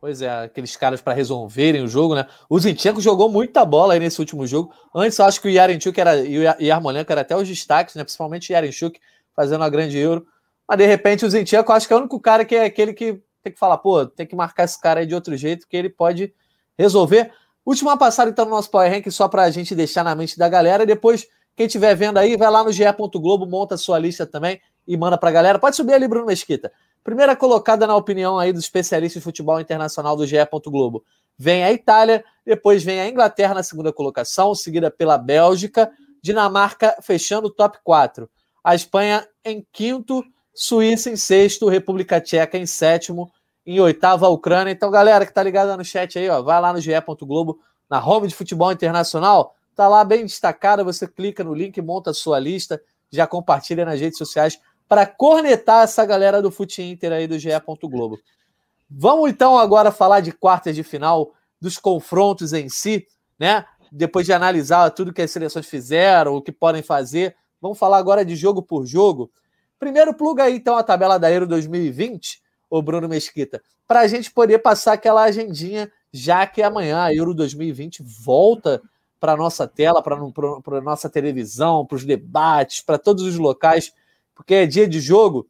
Pois 0.04 0.20
é, 0.20 0.28
aqueles 0.28 0.76
caras 0.76 1.00
para 1.00 1.14
resolverem 1.14 1.82
o 1.82 1.88
jogo, 1.88 2.14
né? 2.14 2.26
O 2.46 2.60
Zinchenko 2.60 3.00
jogou 3.00 3.26
muita 3.30 3.64
bola 3.64 3.94
aí 3.94 3.98
nesse 3.98 4.20
último 4.20 4.46
jogo. 4.46 4.70
Antes, 4.94 5.18
eu 5.18 5.24
acho 5.24 5.40
que 5.40 5.48
o 5.48 5.50
Yaremchuk 5.50 5.98
era, 5.98 6.16
e 6.18 6.40
o 6.40 6.42
Yarmolenko 6.42 7.10
era 7.10 7.22
até 7.22 7.34
os 7.34 7.48
destaques, 7.48 7.94
né? 7.94 8.04
Principalmente 8.04 8.50
o 8.50 8.52
Yaremchuk 8.52 9.00
fazendo 9.34 9.62
uma 9.62 9.70
grande 9.70 9.96
Euro. 9.96 10.26
Mas 10.68 10.76
de 10.76 10.84
repente 10.84 11.24
o 11.24 11.30
Zinchenko, 11.30 11.72
acho 11.72 11.88
que 11.88 11.94
é 11.94 11.96
o 11.96 12.00
único 12.00 12.20
cara 12.20 12.44
que 12.44 12.54
é 12.54 12.66
aquele 12.66 12.92
que 12.92 13.18
tem 13.42 13.50
que 13.50 13.58
falar, 13.58 13.78
pô, 13.78 14.04
tem 14.04 14.26
que 14.26 14.36
marcar 14.36 14.64
esse 14.64 14.78
cara 14.78 15.00
aí 15.00 15.06
de 15.06 15.14
outro 15.14 15.34
jeito, 15.38 15.66
que 15.66 15.74
ele 15.74 15.88
pode 15.88 16.34
resolver. 16.76 17.32
Última 17.64 17.96
passada, 17.96 18.30
então, 18.30 18.44
no 18.44 18.50
nosso 18.50 18.70
Power 18.70 18.92
Rank, 18.92 19.10
só 19.10 19.26
para 19.26 19.44
a 19.44 19.50
gente 19.50 19.74
deixar 19.74 20.04
na 20.04 20.14
mente 20.14 20.36
da 20.36 20.50
galera. 20.50 20.84
Depois, 20.84 21.26
quem 21.56 21.64
estiver 21.64 21.94
vendo 21.94 22.18
aí, 22.18 22.36
vai 22.36 22.50
lá 22.50 22.62
no 22.62 22.70
GE. 22.70 22.84
Globo, 23.14 23.46
monta 23.46 23.76
a 23.76 23.78
sua 23.78 23.98
lista 23.98 24.26
também 24.26 24.60
e 24.86 24.98
manda 24.98 25.16
para 25.16 25.30
a 25.30 25.32
galera. 25.32 25.58
Pode 25.58 25.76
subir 25.76 25.94
ali, 25.94 26.06
Bruno 26.06 26.26
Mesquita. 26.26 26.70
Primeira 27.04 27.36
colocada 27.36 27.86
na 27.86 27.94
opinião 27.94 28.38
aí 28.38 28.50
dos 28.50 28.64
especialistas 28.64 29.20
de 29.20 29.24
futebol 29.24 29.60
internacional 29.60 30.16
do 30.16 30.26
GE. 30.26 30.36
Globo. 30.68 31.04
Vem 31.36 31.62
a 31.62 31.70
Itália, 31.70 32.24
depois 32.46 32.82
vem 32.82 32.98
a 32.98 33.06
Inglaterra 33.06 33.52
na 33.52 33.62
segunda 33.62 33.92
colocação, 33.92 34.54
seguida 34.54 34.90
pela 34.90 35.18
Bélgica, 35.18 35.92
Dinamarca 36.22 36.96
fechando 37.02 37.48
o 37.48 37.50
top 37.50 37.78
4. 37.84 38.30
A 38.64 38.74
Espanha 38.74 39.28
em 39.44 39.66
quinto, 39.70 40.24
Suíça 40.54 41.10
em 41.10 41.16
sexto, 41.16 41.68
República 41.68 42.20
Tcheca 42.20 42.56
em 42.56 42.64
sétimo, 42.64 43.30
em 43.66 43.78
oitava 43.80 44.24
a 44.24 44.30
Ucrânia. 44.30 44.70
Então, 44.70 44.90
galera 44.90 45.26
que 45.26 45.34
tá 45.34 45.42
ligada 45.42 45.76
no 45.76 45.84
chat 45.84 46.18
aí, 46.18 46.30
ó, 46.30 46.40
vai 46.40 46.58
lá 46.58 46.72
no 46.72 46.80
ge 46.80 46.92
Globo, 47.20 47.60
na 47.90 48.02
home 48.02 48.28
de 48.28 48.34
futebol 48.34 48.72
internacional, 48.72 49.54
tá 49.74 49.86
lá 49.88 50.02
bem 50.04 50.22
destacada, 50.22 50.82
você 50.82 51.06
clica 51.06 51.44
no 51.44 51.52
link, 51.52 51.82
monta 51.82 52.10
a 52.10 52.14
sua 52.14 52.38
lista, 52.38 52.80
já 53.10 53.26
compartilha 53.26 53.84
nas 53.84 54.00
redes 54.00 54.16
sociais 54.16 54.58
para 54.88 55.06
cornetar 55.06 55.84
essa 55.84 56.04
galera 56.04 56.42
do 56.42 56.50
Fute 56.50 56.82
Inter 56.82 57.12
aí 57.12 57.26
do 57.26 57.38
GE. 57.38 57.50
Globo. 57.82 58.18
Vamos 58.88 59.30
então 59.30 59.58
agora 59.58 59.90
falar 59.90 60.20
de 60.20 60.32
quartas 60.32 60.76
de 60.76 60.82
final, 60.82 61.32
dos 61.60 61.78
confrontos 61.78 62.52
em 62.52 62.68
si, 62.68 63.06
né? 63.38 63.64
Depois 63.90 64.26
de 64.26 64.32
analisar 64.32 64.90
tudo 64.90 65.12
que 65.12 65.22
as 65.22 65.30
seleções 65.30 65.66
fizeram, 65.66 66.34
o 66.34 66.42
que 66.42 66.52
podem 66.52 66.82
fazer, 66.82 67.36
vamos 67.60 67.78
falar 67.78 67.98
agora 67.98 68.24
de 68.24 68.36
jogo 68.36 68.62
por 68.62 68.84
jogo. 68.86 69.30
Primeiro, 69.78 70.14
pluga 70.14 70.44
aí 70.44 70.56
então 70.56 70.76
a 70.76 70.82
tabela 70.82 71.18
da 71.18 71.30
Euro 71.30 71.46
2020 71.46 72.42
o 72.70 72.82
Bruno 72.82 73.08
Mesquita, 73.08 73.62
para 73.86 74.00
a 74.00 74.06
gente 74.08 74.32
poder 74.32 74.58
passar 74.58 74.94
aquela 74.94 75.22
agendinha, 75.22 75.90
já 76.12 76.44
que 76.44 76.60
amanhã 76.60 77.02
a 77.02 77.14
Euro 77.14 77.32
2020 77.32 78.02
volta 78.02 78.82
para 79.20 79.36
nossa 79.36 79.66
tela, 79.68 80.02
para 80.02 80.80
nossa 80.80 81.08
televisão, 81.08 81.86
para 81.86 81.96
os 81.96 82.04
debates, 82.04 82.80
para 82.80 82.98
todos 82.98 83.22
os 83.22 83.38
locais, 83.38 83.92
porque 84.34 84.54
é 84.54 84.66
dia 84.66 84.88
de 84.88 85.00
jogo. 85.00 85.48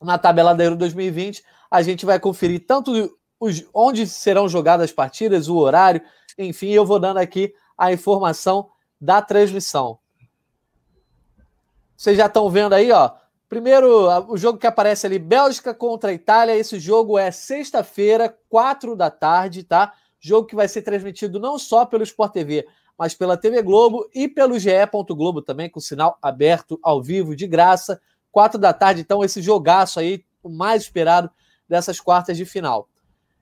Na 0.00 0.18
tabela 0.18 0.54
da 0.54 0.64
Euro 0.64 0.76
2020, 0.76 1.42
a 1.70 1.82
gente 1.82 2.04
vai 2.04 2.20
conferir 2.20 2.66
tanto 2.66 3.16
os, 3.40 3.64
onde 3.72 4.06
serão 4.06 4.48
jogadas 4.48 4.84
as 4.84 4.92
partidas, 4.92 5.48
o 5.48 5.56
horário, 5.56 6.02
enfim, 6.38 6.70
eu 6.70 6.84
vou 6.84 6.98
dando 6.98 7.18
aqui 7.18 7.54
a 7.76 7.92
informação 7.92 8.70
da 9.00 9.22
transmissão. 9.22 9.98
Vocês 11.96 12.16
já 12.16 12.26
estão 12.26 12.50
vendo 12.50 12.74
aí, 12.74 12.90
ó. 12.90 13.10
Primeiro, 13.48 14.08
o 14.28 14.36
jogo 14.36 14.58
que 14.58 14.66
aparece 14.66 15.06
ali, 15.06 15.18
Bélgica 15.18 15.72
contra 15.72 16.12
Itália. 16.12 16.56
Esse 16.56 16.80
jogo 16.80 17.18
é 17.18 17.30
sexta-feira, 17.30 18.36
quatro 18.48 18.96
da 18.96 19.10
tarde, 19.10 19.62
tá? 19.62 19.92
Jogo 20.18 20.46
que 20.46 20.56
vai 20.56 20.66
ser 20.66 20.82
transmitido 20.82 21.38
não 21.38 21.58
só 21.58 21.84
pelo 21.84 22.02
Sport 22.02 22.32
TV, 22.32 22.66
mas 22.98 23.14
pela 23.14 23.36
TV 23.36 23.62
Globo 23.62 24.08
e 24.14 24.28
pelo 24.28 24.58
GE. 24.58 24.70
Globo 25.10 25.42
também, 25.42 25.68
com 25.68 25.80
sinal 25.80 26.18
aberto, 26.22 26.78
ao 26.82 27.02
vivo, 27.02 27.34
de 27.34 27.46
graça. 27.46 28.00
Quatro 28.30 28.58
da 28.58 28.72
tarde, 28.72 29.00
então, 29.00 29.24
esse 29.24 29.40
jogaço 29.40 30.00
aí, 30.00 30.24
o 30.42 30.48
mais 30.48 30.82
esperado 30.82 31.30
dessas 31.68 32.00
quartas 32.00 32.36
de 32.36 32.44
final. 32.44 32.88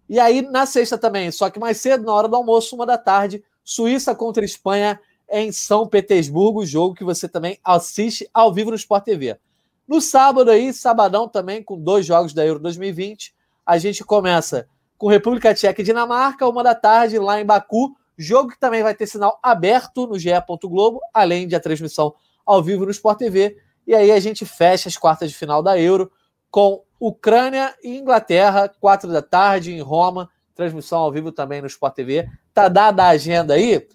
E 0.09 0.21
aí, 0.21 0.43
na 0.43 0.67
sexta 0.67 0.99
também, 0.99 1.31
só 1.31 1.49
que 1.49 1.59
mais 1.59 1.79
cedo, 1.79 2.05
na 2.05 2.13
hora 2.13 2.29
do 2.29 2.37
almoço, 2.37 2.75
uma 2.75 2.85
da 2.85 2.99
tarde, 2.99 3.43
Suíça 3.65 4.15
contra 4.15 4.45
Espanha 4.45 5.01
em 5.31 5.51
São 5.53 5.87
Petersburgo, 5.87 6.67
jogo 6.67 6.95
que 6.95 7.05
você 7.05 7.29
também 7.29 7.59
assiste 7.65 8.29
ao 8.35 8.53
vivo 8.53 8.71
no 8.71 8.77
Sport 8.77 9.05
TV. 9.05 9.39
No 9.87 10.01
sábado 10.01 10.51
aí, 10.51 10.73
sabadão 10.73 11.29
também, 11.29 11.63
com 11.63 11.81
dois 11.81 12.05
jogos 12.05 12.35
da 12.35 12.45
Euro 12.45 12.61
2020, 12.61 13.35
a 13.65 13.79
gente 13.79 14.05
começa 14.05 14.69
com 14.99 15.07
República 15.07 15.55
Tcheca 15.55 15.81
e 15.81 15.85
Dinamarca, 15.85 16.49
uma 16.49 16.63
da 16.63 16.75
tarde, 16.75 17.19
lá 17.19 17.41
em 17.41 17.47
Baku, 17.47 17.95
jogo 18.23 18.51
que 18.51 18.59
também 18.59 18.83
vai 18.83 18.95
ter 18.95 19.07
sinal 19.07 19.39
aberto 19.43 20.07
no 20.07 20.19
GE. 20.19 20.31
Globo, 20.63 21.01
além 21.13 21.47
de 21.47 21.55
a 21.55 21.61
transmissão 21.61 22.15
ao 22.45 22.63
vivo 22.63 22.85
no 22.85 22.91
Sport 22.91 23.19
TV. 23.19 23.57
E 23.87 23.95
aí 23.95 24.11
a 24.11 24.21
gente 24.21 24.47
fecha 24.47 24.89
as 24.89 24.97
quartas 24.97 25.31
de 25.31 25.37
final 25.37 25.63
da 25.63 25.79
Euro 25.79 26.11
com 26.51 26.83
Ucrânia 27.01 27.75
e 27.83 27.99
Inglaterra, 27.99 28.69
quatro 28.69 29.11
da 29.11 29.23
tarde, 29.23 29.73
em 29.73 29.81
Roma, 29.81 30.31
transmissão 30.55 31.01
ao 31.01 31.11
vivo 31.11 31.33
também 31.33 31.61
no 31.61 31.67
Sport 31.67 31.95
TV. 31.95 32.29
Tá 32.55 32.69
dada 32.69 33.05
a 33.05 33.09
agenda 33.09 33.55
aí. 33.55 33.87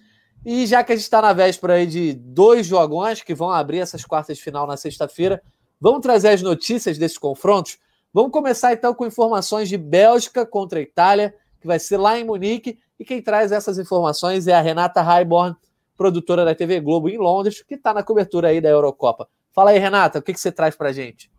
E 0.45 0.65
já 0.65 0.83
que 0.83 0.91
a 0.91 0.95
gente 0.95 1.03
está 1.03 1.21
na 1.21 1.33
véspera 1.33 1.73
aí 1.73 1.85
de 1.85 2.13
dois 2.13 2.65
jogões 2.65 3.21
que 3.21 3.33
vão 3.33 3.51
abrir 3.51 3.79
essas 3.79 4.03
quartas 4.03 4.37
de 4.37 4.43
final 4.43 4.65
na 4.67 4.77
sexta-feira, 4.77 5.41
vamos 5.79 6.01
trazer 6.01 6.29
as 6.29 6.41
notícias 6.41 6.97
desses 6.97 7.17
confrontos. 7.17 7.77
Vamos 8.13 8.31
começar 8.31 8.73
então 8.73 8.93
com 8.93 9.05
informações 9.05 9.69
de 9.69 9.77
Bélgica 9.77 10.45
contra 10.45 10.81
Itália, 10.81 11.35
que 11.59 11.67
vai 11.67 11.79
ser 11.79 11.97
lá 11.97 12.17
em 12.17 12.23
Munique. 12.23 12.77
E 12.99 13.05
quem 13.05 13.21
traz 13.21 13.51
essas 13.51 13.77
informações 13.77 14.47
é 14.47 14.53
a 14.53 14.61
Renata 14.61 15.01
Raiborn, 15.01 15.55
produtora 15.95 16.45
da 16.45 16.55
TV 16.55 16.79
Globo 16.79 17.09
em 17.09 17.17
Londres, 17.17 17.63
que 17.63 17.75
está 17.75 17.93
na 17.93 18.03
cobertura 18.03 18.49
aí 18.49 18.61
da 18.61 18.69
Eurocopa. 18.69 19.27
Fala 19.53 19.71
aí, 19.71 19.79
Renata, 19.79 20.19
o 20.19 20.21
que, 20.21 20.33
que 20.33 20.39
você 20.39 20.51
traz 20.51 20.75
para 20.75 20.91
gente? 20.91 21.31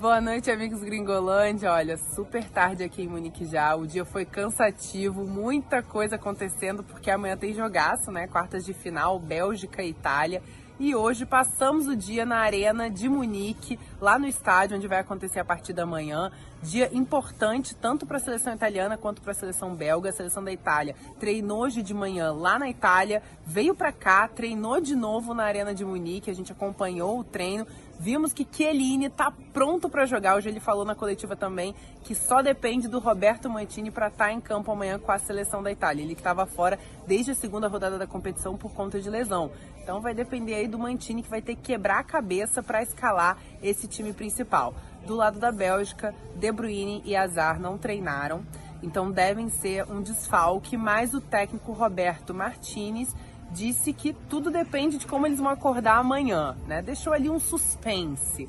Boa 0.00 0.18
noite, 0.18 0.50
amigos 0.50 0.82
Gringolândia. 0.82 1.70
Olha, 1.70 1.98
super 1.98 2.48
tarde 2.48 2.82
aqui 2.82 3.02
em 3.02 3.06
Munique 3.06 3.44
já. 3.44 3.76
O 3.76 3.86
dia 3.86 4.02
foi 4.02 4.24
cansativo, 4.24 5.26
muita 5.26 5.82
coisa 5.82 6.16
acontecendo, 6.16 6.82
porque 6.82 7.10
amanhã 7.10 7.36
tem 7.36 7.52
jogaço, 7.52 8.10
né? 8.10 8.26
Quartas 8.26 8.64
de 8.64 8.72
final, 8.72 9.18
Bélgica 9.18 9.82
e 9.82 9.90
Itália. 9.90 10.42
E 10.78 10.94
hoje 10.94 11.26
passamos 11.26 11.86
o 11.86 11.94
dia 11.94 12.24
na 12.24 12.38
Arena 12.38 12.88
de 12.88 13.06
Munique, 13.10 13.78
lá 14.00 14.18
no 14.18 14.26
estádio 14.26 14.78
onde 14.78 14.88
vai 14.88 15.00
acontecer 15.00 15.38
a 15.38 15.44
partida 15.44 15.82
amanhã. 15.82 16.32
Dia 16.62 16.90
importante 16.92 17.74
tanto 17.74 18.06
para 18.06 18.18
a 18.18 18.20
seleção 18.20 18.52
italiana 18.52 18.98
quanto 18.98 19.22
para 19.22 19.32
a 19.32 19.34
seleção 19.34 19.74
belga. 19.74 20.10
A 20.10 20.12
seleção 20.12 20.44
da 20.44 20.52
Itália 20.52 20.94
treinou 21.18 21.62
hoje 21.62 21.82
de 21.82 21.94
manhã 21.94 22.32
lá 22.32 22.58
na 22.58 22.68
Itália, 22.68 23.22
veio 23.46 23.74
para 23.74 23.90
cá, 23.92 24.28
treinou 24.28 24.78
de 24.78 24.94
novo 24.94 25.32
na 25.32 25.44
Arena 25.44 25.74
de 25.74 25.84
Munique. 25.84 26.30
A 26.30 26.34
gente 26.34 26.52
acompanhou 26.52 27.18
o 27.18 27.24
treino 27.24 27.66
Vimos 28.02 28.32
que 28.32 28.48
Chiellini 28.50 29.08
está 29.08 29.30
pronto 29.52 29.86
para 29.86 30.06
jogar. 30.06 30.34
Hoje 30.34 30.48
ele 30.48 30.58
falou 30.58 30.86
na 30.86 30.94
coletiva 30.94 31.36
também 31.36 31.74
que 32.02 32.14
só 32.14 32.40
depende 32.40 32.88
do 32.88 32.98
Roberto 32.98 33.50
Mantini 33.50 33.90
para 33.90 34.06
estar 34.06 34.24
tá 34.24 34.32
em 34.32 34.40
campo 34.40 34.72
amanhã 34.72 34.98
com 34.98 35.12
a 35.12 35.18
seleção 35.18 35.62
da 35.62 35.70
Itália. 35.70 36.02
Ele 36.02 36.14
que 36.14 36.22
estava 36.22 36.46
fora 36.46 36.78
desde 37.06 37.32
a 37.32 37.34
segunda 37.34 37.68
rodada 37.68 37.98
da 37.98 38.06
competição 38.06 38.56
por 38.56 38.72
conta 38.72 38.98
de 38.98 39.10
lesão. 39.10 39.50
Então 39.82 40.00
vai 40.00 40.14
depender 40.14 40.54
aí 40.54 40.66
do 40.66 40.78
Mantini 40.78 41.22
que 41.22 41.28
vai 41.28 41.42
ter 41.42 41.54
que 41.56 41.60
quebrar 41.60 41.98
a 41.98 42.02
cabeça 42.02 42.62
para 42.62 42.82
escalar 42.82 43.36
esse 43.62 43.86
time 43.86 44.14
principal. 44.14 44.74
Do 45.06 45.14
lado 45.14 45.38
da 45.38 45.50
Bélgica, 45.50 46.14
De 46.36 46.52
Bruyne 46.52 47.02
e 47.04 47.16
Azar 47.16 47.60
não 47.60 47.78
treinaram. 47.78 48.44
Então 48.82 49.10
devem 49.10 49.48
ser 49.48 49.84
um 49.90 50.00
desfalque, 50.00 50.76
mais 50.76 51.12
o 51.12 51.20
técnico 51.20 51.72
Roberto 51.72 52.32
Martinez 52.32 53.14
disse 53.50 53.92
que 53.92 54.12
tudo 54.12 54.50
depende 54.50 54.96
de 54.96 55.06
como 55.06 55.26
eles 55.26 55.38
vão 55.38 55.48
acordar 55.48 55.98
amanhã, 55.98 56.56
né? 56.66 56.80
Deixou 56.80 57.12
ali 57.12 57.28
um 57.28 57.38
suspense. 57.38 58.48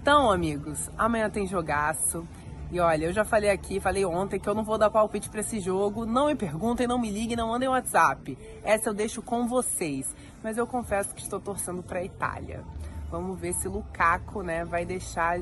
Então, 0.00 0.30
amigos, 0.30 0.90
amanhã 0.98 1.30
tem 1.30 1.46
jogaço. 1.46 2.26
E 2.72 2.78
olha, 2.78 3.06
eu 3.06 3.12
já 3.12 3.24
falei 3.24 3.50
aqui, 3.50 3.80
falei 3.80 4.04
ontem 4.04 4.38
que 4.38 4.48
eu 4.48 4.54
não 4.54 4.62
vou 4.62 4.78
dar 4.78 4.90
palpite 4.90 5.28
para 5.28 5.40
esse 5.40 5.58
jogo. 5.60 6.06
Não 6.06 6.26
me 6.26 6.34
perguntem, 6.34 6.86
não 6.86 6.98
me 6.98 7.10
liguem, 7.10 7.36
não 7.36 7.48
mandem 7.48 7.68
WhatsApp. 7.68 8.38
Essa 8.62 8.90
eu 8.90 8.94
deixo 8.94 9.20
com 9.22 9.46
vocês. 9.48 10.14
Mas 10.42 10.56
eu 10.56 10.66
confesso 10.66 11.14
que 11.14 11.22
estou 11.22 11.40
torcendo 11.40 11.82
para 11.82 11.98
a 11.98 12.04
Itália. 12.04 12.64
Vamos 13.10 13.38
ver 13.40 13.52
se 13.54 13.66
Lukaku, 13.66 14.42
né, 14.42 14.64
vai 14.64 14.86
deixar 14.86 15.40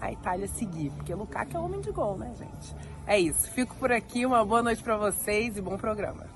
a 0.00 0.12
Itália 0.12 0.46
seguir, 0.48 0.90
porque 0.90 1.14
Lukaku 1.14 1.56
é 1.56 1.60
homem 1.60 1.80
de 1.80 1.90
gol, 1.90 2.16
né, 2.18 2.32
gente? 2.36 2.74
É 3.06 3.18
isso. 3.18 3.50
Fico 3.50 3.74
por 3.76 3.92
aqui. 3.92 4.24
Uma 4.26 4.44
boa 4.44 4.62
noite 4.62 4.82
para 4.82 4.96
vocês 4.96 5.56
e 5.56 5.60
bom 5.60 5.76
programa. 5.76 6.26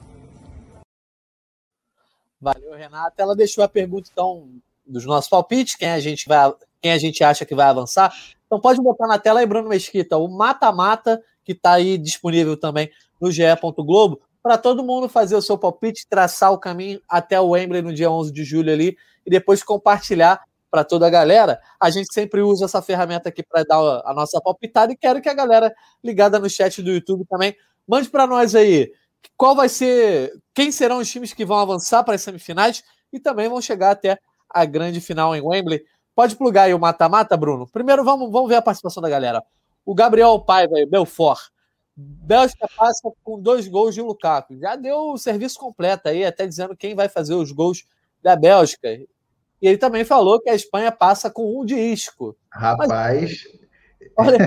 Valeu, 2.41 2.75
Renata. 2.75 3.21
Ela 3.23 3.35
deixou 3.35 3.65
a 3.65 3.69
pergunta, 3.69 4.09
então, 4.13 4.49
dos 4.87 5.05
nossos 5.05 5.29
palpites, 5.29 5.75
quem 5.75 5.91
a 5.91 6.01
gente 6.01 6.29
vai, 6.29 6.53
quem 6.81 6.93
a 6.93 6.99
gente 6.99 7.23
acha 7.25 7.45
que 7.45 7.55
vai 7.55 7.67
avançar. 7.67 8.15
Então 8.47 8.61
pode 8.61 8.81
botar 8.81 9.07
na 9.07 9.19
tela 9.19 9.41
aí, 9.41 9.47
Bruno 9.47 9.69
Mesquita, 9.69 10.17
o 10.17 10.29
mata-mata, 10.29 11.23
que 11.45 11.53
está 11.53 11.73
aí 11.73 11.99
disponível 11.99 12.57
também 12.57 12.91
no 13.21 13.31
GE. 13.31 13.43
Globo, 13.79 14.21
para 14.43 14.57
todo 14.57 14.85
mundo 14.85 15.09
fazer 15.09 15.37
o 15.37 15.43
seu 15.43 15.59
palpite, 15.59 16.07
traçar 16.09 16.53
o 16.53 16.59
caminho 16.59 17.01
até 17.09 17.41
o 17.41 17.51
Wembley 17.51 17.83
no 17.83 17.93
dia 17.93 18.11
11 18.11 18.33
de 18.33 18.45
julho 18.45 18.73
ali, 18.73 18.97
e 19.27 19.31
depois 19.31 19.63
compartilhar 19.63 20.41
para 20.71 20.85
toda 20.85 21.07
a 21.07 21.11
galera. 21.11 21.61
A 21.81 21.91
gente 21.91 22.12
sempre 22.12 22.43
usa 22.43 22.66
essa 22.66 22.83
ferramenta 22.83 23.29
aqui 23.29 23.43
para 23.43 23.62
dar 23.64 23.79
a 24.05 24.12
nossa 24.14 24.41
palpitada 24.41 24.93
e 24.93 24.97
quero 24.97 25.21
que 25.21 25.29
a 25.29 25.35
galera 25.35 25.75
ligada 26.03 26.39
no 26.39 26.49
chat 26.49 26.83
do 26.83 26.91
YouTube 26.91 27.25
também 27.29 27.57
mande 27.87 28.09
para 28.09 28.27
nós 28.27 28.55
aí 28.55 28.93
qual 29.37 29.55
vai 29.55 29.69
ser, 29.69 30.33
quem 30.55 30.71
serão 30.71 30.99
os 30.99 31.11
times 31.11 31.33
que 31.33 31.45
vão 31.45 31.59
avançar 31.59 32.05
para 32.05 32.14
as 32.14 32.23
semifinais 32.23 32.83
e 33.12 33.19
também 33.19 33.49
vão 33.49 33.61
chegar 33.61 33.91
até 33.91 34.19
a 34.49 34.64
grande 34.64 35.01
final 35.01 35.35
em 35.35 35.41
Wembley. 35.41 35.85
Pode 36.14 36.37
plugar 36.37 36.64
aí 36.64 36.75
o 36.75 36.79
mata-mata, 36.79 37.37
Bruno? 37.37 37.66
Primeiro 37.66 38.05
vamos, 38.05 38.31
vamos 38.31 38.49
ver 38.49 38.57
a 38.57 38.62
participação 38.62 39.03
da 39.03 39.09
galera. 39.09 39.43
O 39.85 39.95
Gabriel 39.95 40.41
Paiva, 40.41 40.75
Belfort. 40.89 41.51
Bélgica 41.97 42.69
passa 42.77 43.11
com 43.25 43.41
dois 43.41 43.66
gols 43.66 43.95
de 43.95 44.01
Lukaku. 44.01 44.57
Já 44.59 44.77
deu 44.77 45.12
o 45.12 45.19
serviço 45.19 45.59
completo 45.59 46.09
aí, 46.09 46.25
até 46.25 46.47
dizendo 46.47 46.77
quem 46.77 46.95
vai 46.95 47.09
fazer 47.09 47.35
os 47.35 47.51
gols 47.51 47.85
da 48.23 48.37
Bélgica. 48.37 48.89
E 49.61 49.69
ele 49.69 49.79
também 49.79 50.05
falou 50.05 50.41
que 50.41 50.49
a 50.49 50.55
Espanha 50.55 50.93
passa 50.93 51.31
com 51.31 51.61
um 51.61 51.65
de 51.65 51.75
isco. 51.75 52.37
Rapaz. 52.51 52.89
Mas, 52.89 53.45
olha, 54.17 54.39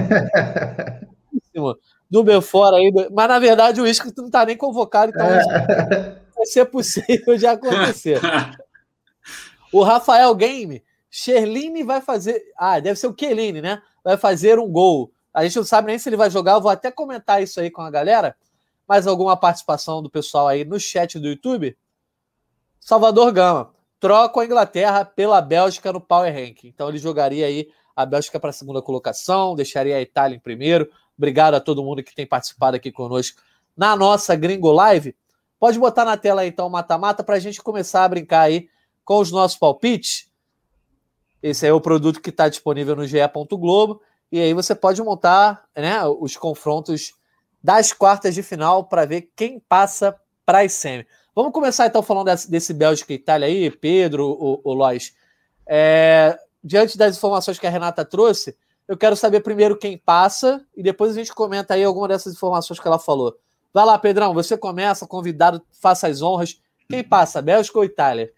do 2.10 2.24
Belfort 2.24 2.74
aí. 2.74 2.92
Mas 3.12 3.28
na 3.28 3.40
verdade 3.40 3.82
o 3.82 3.88
Isco 3.88 4.12
não 4.18 4.26
está 4.26 4.46
nem 4.46 4.58
convocado, 4.58 5.12
então 5.14 5.26
é. 5.26 6.20
vai 6.36 6.46
ser 6.46 6.66
possível 6.66 7.38
de 7.38 7.46
acontecer. 7.46 8.20
o 9.72 9.84
Rafael 9.84 10.34
Game, 10.36 10.84
Sherline 11.10 11.84
vai 11.84 12.02
fazer. 12.02 12.42
Ah, 12.58 12.80
deve 12.80 13.00
ser 13.00 13.08
o 13.08 13.14
Keline, 13.14 13.62
né? 13.62 13.82
Vai 14.04 14.18
fazer 14.18 14.60
um 14.60 14.70
gol. 14.70 15.12
A 15.34 15.44
gente 15.44 15.58
não 15.58 15.64
sabe 15.64 15.88
nem 15.88 16.00
se 16.00 16.10
ele 16.10 16.18
vai 16.18 16.30
jogar, 16.30 16.54
eu 16.54 16.62
vou 16.62 16.72
até 16.72 16.92
comentar 16.92 17.42
isso 17.42 17.60
aí 17.60 17.70
com 17.70 17.82
a 17.82 17.90
galera. 17.90 18.36
Mais 18.88 19.08
alguma 19.08 19.38
participação 19.38 20.02
do 20.02 20.10
pessoal 20.10 20.48
aí 20.48 20.66
no 20.66 20.80
chat 20.80 21.18
do 21.18 21.30
YouTube? 21.30 21.78
Salvador 22.80 23.32
Gama 23.32 23.72
troca 24.02 24.42
a 24.42 24.46
Inglaterra 24.46 25.06
pela 25.06 25.40
Bélgica 25.40 25.94
no 25.94 26.02
Power 26.02 26.34
Ranking. 26.34 26.68
Então 26.68 26.90
ele 26.90 26.98
jogaria 26.98 27.46
aí 27.46 27.70
a 27.96 28.06
Bélgica 28.06 28.38
para 28.38 28.50
a 28.50 28.54
segunda 28.54 28.82
colocação, 28.82 29.56
deixaria 29.56 29.96
a 29.96 30.02
Itália 30.02 30.36
em 30.36 30.40
primeiro, 30.40 30.90
Obrigado 31.22 31.54
a 31.54 31.60
todo 31.60 31.84
mundo 31.84 32.04
que 32.04 32.16
tem 32.16 32.26
participado 32.26 32.76
aqui 32.76 32.92
conosco 32.92 33.44
na 33.78 33.96
nossa 33.96 34.36
Gringo 34.36 34.72
Live. 34.72 35.16
Pode 35.60 35.78
botar 35.78 36.04
na 36.04 36.18
tela 36.18 36.42
aí, 36.42 36.48
então 36.48 36.66
o 36.66 36.70
mata-mata 36.70 37.24
para 37.24 37.36
a 37.36 37.40
gente 37.40 37.62
começar 37.62 38.04
a 38.04 38.10
brincar 38.10 38.42
aí 38.42 38.68
com 39.06 39.20
os 39.20 39.32
nossos 39.32 39.56
palpites. 39.56 40.32
Esse 41.44 41.68
é 41.68 41.72
o 41.72 41.80
produto 41.80 42.20
que 42.20 42.32
está 42.32 42.50
disponível 42.50 42.96
no 42.96 43.06
GE. 43.06 43.20
Globo. 43.52 44.02
E 44.32 44.40
aí 44.40 44.52
você 44.52 44.74
pode 44.74 45.00
montar 45.04 45.64
né, 45.76 46.04
os 46.06 46.36
confrontos 46.36 47.14
das 47.64 47.94
quartas 47.94 48.34
de 48.34 48.42
final 48.42 48.86
para 48.86 49.06
ver 49.06 49.30
quem 49.36 49.60
passa 49.60 50.20
para 50.44 50.62
as 50.62 50.74
semi. 50.74 51.06
Vamos 51.34 51.54
começar 51.54 51.88
então 51.88 52.04
falando 52.04 52.26
desse, 52.26 52.52
desse 52.52 52.74
Bélgica 52.74 53.14
e 53.14 53.16
Itália 53.16 53.48
aí, 53.48 53.72
Pedro, 53.72 54.28
o, 54.28 54.62
o 54.64 54.74
Lois. 54.74 55.14
É, 55.66 56.38
diante 56.64 56.98
das 56.98 57.16
informações 57.16 57.58
que 57.58 57.66
a 57.66 57.70
Renata 57.70 58.04
trouxe, 58.04 58.56
eu 58.88 58.98
quero 58.98 59.16
saber 59.16 59.40
primeiro 59.40 59.78
quem 59.78 59.98
passa 59.98 60.62
e 60.76 60.84
depois 60.84 61.12
a 61.12 61.16
gente 61.16 61.34
comenta 61.34 61.74
aí 61.74 61.84
alguma 61.84 62.10
dessas 62.10 62.34
informações 62.34 62.80
que 62.80 62.88
ela 62.88 63.00
falou. 63.00 63.38
Vai 63.74 63.86
lá, 63.86 63.98
Pedrão, 63.98 64.34
você 64.34 64.58
começa, 64.58 65.08
convidado, 65.08 65.62
faça 65.82 66.08
as 66.08 66.22
honras. 66.22 66.60
Quem 66.90 67.02
passa, 67.02 67.42
Bélgica 67.42 67.80
ou 67.80 67.86
Itália? 67.86 68.30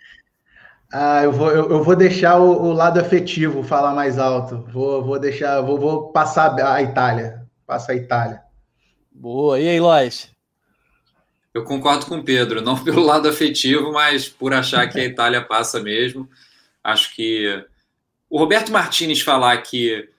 Ah, 0.91 1.23
eu 1.23 1.31
vou, 1.31 1.49
eu, 1.49 1.71
eu 1.71 1.83
vou 1.83 1.95
deixar 1.95 2.39
o, 2.39 2.65
o, 2.65 2.71
lado 2.71 2.99
afetivo 2.99 3.63
falar 3.63 3.95
mais 3.95 4.19
alto. 4.19 4.63
Vou, 4.71 5.03
vou 5.03 5.19
deixar, 5.19 5.59
vou, 5.61 5.79
vou 5.79 6.09
passar 6.09 6.55
a 6.63 6.83
Itália. 6.83 7.41
Passa 7.65 7.93
a 7.93 7.95
Itália. 7.95 8.43
Boa. 9.11 9.59
E 9.59 9.67
aí, 9.67 9.79
Lois? 9.79 10.32
Eu 11.53 11.63
concordo 11.63 12.05
com 12.07 12.17
o 12.17 12.23
Pedro, 12.23 12.61
não 12.61 12.77
pelo 12.83 13.03
lado 13.03 13.27
afetivo, 13.27 13.91
mas 13.91 14.27
por 14.27 14.53
achar 14.53 14.89
que 14.89 14.99
a 14.99 15.05
Itália 15.05 15.41
passa 15.41 15.79
mesmo. 15.79 16.27
Acho 16.83 17.15
que 17.15 17.63
o 18.29 18.39
Roberto 18.39 18.71
Martinez 18.71 19.21
falar 19.21 19.57
que, 19.57 20.09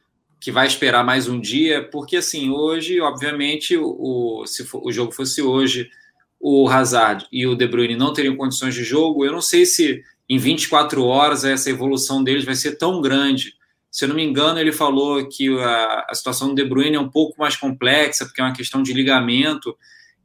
que 0.41 0.53
vai 0.53 0.66
esperar 0.66 1.05
mais 1.05 1.28
um 1.28 1.41
dia, 1.41 1.82
porque 1.82 2.18
assim, 2.18 2.51
hoje, 2.51 3.01
obviamente, 3.01 3.76
o, 3.76 4.45
se 4.47 4.64
for, 4.64 4.80
o 4.85 4.93
jogo 4.93 5.11
fosse 5.11 5.43
hoje, 5.43 5.91
o 6.39 6.68
Hazard 6.68 7.26
e 7.32 7.47
o 7.47 7.57
De 7.57 7.66
Bruyne 7.66 7.97
não 7.97 8.12
teriam 8.12 8.37
condições 8.37 8.74
de 8.74 8.85
jogo. 8.85 9.24
Eu 9.24 9.32
não 9.32 9.41
sei 9.41 9.66
se 9.66 10.03
em 10.28 10.39
24 10.39 11.05
horas 11.05 11.45
essa 11.45 11.70
evolução 11.70 12.22
deles 12.22 12.45
vai 12.45 12.55
ser 12.55 12.76
tão 12.76 13.01
grande. 13.01 13.55
Se 13.91 14.05
eu 14.05 14.09
não 14.09 14.16
me 14.16 14.24
engano, 14.24 14.59
ele 14.59 14.72
falou 14.72 15.26
que 15.28 15.49
a, 15.59 16.07
a 16.09 16.14
situação 16.14 16.49
do 16.49 16.55
De 16.55 16.64
Bruyne 16.64 16.97
é 16.97 17.01
um 17.01 17.09
pouco 17.09 17.35
mais 17.39 17.57
complexa, 17.57 18.24
porque 18.24 18.41
é 18.41 18.45
uma 18.45 18.55
questão 18.55 18.82
de 18.82 18.93
ligamento. 18.93 19.76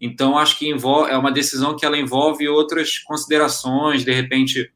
Então, 0.01 0.37
acho 0.37 0.57
que 0.57 0.69
envolve, 0.69 1.11
é 1.11 1.17
uma 1.17 1.31
decisão 1.31 1.75
que 1.75 1.85
ela 1.85 1.97
envolve 1.97 2.47
outras 2.47 2.97
considerações, 2.99 4.05
de 4.05 4.11
repente, 4.13 4.71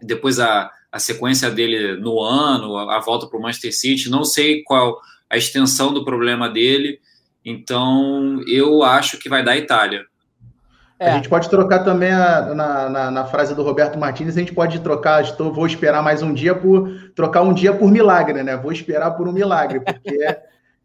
depois 0.00 0.38
a, 0.38 0.70
a 0.92 0.98
sequência 0.98 1.50
dele 1.50 1.96
no 1.96 2.20
ano, 2.20 2.76
a, 2.76 2.96
a 2.96 3.00
volta 3.00 3.26
para 3.26 3.38
o 3.38 3.42
Manchester 3.42 3.76
City, 3.76 4.08
não 4.08 4.24
sei 4.24 4.62
qual 4.62 5.00
a 5.28 5.36
extensão 5.36 5.92
do 5.92 6.04
problema 6.04 6.48
dele, 6.48 7.00
então 7.44 8.40
eu 8.46 8.82
acho 8.82 9.18
que 9.18 9.28
vai 9.28 9.44
dar 9.44 9.56
Itália. 9.56 10.04
É. 10.98 11.10
A 11.10 11.16
gente 11.16 11.28
pode 11.28 11.50
trocar 11.50 11.80
também 11.80 12.10
a, 12.10 12.54
na, 12.54 12.88
na, 12.88 13.10
na, 13.10 13.24
frase 13.26 13.54
do 13.54 13.62
Roberto 13.62 13.98
Martins, 13.98 14.34
a 14.34 14.40
gente 14.40 14.54
pode 14.54 14.80
trocar, 14.80 15.22
estou, 15.22 15.52
vou 15.52 15.66
esperar 15.66 16.02
mais 16.02 16.22
um 16.22 16.32
dia 16.32 16.54
por 16.54 16.88
trocar 17.14 17.42
um 17.42 17.52
dia 17.52 17.74
por 17.74 17.90
milagre, 17.90 18.42
né? 18.42 18.56
Vou 18.56 18.72
esperar 18.72 19.10
por 19.10 19.28
um 19.28 19.32
milagre, 19.32 19.80
porque 19.80 20.22
é, 20.22 20.42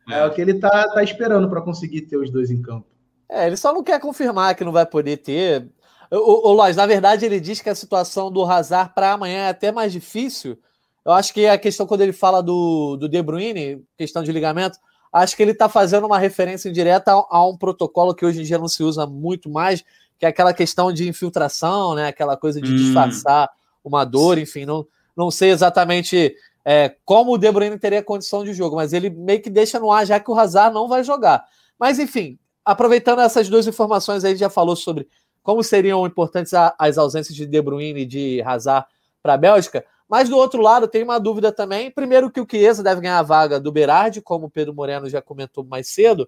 é 0.11 0.25
o 0.25 0.31
que 0.31 0.41
ele 0.41 0.55
tá, 0.55 0.89
tá 0.89 1.01
esperando 1.01 1.49
para 1.49 1.61
conseguir 1.61 2.01
ter 2.01 2.17
os 2.17 2.29
dois 2.29 2.51
em 2.51 2.61
campo. 2.61 2.87
É, 3.31 3.47
ele 3.47 3.55
só 3.55 3.73
não 3.73 3.81
quer 3.81 3.97
confirmar 3.99 4.53
que 4.55 4.65
não 4.65 4.73
vai 4.73 4.85
poder 4.85 5.17
ter. 5.17 5.65
O, 6.11 6.49
o 6.49 6.51
Lois, 6.51 6.75
na 6.75 6.85
verdade, 6.85 7.25
ele 7.25 7.39
diz 7.39 7.61
que 7.61 7.69
a 7.69 7.75
situação 7.75 8.29
do 8.29 8.43
Hazard 8.43 8.91
para 8.93 9.13
amanhã 9.13 9.45
é 9.45 9.49
até 9.49 9.71
mais 9.71 9.93
difícil. 9.93 10.59
Eu 11.05 11.13
acho 11.13 11.33
que 11.33 11.47
a 11.47 11.57
questão, 11.57 11.87
quando 11.87 12.01
ele 12.01 12.11
fala 12.11 12.43
do, 12.43 12.97
do 12.97 13.07
De 13.07 13.21
Bruyne, 13.21 13.81
questão 13.97 14.21
de 14.21 14.33
ligamento, 14.33 14.77
acho 15.13 15.35
que 15.35 15.41
ele 15.41 15.51
está 15.51 15.69
fazendo 15.69 16.05
uma 16.05 16.19
referência 16.19 16.67
indireta 16.67 17.13
a, 17.13 17.25
a, 17.29 17.47
um 17.47 17.57
protocolo 17.57 18.13
que 18.13 18.25
hoje 18.25 18.41
em 18.41 18.43
dia 18.43 18.57
não 18.57 18.67
se 18.67 18.83
usa 18.83 19.07
muito 19.07 19.49
mais, 19.49 19.81
que 20.19 20.25
é 20.25 20.27
aquela 20.27 20.53
questão 20.53 20.91
de 20.91 21.07
infiltração, 21.07 21.95
né? 21.95 22.09
Aquela 22.09 22.35
coisa 22.35 22.59
de 22.59 22.69
hum. 22.69 22.75
disfarçar 22.75 23.49
uma 23.81 24.03
dor, 24.03 24.37
enfim, 24.37 24.65
não, 24.65 24.85
não 25.15 25.31
sei 25.31 25.51
exatamente 25.51 26.35
é, 26.65 26.93
como 27.05 27.33
o 27.33 27.37
De 27.37 27.49
Bruyne 27.49 27.79
teria 27.79 28.03
condição 28.03 28.43
de 28.43 28.53
jogo, 28.53 28.75
mas 28.75 28.91
ele 28.91 29.09
meio 29.09 29.41
que 29.41 29.49
deixa 29.49 29.79
no 29.79 29.89
ar 29.89 30.05
já 30.05 30.19
que 30.19 30.29
o 30.29 30.37
Hazard 30.37 30.73
não 30.73 30.89
vai 30.89 31.03
jogar. 31.03 31.45
Mas 31.79 31.97
enfim, 31.97 32.37
aproveitando 32.65 33.21
essas 33.21 33.49
duas 33.49 33.67
informações 33.67 34.23
aí, 34.23 34.35
já 34.35 34.49
falou 34.49 34.75
sobre 34.75 35.07
como 35.43 35.63
seriam 35.63 36.05
importantes 36.05 36.53
as 36.77 36.97
ausências 36.97 37.35
de 37.35 37.45
De 37.45 37.61
Bruyne 37.61 38.01
e 38.01 38.05
de 38.05 38.41
Hazard 38.43 38.87
para 39.21 39.33
a 39.33 39.37
Bélgica. 39.37 39.85
Mas 40.07 40.29
do 40.29 40.37
outro 40.37 40.61
lado, 40.61 40.87
tem 40.87 41.03
uma 41.03 41.19
dúvida 41.19 41.51
também. 41.51 41.89
Primeiro, 41.89 42.29
que 42.29 42.41
o 42.41 42.47
Chiesa 42.49 42.83
deve 42.83 43.01
ganhar 43.01 43.17
a 43.17 43.23
vaga 43.23 43.59
do 43.59 43.71
Berardi, 43.71 44.21
como 44.21 44.47
o 44.47 44.49
Pedro 44.49 44.73
Moreno 44.73 45.09
já 45.09 45.21
comentou 45.21 45.63
mais 45.63 45.87
cedo 45.87 46.27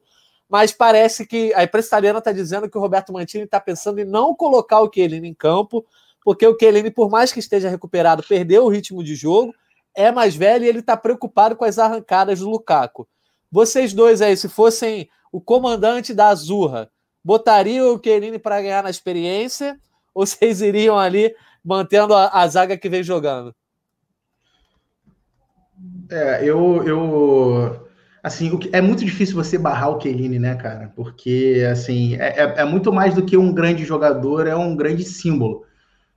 mas 0.54 0.72
parece 0.72 1.26
que 1.26 1.52
a 1.56 1.64
imprensa 1.64 1.88
italiana 1.88 2.20
está 2.20 2.32
dizendo 2.32 2.70
que 2.70 2.78
o 2.78 2.82
Roberto 2.82 3.12
Mantini 3.12 3.44
está 3.44 3.60
pensando 3.60 4.00
em 4.00 4.06
não 4.06 4.36
colocar 4.36 4.82
o 4.82 4.92
Chiellini 4.94 5.28
em 5.28 5.34
campo, 5.34 5.84
porque 6.24 6.46
o 6.46 6.56
Chiellini, 6.56 6.92
por 6.92 7.10
mais 7.10 7.32
que 7.32 7.40
esteja 7.40 7.70
recuperado, 7.70 8.22
perdeu 8.22 8.64
o 8.64 8.70
ritmo 8.70 9.04
de 9.04 9.16
jogo, 9.16 9.52
é 9.96 10.12
mais 10.12 10.36
velho 10.36 10.64
e 10.64 10.68
ele 10.68 10.78
está 10.78 10.96
preocupado 10.96 11.56
com 11.56 11.66
as 11.66 11.80
arrancadas 11.80 12.40
do 12.40 12.50
Lukaku. 12.50 13.08
Vocês 13.52 13.94
dois 13.94 14.22
aí, 14.22 14.38
se 14.38 14.48
fossem 14.48 15.10
o 15.34 15.42
comandante 15.42 16.14
da 16.14 16.28
Azurra, 16.28 16.90
botariam 17.24 17.94
o 17.94 18.00
Chiellini 18.02 18.38
para 18.38 18.62
ganhar 18.62 18.84
na 18.84 18.90
experiência 18.90 19.78
ou 20.14 20.26
vocês 20.26 20.62
iriam 20.62 20.98
ali 20.98 21.36
mantendo 21.66 22.14
a, 22.14 22.30
a 22.30 22.48
zaga 22.48 22.78
que 22.78 22.88
vem 22.88 23.04
jogando? 23.04 23.54
É, 26.10 26.44
eu, 26.44 26.84
eu 26.88 27.84
Assim, 28.24 28.58
é 28.72 28.80
muito 28.80 29.04
difícil 29.04 29.36
você 29.36 29.58
barrar 29.58 29.90
o 29.90 30.00
Chiellini, 30.00 30.40
né, 30.40 30.56
cara? 30.56 30.94
Porque, 30.96 31.62
assim, 31.70 32.16
é, 32.16 32.42
é, 32.42 32.54
é, 32.60 32.64
muito 32.64 32.94
mais 32.94 33.14
do 33.14 33.26
que 33.26 33.36
um 33.36 33.54
grande 33.54 33.84
jogador, 33.84 34.48
é 34.48 34.56
um 34.56 34.78
grande 34.78 35.04
símbolo. 35.04 35.66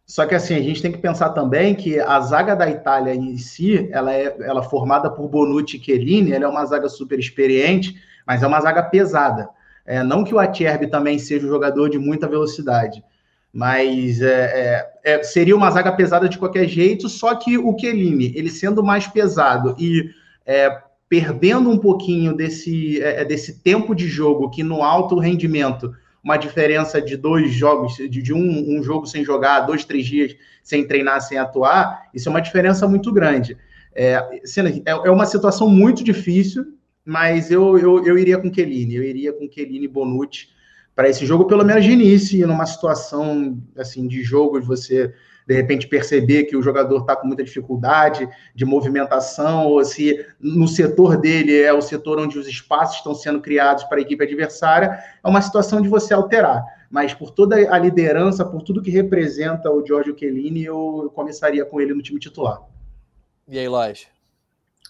Só 0.07 0.25
que, 0.25 0.33
assim, 0.33 0.55
a 0.55 0.63
gente 0.63 0.81
tem 0.81 0.93
que 0.93 0.99
pensar 0.99 1.31
também 1.31 1.75
que 1.75 1.99
a 1.99 2.21
zaga 2.21 2.55
da 2.55 2.71
Itália 2.71 3.13
em 3.13 3.37
si, 3.37 3.89
ela 3.91 4.15
é 4.15 4.37
ela 4.39 4.61
é 4.61 4.69
formada 4.69 5.11
por 5.11 5.29
Bonucci 5.29 5.79
e 5.79 5.83
Chiellini, 5.83 6.31
ela 6.31 6.45
é 6.45 6.49
uma 6.49 6.65
zaga 6.65 6.89
super 6.89 7.19
experiente, 7.19 7.97
mas 8.27 8.43
é 8.43 8.47
uma 8.47 8.61
zaga 8.61 8.83
pesada. 8.83 9.49
É, 9.87 10.03
não 10.03 10.25
que 10.25 10.35
o 10.35 10.39
Acerbi 10.39 10.89
também 10.89 11.19
seja 11.19 11.47
um 11.47 11.51
jogador 11.51 11.89
de 11.89 11.99
muita 11.99 12.27
velocidade, 12.27 13.03
mas 13.53 14.21
é, 14.21 14.89
é, 15.05 15.15
é, 15.15 15.23
seria 15.23 15.57
uma 15.57 15.71
zaga 15.71 15.93
pesada 15.93 16.29
de 16.29 16.37
qualquer 16.37 16.67
jeito, 16.67 17.09
só 17.09 17.35
que 17.35 17.57
o 17.57 17.75
Chiellini, 17.79 18.33
ele 18.35 18.51
sendo 18.51 18.83
mais 18.83 19.07
pesado 19.07 19.77
e 19.79 20.11
é, 20.45 20.83
perdendo 21.09 21.71
um 21.71 21.79
pouquinho 21.79 22.35
desse, 22.35 23.01
é, 23.01 23.25
desse 23.25 23.63
tempo 23.63 23.95
de 23.95 24.09
jogo 24.09 24.51
que 24.51 24.63
no 24.63 24.83
alto 24.83 25.19
rendimento, 25.19 25.95
uma 26.23 26.37
diferença 26.37 27.01
de 27.01 27.17
dois 27.17 27.53
jogos, 27.53 27.97
de, 27.97 28.35
um, 28.35 28.77
um, 28.77 28.83
jogo 28.83 29.07
sem 29.07 29.25
jogar, 29.25 29.61
dois, 29.61 29.85
três 29.85 30.05
dias 30.05 30.35
sem 30.63 30.85
treinar, 30.85 31.21
sem 31.21 31.39
atuar, 31.39 32.09
isso 32.13 32.29
é 32.29 32.31
uma 32.31 32.43
diferença 32.43 32.89
muito 32.89 33.13
grande. 33.13 33.57
É, 33.95 34.21
é 34.85 35.11
uma 35.11 35.25
situação 35.25 35.71
muito 35.71 36.03
difícil, 36.03 36.76
mas 37.07 37.53
eu, 37.53 37.79
eu, 37.79 38.05
eu 38.05 38.19
iria 38.19 38.37
com 38.37 38.51
Kelini, 38.51 38.97
eu 38.97 39.05
iria 39.05 39.33
com 39.33 39.49
Kelini 39.49 39.87
Bonucci 39.87 40.49
para 40.93 41.09
esse 41.09 41.25
jogo, 41.25 41.45
pelo 41.45 41.65
menos 41.65 41.85
de 41.85 41.93
início, 41.93 42.49
numa 42.49 42.67
situação 42.67 43.63
assim 43.77 44.09
de 44.09 44.25
jogo 44.25 44.59
de 44.59 44.67
você 44.67 45.15
de 45.47 45.55
repente 45.55 45.87
perceber 45.87 46.45
que 46.45 46.57
o 46.57 46.63
jogador 46.63 47.03
está 47.03 47.15
com 47.15 47.29
muita 47.29 47.45
dificuldade 47.45 48.29
de 48.53 48.65
movimentação, 48.65 49.69
ou 49.69 49.85
se 49.85 50.27
no 50.41 50.67
setor 50.67 51.17
dele 51.17 51.63
é 51.63 51.73
o 51.73 51.81
setor 51.81 52.19
onde 52.19 52.37
os 52.37 52.49
espaços 52.49 52.97
estão 52.97 53.15
sendo 53.15 53.41
criados 53.41 53.85
para 53.85 53.99
a 53.99 54.01
equipe 54.01 54.25
adversária, 54.25 54.99
é 55.23 55.29
uma 55.29 55.41
situação 55.41 55.81
de 55.81 55.89
você 55.89 56.13
alterar. 56.13 56.65
Mas 56.91 57.15
por 57.15 57.31
toda 57.31 57.73
a 57.73 57.79
liderança, 57.79 58.45
por 58.45 58.63
tudo 58.63 58.83
que 58.83 58.91
representa 58.91 59.71
o 59.71 59.87
Giorgio 59.87 60.19
Chiellini, 60.19 60.65
eu 60.65 61.13
começaria 61.15 61.65
com 61.65 61.81
ele 61.81 61.95
no 61.95 62.03
time 62.03 62.19
titular. 62.19 62.61
E 63.49 63.57
aí, 63.57 63.69
Lois? 63.69 64.16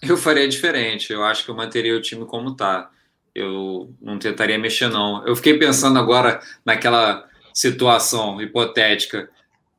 Eu 0.01 0.17
faria 0.17 0.47
diferente. 0.47 1.11
Eu 1.11 1.23
acho 1.23 1.43
que 1.43 1.51
eu 1.51 1.55
manteria 1.55 1.95
o 1.95 2.01
time 2.01 2.25
como 2.25 2.49
está. 2.49 2.89
Eu 3.33 3.93
não 4.01 4.17
tentaria 4.17 4.57
mexer, 4.57 4.89
não. 4.89 5.25
Eu 5.27 5.35
fiquei 5.35 5.57
pensando 5.57 5.97
agora 5.99 6.39
naquela 6.65 7.27
situação 7.53 8.41
hipotética 8.41 9.29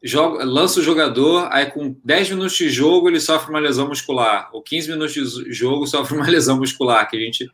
joga, 0.03 0.45
lança 0.45 0.81
o 0.81 0.83
jogador, 0.83 1.49
aí 1.51 1.67
com 1.67 1.97
10 2.05 2.31
minutos 2.31 2.57
de 2.57 2.69
jogo 2.69 3.09
ele 3.09 3.21
sofre 3.21 3.51
uma 3.51 3.59
lesão 3.59 3.89
muscular, 3.89 4.49
ou 4.53 4.63
15 4.63 4.91
minutos 4.91 5.15
de 5.15 5.53
jogo 5.53 5.87
sofre 5.87 6.17
uma 6.17 6.27
lesão 6.29 6.59
muscular, 6.59 7.09
que 7.09 7.17
a 7.17 7.21
gente 7.21 7.51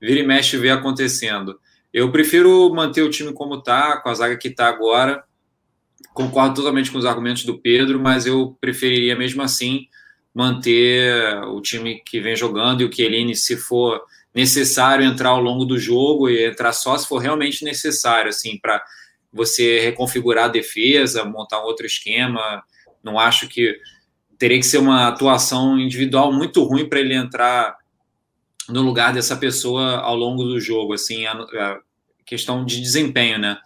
vira 0.00 0.20
e 0.20 0.26
mexe 0.26 0.56
e 0.56 0.58
vê 0.58 0.70
acontecendo. 0.70 1.58
Eu 1.92 2.12
prefiro 2.12 2.72
manter 2.74 3.02
o 3.02 3.10
time 3.10 3.32
como 3.32 3.56
está, 3.56 3.96
com 3.98 4.08
a 4.10 4.14
zaga 4.14 4.36
que 4.36 4.48
está 4.48 4.68
agora. 4.68 5.24
Concordo 6.12 6.54
totalmente 6.54 6.90
com 6.90 6.98
os 6.98 7.06
argumentos 7.06 7.44
do 7.44 7.58
Pedro, 7.58 7.98
mas 7.98 8.26
eu 8.26 8.56
preferiria 8.60 9.16
mesmo 9.16 9.42
assim 9.42 9.86
manter 10.36 11.42
o 11.46 11.62
time 11.62 12.02
que 12.04 12.20
vem 12.20 12.36
jogando 12.36 12.82
e 12.82 12.84
o 12.84 12.92
Chiellini, 12.92 13.34
se 13.34 13.56
for 13.56 14.02
necessário 14.34 15.02
entrar 15.02 15.30
ao 15.30 15.40
longo 15.40 15.64
do 15.64 15.78
jogo 15.78 16.28
e 16.28 16.44
entrar 16.44 16.74
só 16.74 16.98
se 16.98 17.08
for 17.08 17.16
realmente 17.16 17.64
necessário, 17.64 18.28
assim, 18.28 18.58
para 18.58 18.84
você 19.32 19.80
reconfigurar 19.80 20.44
a 20.44 20.48
defesa, 20.48 21.24
montar 21.24 21.62
um 21.62 21.64
outro 21.64 21.86
esquema. 21.86 22.62
Não 23.02 23.18
acho 23.18 23.48
que 23.48 23.80
teria 24.36 24.58
que 24.58 24.66
ser 24.66 24.76
uma 24.76 25.08
atuação 25.08 25.80
individual 25.80 26.30
muito 26.30 26.62
ruim 26.64 26.86
para 26.86 27.00
ele 27.00 27.14
entrar 27.14 27.74
no 28.68 28.82
lugar 28.82 29.14
dessa 29.14 29.36
pessoa 29.36 30.00
ao 30.00 30.14
longo 30.14 30.44
do 30.44 30.60
jogo, 30.60 30.92
assim, 30.92 31.24
a, 31.24 31.32
a 31.32 31.78
questão 32.26 32.62
de 32.62 32.78
desempenho, 32.82 33.38
né? 33.38 33.56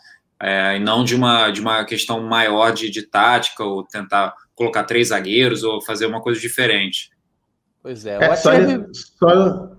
É, 0.41 0.77
e 0.77 0.79
não 0.79 1.03
de 1.03 1.17
uma, 1.17 1.51
de 1.51 1.61
uma 1.61 1.85
questão 1.85 2.23
maior 2.23 2.71
de, 2.71 2.89
de 2.91 3.03
tática 3.03 3.65
ou 3.65 3.83
tentar 3.83 4.35
colocar 4.61 4.85
três 4.85 5.09
zagueiros 5.09 5.63
ou 5.63 5.81
fazer 5.81 6.05
uma 6.05 6.21
coisa 6.21 6.39
diferente. 6.39 7.11
Pois 7.83 8.05
é, 8.05 8.23
é 8.23 8.37
só, 8.37 8.51
só, 8.93 9.71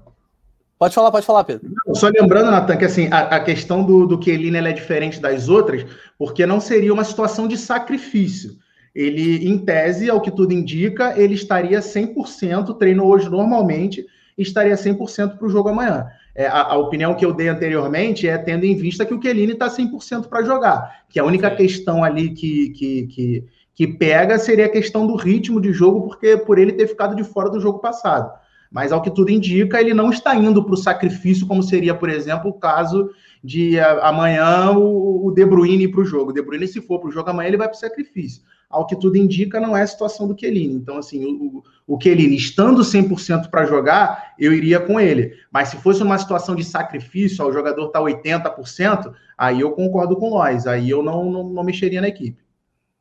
Pode 0.80 0.96
falar, 0.96 1.12
pode 1.12 1.26
falar, 1.28 1.44
Pedro. 1.44 1.70
Só 1.94 2.10
lembrando, 2.10 2.50
Natan, 2.50 2.76
que 2.76 2.86
assim, 2.86 3.08
a, 3.12 3.20
a, 3.20 3.40
questão 3.40 3.84
do, 3.84 4.08
do 4.08 4.18
Kelini 4.18 4.58
é 4.58 4.74
diferente 4.74 5.20
das 5.20 5.48
outras, 5.48 5.86
porque 6.18 6.48
não 6.48 6.60
seria 6.60 6.92
uma 6.92 7.04
situação 7.04 7.48
de 7.48 7.56
sacrifício. 7.56 8.54
Ele, 8.96 9.48
em 9.48 9.60
tese, 9.60 10.10
ao 10.10 10.20
que 10.20 10.32
tudo 10.32 10.52
indica, 10.52 11.14
ele 11.16 11.36
estaria 11.36 11.80
100%, 11.80 12.76
treinou 12.80 13.08
hoje 13.08 13.30
normalmente, 13.30 14.04
e 14.36 14.42
estaria 14.42 14.74
100% 14.74 15.38
para 15.38 15.46
o 15.46 15.50
jogo 15.50 15.70
amanhã. 15.70 16.08
é, 16.34 16.48
a, 16.48 16.64
a, 16.64 16.78
opinião 16.78 17.14
que 17.14 17.24
eu 17.24 17.34
dei 17.34 17.50
anteriormente 17.50 18.28
é 18.28 18.36
tendo 18.40 18.66
em 18.66 18.76
vista 18.76 19.06
que 19.06 19.14
o 19.14 19.20
Kelini 19.20 19.54
está 19.54 19.68
100% 19.68 20.28
para 20.28 20.44
jogar, 20.44 21.04
que 21.08 21.20
a 21.20 21.24
única 21.24 21.52
questão 21.52 22.04
ali 22.04 22.32
que, 22.32 22.70
que, 22.72 23.08
que, 23.08 23.46
que 23.74 23.88
pega 23.88 24.38
seria 24.38 24.66
a 24.66 24.70
questão 24.70 25.08
do 25.08 25.16
ritmo 25.16 25.62
de 25.62 25.72
jogo, 25.72 26.08
porque 26.08 26.38
por 26.38 26.60
ele 26.60 26.74
ter 26.74 26.88
ficado 26.88 27.16
de 27.16 27.24
fora 27.24 27.50
do 27.50 27.60
jogo 27.60 27.80
passado. 27.80 28.32
Mas, 28.72 28.94
ao 28.94 29.02
que 29.02 29.12
tudo 29.12 29.30
indica, 29.30 29.82
ele 29.82 29.94
não 29.94 30.10
está 30.10 30.34
indo 30.34 30.64
para 30.64 30.74
o 30.74 30.78
sacrifício, 30.78 31.46
como 31.46 31.62
seria, 31.62 31.94
por 31.94 32.10
exemplo, 32.10 32.50
o 32.50 32.54
caso 32.54 33.10
de 33.44 33.78
a, 33.78 34.08
amanhã 34.08 34.72
o, 34.72 35.28
o 35.28 35.32
De 35.32 35.46
Bruyne 35.46 35.84
ir 35.84 35.88
para 35.90 36.00
o 36.00 36.06
jogo. 36.06 36.32
O 36.32 36.34
De 36.34 36.42
Bruyne, 36.42 36.68
se 36.68 36.80
for 36.80 37.00
para 37.00 37.10
o 37.10 37.12
jogo 37.12 37.30
amanhã, 37.30 37.50
ele 37.50 37.58
vai 37.58 37.68
para 37.68 37.76
o 37.76 37.80
sacrifício. 37.80 38.42
Ao 38.70 38.88
que 38.88 38.96
tudo 38.96 39.18
indica, 39.18 39.60
não 39.60 39.76
é 39.76 39.82
a 39.82 39.88
situação 39.88 40.26
do 40.26 40.34
Kelini. 40.34 40.74
Então, 40.76 40.98
assim, 40.98 41.26
o, 41.26 41.62
o 41.86 41.98
Kelini 41.98 42.38
estando 42.38 42.82
100% 42.82 43.50
para 43.50 43.66
jogar, 43.66 44.34
eu 44.40 44.54
iria 44.54 44.80
com 44.80 44.98
ele. 44.98 45.34
Mas 45.52 45.68
se 45.68 45.76
fosse 45.76 46.02
uma 46.02 46.18
situação 46.18 46.56
de 46.56 46.64
sacrifício, 46.64 47.46
o 47.46 47.52
jogador 47.52 47.88
está 47.88 48.00
80%, 48.00 49.14
aí 49.38 49.60
eu 49.60 49.72
concordo 49.72 50.16
com 50.16 50.30
nós. 50.30 50.66
Aí 50.66 50.90
eu 50.90 51.04
não, 51.04 51.30
não, 51.30 51.50
não 51.50 51.64
mexeria 51.64 52.00
na 52.00 52.08
equipe. 52.08 52.42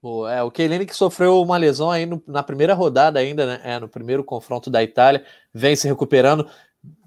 Pô, 0.00 0.26
é, 0.26 0.42
o 0.42 0.50
Chiellini 0.54 0.86
que 0.86 0.96
sofreu 0.96 1.42
uma 1.42 1.58
lesão 1.58 1.90
aí 1.90 2.06
no, 2.06 2.22
na 2.26 2.42
primeira 2.42 2.72
rodada 2.72 3.18
ainda, 3.18 3.44
né? 3.44 3.60
É, 3.62 3.78
no 3.78 3.88
primeiro 3.88 4.24
confronto 4.24 4.70
da 4.70 4.82
Itália, 4.82 5.24
vem 5.52 5.76
se 5.76 5.86
recuperando. 5.86 6.48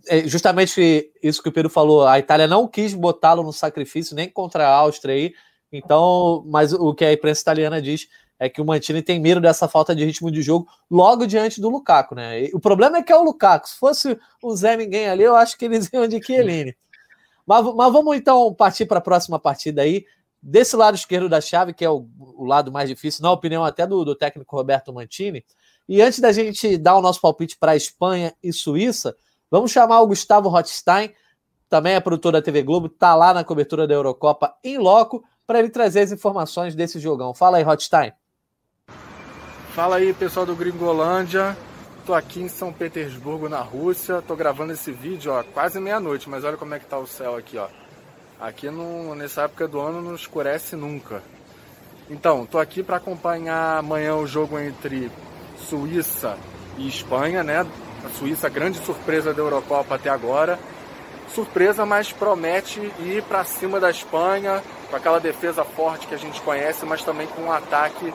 É 0.08 0.28
justamente 0.28 1.12
isso 1.22 1.42
que 1.42 1.50
o 1.50 1.52
Pedro 1.52 1.72
falou, 1.72 2.06
a 2.06 2.20
Itália 2.20 2.48
não 2.48 2.68
quis 2.68 2.94
botá-lo 2.94 3.42
no 3.42 3.52
sacrifício, 3.52 4.16
nem 4.16 4.30
contra 4.30 4.68
a 4.68 4.76
Áustria 4.76 5.16
aí. 5.16 5.34
Então, 5.72 6.44
mas 6.46 6.72
o 6.72 6.94
que 6.94 7.04
a 7.04 7.12
imprensa 7.12 7.42
italiana 7.42 7.82
diz 7.82 8.08
é 8.38 8.48
que 8.48 8.62
o 8.62 8.66
Mantini 8.66 9.02
tem 9.02 9.20
medo 9.20 9.42
dessa 9.42 9.68
falta 9.68 9.96
de 9.96 10.06
ritmo 10.06 10.30
de 10.30 10.44
jogo 10.44 10.68
logo 10.92 11.26
diante 11.26 11.60
do 11.60 11.70
Lukaku, 11.70 12.14
né? 12.14 12.44
E 12.44 12.52
o 12.54 12.60
problema 12.60 12.98
é 12.98 13.02
que 13.02 13.12
é 13.12 13.16
o 13.16 13.24
Lukaku. 13.24 13.70
Se 13.70 13.78
fosse 13.78 14.20
o 14.42 14.56
Zé 14.56 14.78
Ninguém 14.78 15.08
ali, 15.08 15.24
eu 15.24 15.36
acho 15.36 15.58
que 15.58 15.66
eles 15.66 15.90
iam 15.94 16.08
de 16.08 16.24
Chiellini. 16.24 16.76
Mas, 17.46 17.66
mas 17.74 17.92
vamos 17.92 18.16
então 18.16 18.54
partir 18.54 18.86
para 18.86 19.00
a 19.00 19.02
próxima 19.02 19.40
partida 19.40 19.82
aí 19.82 20.06
desse 20.44 20.76
lado 20.76 20.96
esquerdo 20.96 21.30
da 21.30 21.40
chave, 21.40 21.74
que 21.74 21.86
é 21.86 21.90
o, 21.90 22.06
o 22.20 22.44
lado 22.44 22.70
mais 22.70 22.90
difícil, 22.90 23.24
na 23.24 23.32
opinião 23.32 23.64
até 23.64 23.88
do, 23.88 24.04
do, 24.04 24.14
técnico 24.14 24.58
Roberto 24.58 24.92
Mantini. 24.92 25.46
E 25.88 26.02
antes 26.02 26.20
da 26.20 26.34
gente 26.34 26.78
dar 26.78 26.98
o 26.98 27.02
nosso 27.02 27.22
palpite 27.22 27.58
para 27.58 27.78
Espanha 27.78 28.34
e 28.44 28.52
Suíça, 28.52 29.16
vamos 29.50 29.72
chamar 29.72 30.02
o 30.02 30.08
Gustavo 30.08 30.50
Rothstein, 30.50 31.14
também 31.70 31.94
é 31.94 32.00
produtor 32.00 32.34
da 32.34 32.42
TV 32.42 32.62
Globo, 32.62 32.88
está 32.88 33.16
lá 33.16 33.34
na 33.34 33.44
cobertura 33.44 33.88
da 33.88 33.94
Eurocopa 33.94 34.54
em 34.64 34.78
loco, 34.78 35.24
para 35.48 35.60
ele 35.60 35.70
trazer 35.70 36.02
as 36.02 36.12
informações 36.12 36.76
desse 36.76 37.00
jogão. 37.00 37.34
Fala 37.34 37.58
aí, 37.58 37.64
Rothstein. 37.64 38.12
Fala 39.74 39.96
aí, 39.96 40.14
pessoal 40.14 40.46
do 40.46 40.56
Gringolândia. 40.56 41.58
Estou 42.00 42.16
aqui 42.16 42.42
em 42.42 42.50
São 42.50 42.72
Petersburgo, 42.72 43.50
na 43.50 43.62
Rússia. 43.62 44.20
Estou 44.20 44.38
gravando 44.38 44.74
esse 44.74 44.92
vídeo, 44.92 45.32
ó, 45.32 45.42
quase 45.44 45.80
meia-noite, 45.80 46.30
mas 46.30 46.44
olha 46.44 46.58
como 46.58 46.74
é 46.74 46.80
que 46.80 46.86
tá 46.86 46.98
o 46.98 47.08
céu 47.08 47.36
aqui, 47.36 47.58
ó. 47.58 47.68
Aqui 48.44 48.70
no, 48.70 49.16
nessa 49.16 49.44
época 49.44 49.70
do 49.70 49.80
ano 49.80 50.02
não 50.02 50.16
escurece 50.16 50.76
nunca. 50.76 51.24
Então, 52.10 52.44
estou 52.44 52.60
aqui 52.60 52.84
para 52.84 52.98
acompanhar 52.98 53.78
amanhã 53.78 54.18
o 54.18 54.28
jogo 54.28 54.60
entre 54.60 55.10
Suíça 55.70 56.38
e 56.78 56.86
Espanha, 56.86 57.42
né? 57.42 57.66
A 58.06 58.10
Suíça, 58.10 58.50
grande 58.50 58.80
surpresa 58.80 59.34
da 59.34 59.42
Eurocopa 59.42 59.96
até 59.96 60.10
agora. 60.10 60.60
Surpresa, 61.34 61.86
mas 61.86 62.12
promete 62.12 62.82
ir 63.00 63.24
para 63.30 63.46
cima 63.46 63.80
da 63.80 63.90
Espanha, 63.90 64.62
com 64.90 64.98
aquela 64.98 65.22
defesa 65.22 65.64
forte 65.64 66.06
que 66.06 66.14
a 66.14 66.20
gente 66.20 66.42
conhece, 66.42 66.86
mas 66.86 67.02
também 67.02 67.28
com 67.28 67.44
um 67.44 67.52
ataque 67.54 68.14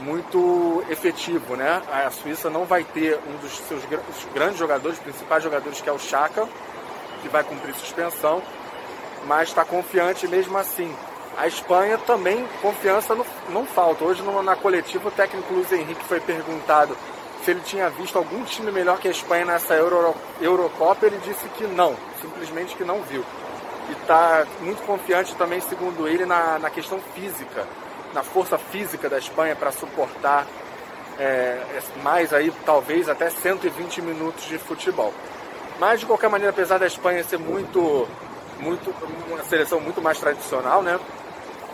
muito 0.00 0.84
efetivo, 0.90 1.56
né? 1.56 1.80
A 1.90 2.10
Suíça 2.10 2.50
não 2.50 2.66
vai 2.66 2.84
ter 2.84 3.18
um 3.26 3.38
dos 3.38 3.56
seus 3.60 3.82
grandes 4.34 4.58
jogadores, 4.58 4.98
principais 4.98 5.42
jogadores, 5.42 5.80
que 5.80 5.88
é 5.88 5.92
o 5.92 5.98
Chaka, 5.98 6.46
que 7.22 7.28
vai 7.30 7.42
cumprir 7.42 7.74
suspensão 7.74 8.42
mas 9.26 9.48
está 9.48 9.64
confiante 9.64 10.26
mesmo 10.26 10.56
assim. 10.58 10.94
A 11.36 11.46
Espanha 11.46 11.96
também, 11.98 12.46
confiança 12.60 13.14
não, 13.14 13.24
não 13.48 13.66
falta. 13.66 14.04
Hoje 14.04 14.22
na 14.22 14.54
coletiva 14.54 15.08
o 15.08 15.12
técnico 15.12 15.54
Luiz 15.54 15.72
Henrique 15.72 16.04
foi 16.04 16.20
perguntado 16.20 16.96
se 17.42 17.50
ele 17.50 17.60
tinha 17.60 17.88
visto 17.90 18.16
algum 18.16 18.44
time 18.44 18.70
melhor 18.70 18.98
que 18.98 19.08
a 19.08 19.10
Espanha 19.10 19.44
nessa 19.44 19.74
Euro, 19.74 20.14
Eurocopa, 20.40 21.06
ele 21.06 21.18
disse 21.24 21.48
que 21.56 21.66
não, 21.66 21.96
simplesmente 22.20 22.76
que 22.76 22.84
não 22.84 23.02
viu. 23.02 23.24
E 23.88 23.92
está 23.92 24.46
muito 24.60 24.82
confiante 24.84 25.34
também, 25.34 25.60
segundo 25.60 26.06
ele, 26.06 26.24
na, 26.24 26.58
na 26.58 26.70
questão 26.70 27.00
física, 27.14 27.66
na 28.14 28.22
força 28.22 28.56
física 28.56 29.08
da 29.08 29.18
Espanha 29.18 29.56
para 29.56 29.72
suportar 29.72 30.46
é, 31.18 31.60
mais 32.02 32.32
aí, 32.32 32.52
talvez 32.64 33.08
até 33.08 33.28
120 33.28 34.02
minutos 34.02 34.44
de 34.44 34.58
futebol. 34.58 35.12
Mas 35.80 36.00
de 36.00 36.06
qualquer 36.06 36.30
maneira, 36.30 36.50
apesar 36.52 36.78
da 36.78 36.86
Espanha 36.86 37.24
ser 37.24 37.38
muito 37.38 38.06
muito, 38.60 38.94
uma 39.28 39.42
seleção 39.44 39.80
muito 39.80 40.00
mais 40.00 40.18
tradicional, 40.18 40.82
né? 40.82 40.98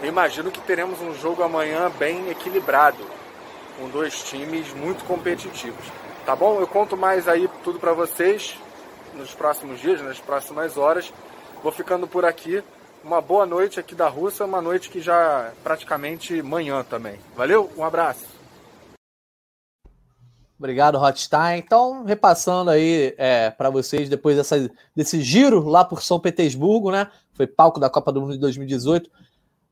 Eu 0.01 0.09
imagino 0.09 0.51
que 0.51 0.61
teremos 0.61 1.01
um 1.01 1.15
jogo 1.15 1.43
amanhã 1.43 1.91
bem 1.99 2.31
equilibrado, 2.31 3.05
com 3.77 3.89
dois 3.89 4.23
times 4.23 4.73
muito 4.73 5.05
competitivos. 5.05 5.85
Tá 6.25 6.37
bom? 6.37 6.61
Eu 6.61 6.67
conto 6.67 6.97
mais 6.97 7.27
aí 7.27 7.49
tudo 7.65 7.79
para 7.79 7.93
vocês 7.93 8.57
nos 9.15 9.35
próximos 9.35 9.81
dias, 9.81 10.01
nas 10.01 10.21
próximas 10.21 10.77
horas. 10.77 11.13
Vou 11.63 11.73
ficando 11.73 12.07
por 12.07 12.25
aqui. 12.25 12.63
Uma 13.03 13.21
boa 13.21 13.47
noite 13.47 13.79
aqui 13.79 13.95
da 13.95 14.09
Rússia, 14.09 14.45
uma 14.45 14.61
noite 14.61 14.91
que 14.91 15.01
já 15.01 15.53
praticamente 15.63 16.43
manhã 16.43 16.85
também. 16.85 17.19
Valeu, 17.37 17.71
um 17.77 17.85
abraço. 17.85 18.38
Obrigado, 20.59 20.99
Hotstein. 20.99 21.59
Então, 21.59 22.05
repassando 22.05 22.71
aí 22.71 23.15
é, 23.17 23.51
para 23.51 23.71
vocês, 23.71 24.09
depois 24.09 24.37
dessa, 24.37 24.69
desse 24.95 25.23
giro 25.23 25.65
lá 25.69 25.85
por 25.85 26.03
São 26.03 26.19
Petersburgo, 26.19 26.91
né? 26.91 27.09
Foi 27.33 27.47
palco 27.47 27.79
da 27.79 27.89
Copa 27.89 28.11
do 28.11 28.21
Mundo 28.21 28.33
de 28.33 28.41
2018. 28.41 29.09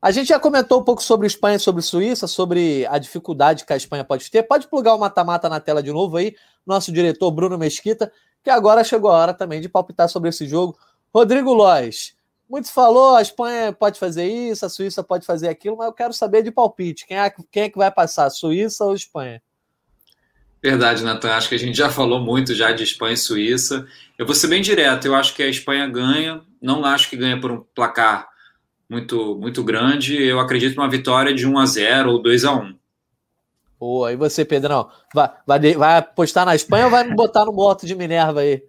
A 0.01 0.11
gente 0.11 0.27
já 0.27 0.39
comentou 0.39 0.79
um 0.79 0.83
pouco 0.83 1.03
sobre 1.03 1.27
Espanha, 1.27 1.59
sobre 1.59 1.81
Suíça, 1.81 2.25
sobre 2.25 2.85
a 2.85 2.97
dificuldade 2.97 3.65
que 3.65 3.73
a 3.73 3.75
Espanha 3.75 4.05
pode 4.05 4.31
ter. 4.31 4.43
Pode 4.43 4.67
plugar 4.67 4.95
o 4.95 4.99
mata-mata 4.99 5.49
na 5.49 5.59
tela 5.59 5.83
de 5.83 5.91
novo 5.91 6.15
aí, 6.15 6.35
nosso 6.65 6.91
diretor 6.91 7.31
Bruno 7.31 7.57
Mesquita, 7.57 8.09
que 8.41 8.49
agora 8.49 8.83
chegou 8.83 9.11
a 9.11 9.17
hora 9.17 9.33
também 9.33 9.59
de 9.59 9.67
palpitar 9.67 10.07
sobre 10.07 10.29
esse 10.29 10.47
jogo. 10.47 10.77
Rodrigo 11.13 11.51
Lois, 11.51 12.15
muito 12.47 12.71
falou, 12.71 13.15
a 13.15 13.21
Espanha 13.21 13.73
pode 13.73 13.99
fazer 13.99 14.25
isso, 14.25 14.65
a 14.65 14.69
Suíça 14.69 15.03
pode 15.03 15.25
fazer 15.25 15.49
aquilo, 15.49 15.75
mas 15.75 15.87
eu 15.87 15.93
quero 15.93 16.13
saber 16.13 16.43
de 16.43 16.51
palpite. 16.51 17.05
Quem 17.05 17.17
é, 17.17 17.33
quem 17.51 17.63
é 17.63 17.69
que 17.69 17.77
vai 17.77 17.91
passar, 17.91 18.29
Suíça 18.29 18.85
ou 18.85 18.93
Espanha? 18.93 19.41
Verdade, 20.69 21.01
Natan. 21.01 21.31
Acho 21.31 21.47
que 21.47 21.55
a 21.55 21.59
gente 21.59 21.77
já 21.77 21.89
falou 21.89 22.19
muito 22.19 22.53
já 22.53 22.73
de 22.73 22.83
Espanha 22.83 23.13
e 23.13 23.17
Suíça. 23.17 23.87
Eu 24.17 24.25
vou 24.25 24.35
ser 24.35 24.47
bem 24.47 24.61
direto. 24.61 25.05
Eu 25.05 25.15
acho 25.15 25.33
que 25.33 25.41
a 25.41 25.47
Espanha 25.47 25.87
ganha. 25.87 26.41
Não 26.61 26.83
acho 26.83 27.09
que 27.09 27.15
ganha 27.15 27.39
por 27.39 27.49
um 27.49 27.63
placar 27.73 28.27
muito 28.89 29.37
muito 29.39 29.63
grande. 29.63 30.21
Eu 30.21 30.41
acredito 30.41 30.75
numa 30.75 30.89
vitória 30.89 31.33
de 31.33 31.47
1 31.47 31.57
a 31.57 31.65
0 31.65 32.11
ou 32.11 32.21
2 32.21 32.43
a 32.43 32.53
1. 32.53 32.75
Boa. 33.79 34.11
E 34.11 34.17
você, 34.17 34.43
Pedrão? 34.43 34.89
Vai, 35.15 35.29
vai, 35.45 35.73
vai 35.73 35.97
apostar 35.99 36.45
na 36.45 36.53
Espanha 36.53 36.83
ou 36.83 36.91
vai 36.91 37.05
me 37.05 37.15
botar 37.15 37.45
no 37.45 37.53
moto 37.53 37.87
de 37.87 37.95
Minerva 37.95 38.41
aí? 38.41 38.61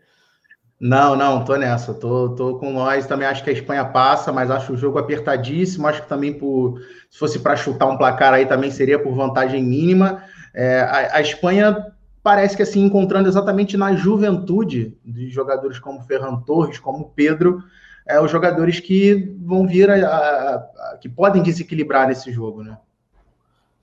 Não, 0.81 1.17
não, 1.17 1.45
tô 1.45 1.57
nessa. 1.57 1.93
Tô, 1.93 2.29
tô 2.37 2.61
com 2.61 2.73
nós. 2.73 3.09
Também 3.09 3.27
acho 3.27 3.43
que 3.43 3.51
a 3.51 3.55
Espanha 3.55 3.85
passa, 3.87 4.33
mas 4.33 4.53
acho 4.53 4.75
o 4.75 4.77
jogo 4.77 5.01
apertadíssimo. 5.01 5.89
Acho 5.89 6.03
que 6.03 6.09
também 6.09 6.33
por 6.33 6.81
se 7.11 7.19
fosse 7.19 7.41
para 7.41 7.57
chutar 7.57 7.87
um 7.87 7.99
placar 7.99 8.35
aí 8.35 8.47
também 8.47 8.71
seria 8.71 9.03
por 9.03 9.17
vantagem 9.17 9.65
mínima. 9.65 10.23
É, 10.61 10.81
a, 10.81 11.19
a, 11.19 11.21
Espanha 11.21 11.93
parece 12.21 12.57
que 12.57 12.65
assim 12.65 12.85
encontrando 12.85 13.29
exatamente 13.29 13.77
na 13.77 13.95
juventude 13.95 14.93
de 15.05 15.31
jogadores 15.31 15.79
como 15.79 16.03
Ferran 16.03 16.41
Torres, 16.41 16.81
como 16.81 17.13
Pedro, 17.15 17.63
é, 18.05 18.21
os 18.21 18.29
jogadores 18.29 18.81
que 18.81 19.37
vão 19.41 19.69
vir 19.69 19.89
a, 19.89 19.95
a, 19.95 20.55
a, 20.57 20.99
que 21.01 21.09
podem 21.09 21.45
desequilibrar 21.45 22.09
nesse 22.09 22.33
jogo, 22.33 22.65
né? 22.65 22.77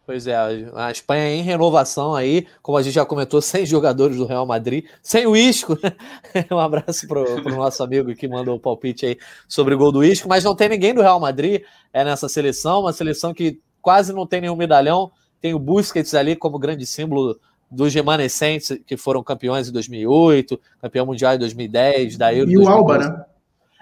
Pois 0.05 0.27
é, 0.27 0.35
a 0.75 0.91
Espanha 0.91 1.29
em 1.29 1.41
renovação 1.43 2.13
aí, 2.13 2.45
como 2.61 2.77
a 2.77 2.83
gente 2.83 2.93
já 2.93 3.05
comentou, 3.05 3.41
sem 3.41 3.65
jogadores 3.65 4.17
do 4.17 4.25
Real 4.25 4.45
Madrid, 4.45 4.85
sem 5.01 5.25
o 5.25 5.33
Isco, 5.33 5.79
né? 5.81 5.93
Um 6.51 6.59
abraço 6.59 7.07
para 7.07 7.21
o 7.21 7.55
nosso 7.55 7.81
amigo 7.81 8.13
que 8.13 8.27
mandou 8.27 8.57
o 8.57 8.59
palpite 8.59 9.05
aí 9.05 9.17
sobre 9.47 9.73
o 9.73 9.77
gol 9.77 9.93
do 9.93 10.03
Isco, 10.03 10.27
mas 10.27 10.43
não 10.43 10.53
tem 10.53 10.67
ninguém 10.67 10.93
do 10.93 11.01
Real 11.01 11.21
Madrid 11.21 11.61
é 11.93 12.03
nessa 12.03 12.27
seleção, 12.27 12.81
uma 12.81 12.91
seleção 12.91 13.33
que 13.33 13.61
quase 13.81 14.11
não 14.11 14.27
tem 14.27 14.41
nenhum 14.41 14.57
medalhão, 14.57 15.09
tem 15.45 15.53
o 15.53 15.59
Busquets 15.59 16.15
ali 16.15 16.35
como 16.35 16.57
grande 16.57 16.87
símbolo 16.87 17.39
dos 17.69 17.93
remanescentes 17.93 18.79
que 18.83 18.97
foram 18.97 19.21
campeões 19.21 19.69
em 19.69 19.71
2008, 19.71 20.59
campeão 20.81 21.05
mundial 21.05 21.35
em 21.35 21.37
2010, 21.37 22.17
da 22.17 22.33
Euro. 22.33 22.49
E 22.49 22.57
o 22.57 22.67
Alba, 22.67 22.97
né? 22.97 23.25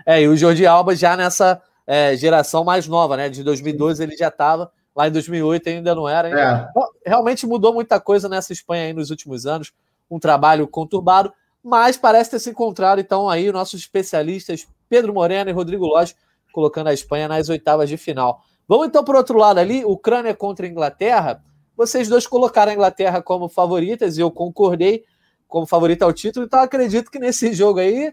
É, 0.06 0.22
e 0.22 0.28
o 0.28 0.36
Jordi 0.36 0.66
Alba 0.68 0.94
já 0.94 1.16
nessa 1.16 1.62
é, 1.88 2.18
geração 2.18 2.66
mais 2.66 2.86
nova, 2.86 3.16
né? 3.16 3.30
De 3.30 3.42
2012 3.46 4.04
ele 4.04 4.18
já 4.18 4.28
estava, 4.28 4.70
lá 4.94 5.08
em 5.08 5.12
2008 5.12 5.70
ainda 5.70 5.96
não 5.96 6.10
era. 6.10 6.28
Ainda. 6.28 6.70
É. 6.76 7.10
Realmente 7.10 7.48
mudou 7.48 7.74
muita 7.74 7.98
coisa 7.98 8.28
nessa 8.28 8.52
Espanha 8.52 8.88
aí 8.88 8.92
nos 8.92 9.10
últimos 9.10 9.46
anos, 9.46 9.72
um 10.12 10.20
trabalho 10.20 10.68
conturbado, 10.68 11.32
mas 11.64 11.96
parece 11.96 12.32
ter 12.32 12.40
se 12.40 12.50
encontrado 12.50 13.00
então 13.00 13.30
aí 13.30 13.50
nossos 13.54 13.80
especialistas 13.80 14.68
Pedro 14.90 15.14
Moreno 15.14 15.50
e 15.50 15.54
Rodrigo 15.54 15.86
Lodge 15.86 16.14
colocando 16.52 16.88
a 16.88 16.94
Espanha 16.94 17.30
nas 17.30 17.48
oitavas 17.48 17.88
de 17.88 17.96
final. 17.96 18.42
Vamos 18.68 18.88
então 18.88 19.02
para 19.02 19.16
o 19.16 19.18
outro 19.18 19.38
lado 19.38 19.60
ali, 19.60 19.86
Ucrânia 19.86 20.34
contra 20.34 20.68
Inglaterra. 20.68 21.42
Vocês 21.76 22.08
dois 22.08 22.28
colocaram 22.28 22.72
a 22.72 22.76
Inglaterra 22.76 23.22
como 23.22 23.50
favoritas 23.50 24.18
e 24.18 24.22
eu 24.22 24.32
concordei 24.32 25.04
como 25.48 25.66
favorita 25.68 26.06
ao 26.06 26.14
título, 26.14 26.46
então 26.46 26.60
acredito 26.60 27.12
que 27.12 27.20
nesse 27.20 27.54
jogo 27.54 27.80
aí 27.80 28.12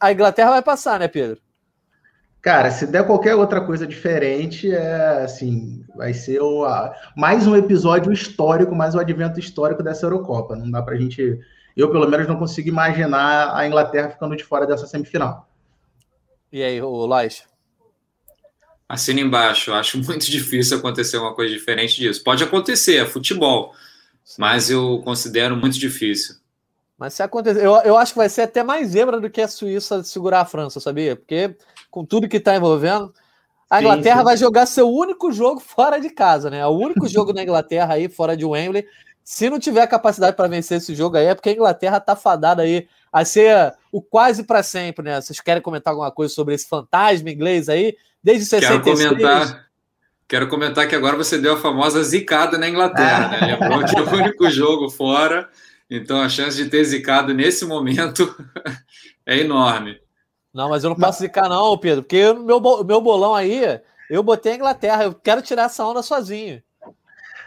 a 0.00 0.12
Inglaterra 0.12 0.50
vai 0.50 0.62
passar, 0.62 0.98
né, 0.98 1.06
Pedro? 1.06 1.40
Cara, 2.42 2.70
se 2.70 2.86
der 2.86 3.06
qualquer 3.06 3.34
outra 3.34 3.60
coisa 3.60 3.86
diferente, 3.86 4.74
é 4.74 5.22
assim, 5.22 5.84
vai 5.94 6.14
ser 6.14 6.40
o, 6.40 6.64
a, 6.64 6.94
mais 7.14 7.46
um 7.46 7.54
episódio 7.54 8.10
histórico, 8.10 8.74
mais 8.74 8.94
um 8.94 8.98
advento 8.98 9.38
histórico 9.38 9.82
dessa 9.82 10.06
Eurocopa. 10.06 10.56
Não 10.56 10.70
dá 10.70 10.80
pra 10.80 10.96
gente. 10.96 11.38
Eu, 11.76 11.90
pelo 11.92 12.08
menos, 12.08 12.26
não 12.26 12.36
consigo 12.36 12.68
imaginar 12.68 13.54
a 13.54 13.66
Inglaterra 13.66 14.08
ficando 14.08 14.34
de 14.34 14.42
fora 14.42 14.66
dessa 14.66 14.86
semifinal. 14.86 15.50
E 16.50 16.62
aí, 16.62 16.80
o 16.80 16.88
Lois? 16.88 17.44
Assina 18.90 19.20
embaixo. 19.20 19.72
Acho 19.72 19.98
muito 20.02 20.28
difícil 20.28 20.76
acontecer 20.76 21.16
uma 21.16 21.32
coisa 21.32 21.54
diferente 21.54 21.94
disso. 21.94 22.24
Pode 22.24 22.42
acontecer, 22.42 22.96
é 22.96 23.06
futebol, 23.06 23.72
mas 24.36 24.68
eu 24.68 25.00
considero 25.04 25.56
muito 25.56 25.78
difícil. 25.78 26.34
Mas 26.98 27.14
se 27.14 27.22
acontecer, 27.22 27.64
eu, 27.64 27.76
eu 27.76 27.96
acho 27.96 28.12
que 28.12 28.18
vai 28.18 28.28
ser 28.28 28.42
até 28.42 28.64
mais 28.64 28.88
zebra 28.88 29.20
do 29.20 29.30
que 29.30 29.40
a 29.40 29.48
Suíça 29.48 30.02
segurar 30.02 30.40
a 30.40 30.44
França, 30.44 30.80
sabia? 30.80 31.14
Porque 31.14 31.56
com 31.88 32.04
tudo 32.04 32.28
que 32.28 32.38
está 32.38 32.56
envolvendo, 32.56 33.14
a 33.70 33.80
Inglaterra 33.80 34.16
sim, 34.16 34.20
sim. 34.20 34.24
vai 34.24 34.36
jogar 34.36 34.66
seu 34.66 34.90
único 34.90 35.32
jogo 35.32 35.60
fora 35.60 36.00
de 36.00 36.10
casa, 36.10 36.50
né? 36.50 36.66
O 36.66 36.70
único 36.70 37.06
jogo 37.08 37.32
na 37.32 37.44
Inglaterra 37.44 37.94
aí, 37.94 38.08
fora 38.08 38.36
de 38.36 38.44
Wembley. 38.44 38.84
Se 39.22 39.48
não 39.48 39.60
tiver 39.60 39.86
capacidade 39.86 40.36
para 40.36 40.48
vencer 40.48 40.78
esse 40.78 40.92
jogo 40.94 41.16
aí, 41.16 41.26
é 41.26 41.34
porque 41.34 41.50
a 41.50 41.52
Inglaterra 41.52 42.00
tá 42.00 42.16
fadada 42.16 42.62
aí 42.62 42.88
a 43.12 43.24
ser 43.24 43.72
o 43.90 44.00
quase 44.00 44.44
para 44.44 44.62
sempre, 44.62 45.04
né? 45.04 45.20
Vocês 45.20 45.40
querem 45.40 45.62
comentar 45.62 45.92
alguma 45.92 46.10
coisa 46.10 46.32
sobre 46.32 46.54
esse 46.54 46.68
fantasma 46.68 47.30
inglês 47.30 47.68
aí? 47.68 47.96
Desde 48.22 48.44
66. 48.44 48.82
Quero 48.82 49.14
comentar, 49.14 49.66
quero 50.28 50.48
comentar 50.48 50.88
que 50.88 50.94
agora 50.94 51.16
você 51.16 51.38
deu 51.38 51.54
a 51.54 51.60
famosa 51.60 52.02
zicada 52.02 52.58
na 52.58 52.68
Inglaterra, 52.68 53.28
né? 53.28 53.58
Lembrou 53.58 53.84
que 53.84 53.96
é 53.96 54.02
o 54.02 54.14
único 54.14 54.48
jogo 54.50 54.88
fora 54.90 55.48
então 55.90 56.20
a 56.20 56.28
chance 56.28 56.56
de 56.56 56.70
ter 56.70 56.84
zicado 56.84 57.34
nesse 57.34 57.66
momento 57.66 58.32
é 59.26 59.38
enorme. 59.38 60.00
Não, 60.54 60.68
mas 60.68 60.84
eu 60.84 60.90
não 60.90 60.96
posso 60.96 61.20
zicar, 61.20 61.48
não, 61.48 61.76
Pedro, 61.76 62.02
porque 62.02 62.24
o 62.26 62.44
meu, 62.44 62.60
meu 62.84 63.00
bolão 63.00 63.34
aí, 63.34 63.80
eu 64.08 64.22
botei 64.22 64.52
a 64.52 64.56
Inglaterra, 64.56 65.04
eu 65.04 65.14
quero 65.14 65.42
tirar 65.42 65.64
essa 65.64 65.84
onda 65.84 66.02
sozinho. 66.02 66.62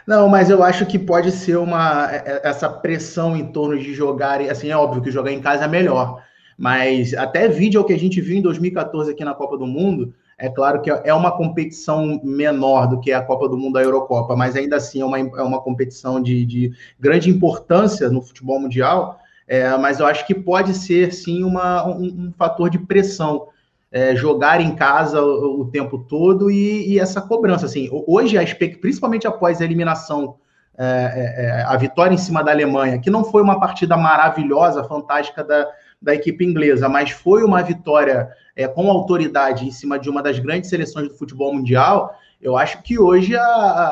Não, 0.06 0.28
mas 0.28 0.50
eu 0.50 0.62
acho 0.62 0.84
que 0.84 0.98
pode 0.98 1.32
ser 1.32 1.56
uma 1.56 2.10
é, 2.10 2.16
é, 2.26 2.48
essa 2.48 2.68
pressão 2.68 3.34
em 3.34 3.50
torno 3.50 3.78
de 3.78 3.94
jogar, 3.94 4.40
assim, 4.42 4.70
é 4.70 4.76
óbvio 4.76 5.02
que 5.02 5.10
jogar 5.10 5.32
em 5.32 5.40
casa 5.40 5.64
é 5.64 5.68
melhor, 5.68 6.22
mas 6.56 7.14
até 7.14 7.48
vídeo 7.48 7.84
que 7.84 7.92
a 7.92 7.98
gente 7.98 8.20
viu 8.20 8.38
em 8.38 8.42
2014 8.42 9.10
aqui 9.10 9.24
na 9.24 9.34
Copa 9.34 9.56
do 9.56 9.66
Mundo, 9.66 10.14
é 10.36 10.48
claro 10.48 10.82
que 10.82 10.90
é 10.90 11.14
uma 11.14 11.30
competição 11.36 12.20
menor 12.24 12.88
do 12.88 13.00
que 13.00 13.12
a 13.12 13.22
Copa 13.22 13.48
do 13.48 13.56
Mundo, 13.56 13.78
a 13.78 13.82
Eurocopa, 13.82 14.34
mas 14.34 14.56
ainda 14.56 14.76
assim 14.76 15.00
é 15.00 15.04
uma, 15.04 15.18
é 15.18 15.42
uma 15.42 15.60
competição 15.60 16.20
de, 16.20 16.44
de 16.44 16.72
grande 16.98 17.30
importância 17.30 18.08
no 18.08 18.20
futebol 18.20 18.58
mundial. 18.58 19.18
É, 19.46 19.76
mas 19.76 20.00
eu 20.00 20.06
acho 20.06 20.26
que 20.26 20.34
pode 20.34 20.74
ser 20.74 21.12
sim 21.12 21.44
uma, 21.44 21.86
um, 21.86 22.04
um 22.04 22.32
fator 22.36 22.68
de 22.70 22.78
pressão. 22.78 23.48
É, 23.92 24.16
jogar 24.16 24.60
em 24.60 24.74
casa 24.74 25.22
o, 25.22 25.60
o 25.60 25.70
tempo 25.70 25.98
todo 25.98 26.50
e, 26.50 26.94
e, 26.94 26.98
essa 26.98 27.20
cobrança. 27.20 27.66
Assim, 27.66 27.88
hoje, 28.08 28.36
a 28.36 28.44
principalmente 28.80 29.24
após 29.24 29.60
a 29.60 29.64
eliminação, 29.64 30.34
é, 30.76 30.84
é, 30.84 31.44
é, 31.44 31.62
a 31.62 31.76
vitória 31.76 32.12
em 32.12 32.18
cima 32.18 32.42
da 32.42 32.50
Alemanha, 32.50 32.98
que 32.98 33.08
não 33.08 33.22
foi 33.22 33.40
uma 33.40 33.60
partida 33.60 33.96
maravilhosa, 33.96 34.82
fantástica 34.82 35.44
da, 35.44 35.68
da 36.04 36.14
equipe 36.14 36.44
inglesa, 36.44 36.88
mas 36.88 37.10
foi 37.10 37.42
uma 37.42 37.62
vitória 37.62 38.28
é, 38.54 38.68
com 38.68 38.90
autoridade 38.90 39.66
em 39.66 39.70
cima 39.70 39.98
de 39.98 40.08
uma 40.08 40.22
das 40.22 40.38
grandes 40.38 40.70
seleções 40.70 41.08
do 41.08 41.14
futebol 41.14 41.52
mundial, 41.52 42.14
eu 42.40 42.56
acho 42.56 42.82
que 42.82 42.98
hoje 42.98 43.34
a, 43.34 43.42
a, 43.42 43.82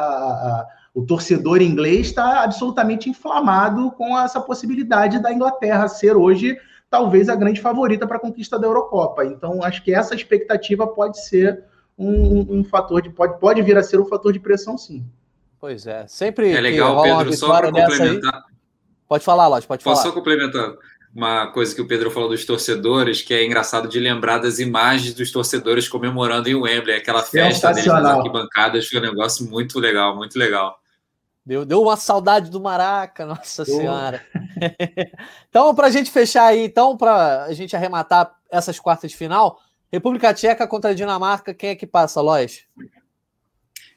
a, 0.50 0.66
o 0.94 1.04
torcedor 1.06 1.62
inglês 1.62 2.08
está 2.08 2.44
absolutamente 2.44 3.08
inflamado 3.08 3.90
com 3.92 4.18
essa 4.18 4.40
possibilidade 4.40 5.20
da 5.20 5.32
Inglaterra 5.32 5.88
ser 5.88 6.16
hoje 6.16 6.56
talvez 6.90 7.30
a 7.30 7.34
grande 7.34 7.58
favorita 7.62 8.06
para 8.06 8.18
a 8.18 8.20
conquista 8.20 8.58
da 8.58 8.66
Eurocopa. 8.66 9.24
Então, 9.24 9.64
acho 9.64 9.82
que 9.82 9.94
essa 9.94 10.14
expectativa 10.14 10.86
pode 10.86 11.24
ser 11.24 11.64
um, 11.96 12.58
um, 12.58 12.64
fator 12.64 13.00
de 13.00 13.08
pode, 13.08 13.40
pode 13.40 13.62
vir 13.62 13.78
a 13.78 13.82
ser 13.82 13.98
um 13.98 14.04
fator 14.04 14.30
de 14.30 14.38
pressão, 14.38 14.76
sim. 14.76 15.02
Pois 15.58 15.86
é, 15.86 16.06
sempre 16.06 16.52
é 16.52 16.60
legal, 16.60 17.02
Pedro, 17.02 17.32
só 17.32 17.48
para 17.48 17.72
complementar. 17.72 18.34
Aí... 18.34 18.52
Pode 19.08 19.24
falar, 19.24 19.48
Lógico, 19.48 19.68
pode 19.68 19.84
falar. 19.84 19.96
Posso 19.96 20.08
só 20.08 20.14
complementar? 20.14 20.74
Uma 21.14 21.46
coisa 21.48 21.74
que 21.74 21.80
o 21.80 21.86
Pedro 21.86 22.10
falou 22.10 22.30
dos 22.30 22.44
torcedores, 22.44 23.20
que 23.20 23.34
é 23.34 23.44
engraçado 23.44 23.86
de 23.86 24.00
lembrar 24.00 24.38
das 24.38 24.58
imagens 24.58 25.12
dos 25.12 25.30
torcedores 25.30 25.86
comemorando 25.86 26.48
em 26.48 26.54
Wembley, 26.54 26.96
aquela 26.96 27.22
festa 27.22 27.70
deles 27.72 27.86
nas 27.86 28.04
arquibancadas, 28.04 28.88
foi 28.88 28.98
um 28.98 29.02
negócio 29.02 29.48
muito 29.48 29.78
legal, 29.78 30.16
muito 30.16 30.38
legal. 30.38 30.78
Deu, 31.44 31.66
deu 31.66 31.82
uma 31.82 31.96
saudade 31.96 32.50
do 32.50 32.60
Maraca, 32.60 33.26
nossa 33.26 33.64
senhora. 33.64 34.24
então, 35.50 35.74
para 35.74 35.88
a 35.88 35.90
gente 35.90 36.10
fechar 36.10 36.46
aí, 36.46 36.64
então, 36.64 36.96
para 36.96 37.44
a 37.44 37.52
gente 37.52 37.76
arrematar 37.76 38.32
essas 38.50 38.78
quartas 38.78 39.10
de 39.10 39.16
final, 39.16 39.60
República 39.92 40.32
Tcheca 40.32 40.66
contra 40.66 40.92
a 40.92 40.94
Dinamarca, 40.94 41.52
quem 41.52 41.70
é 41.70 41.74
que 41.74 41.86
passa, 41.86 42.20
Lois? 42.20 42.64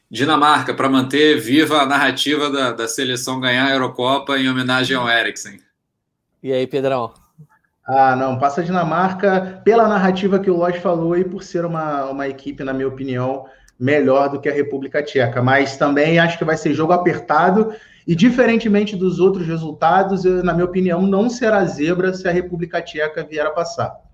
Dinamarca, 0.09 0.73
para 0.73 0.89
manter 0.89 1.39
viva 1.39 1.81
a 1.81 1.85
narrativa 1.85 2.49
da, 2.49 2.71
da 2.71 2.87
seleção 2.87 3.39
ganhar 3.39 3.67
a 3.67 3.71
Eurocopa 3.71 4.37
em 4.37 4.49
homenagem 4.49 4.97
ao 4.97 5.09
Eriksen. 5.09 5.64
E 6.41 6.53
aí, 6.53 6.67
Pedrão? 6.67 7.13
Ah, 7.87 8.15
não, 8.15 8.39
passa 8.39 8.61
a 8.61 8.63
Dinamarca 8.63 9.61
pela 9.63 9.87
narrativa 9.87 10.39
que 10.39 10.49
o 10.49 10.57
Lodge 10.57 10.79
falou 10.79 11.15
e 11.17 11.23
por 11.23 11.43
ser 11.43 11.65
uma, 11.65 12.05
uma 12.05 12.27
equipe, 12.27 12.63
na 12.63 12.73
minha 12.73 12.87
opinião, 12.87 13.45
melhor 13.79 14.29
do 14.29 14.39
que 14.39 14.49
a 14.49 14.53
República 14.53 15.03
Tcheca. 15.03 15.41
Mas 15.41 15.77
também 15.77 16.17
acho 16.17 16.37
que 16.37 16.45
vai 16.45 16.57
ser 16.57 16.73
jogo 16.73 16.93
apertado 16.93 17.73
e, 18.07 18.15
diferentemente 18.15 18.95
dos 18.95 19.19
outros 19.19 19.45
resultados, 19.45 20.23
na 20.23 20.53
minha 20.53 20.65
opinião, 20.65 21.01
não 21.03 21.29
será 21.29 21.63
zebra 21.65 22.13
se 22.13 22.27
a 22.27 22.31
República 22.31 22.81
Tcheca 22.81 23.23
vier 23.23 23.45
a 23.45 23.51
passar. 23.51 24.04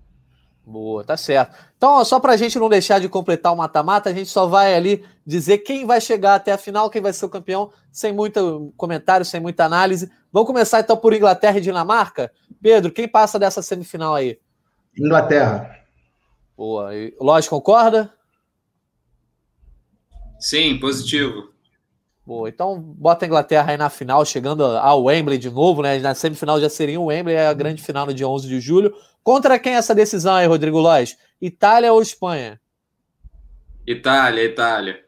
Boa, 0.64 1.02
tá 1.02 1.16
certo. 1.16 1.56
Então, 1.76 2.04
só 2.04 2.20
para 2.20 2.32
a 2.32 2.36
gente 2.36 2.58
não 2.58 2.68
deixar 2.68 3.00
de 3.00 3.08
completar 3.08 3.52
o 3.52 3.56
mata-mata, 3.56 4.08
a 4.08 4.12
gente 4.12 4.30
só 4.30 4.46
vai 4.46 4.74
ali 4.74 5.04
dizer 5.26 5.58
quem 5.58 5.84
vai 5.84 6.00
chegar 6.00 6.36
até 6.36 6.52
a 6.52 6.58
final, 6.58 6.88
quem 6.88 7.02
vai 7.02 7.12
ser 7.12 7.24
o 7.24 7.28
campeão, 7.28 7.72
sem 7.90 8.12
muito 8.12 8.72
comentário, 8.76 9.26
sem 9.26 9.40
muita 9.40 9.64
análise. 9.64 10.10
Vamos 10.32 10.46
começar 10.46 10.80
então 10.80 10.96
por 10.96 11.12
Inglaterra 11.12 11.58
e 11.58 11.60
Dinamarca? 11.60 12.32
Pedro, 12.60 12.92
quem 12.92 13.08
passa 13.08 13.38
dessa 13.38 13.60
semifinal 13.60 14.14
aí? 14.14 14.38
Inglaterra. 14.96 15.78
Boa. 16.56 16.94
E 16.94 17.14
Lógico, 17.20 17.56
concorda? 17.56 18.12
Sim, 20.38 20.78
positivo. 20.78 21.51
Boa, 22.24 22.48
então 22.48 22.80
bota 22.80 23.24
a 23.24 23.26
Inglaterra 23.26 23.72
aí 23.72 23.76
na 23.76 23.90
final, 23.90 24.24
chegando 24.24 24.64
ao 24.64 25.04
Wembley 25.04 25.38
de 25.38 25.50
novo, 25.50 25.82
né? 25.82 25.98
Na 25.98 26.14
semifinal 26.14 26.60
já 26.60 26.68
seria 26.68 27.00
o 27.00 27.06
Wembley, 27.06 27.34
é 27.34 27.48
a 27.48 27.52
grande 27.52 27.82
final 27.82 28.06
no 28.06 28.14
dia 28.14 28.28
11 28.28 28.46
de 28.46 28.60
julho. 28.60 28.94
Contra 29.24 29.58
quem 29.58 29.74
é 29.74 29.76
essa 29.76 29.94
decisão 29.94 30.34
aí, 30.34 30.46
Rodrigo 30.46 30.78
Lois? 30.78 31.16
Itália 31.40 31.92
ou 31.92 32.00
Espanha? 32.00 32.60
Itália, 33.84 34.44
Itália. 34.44 35.00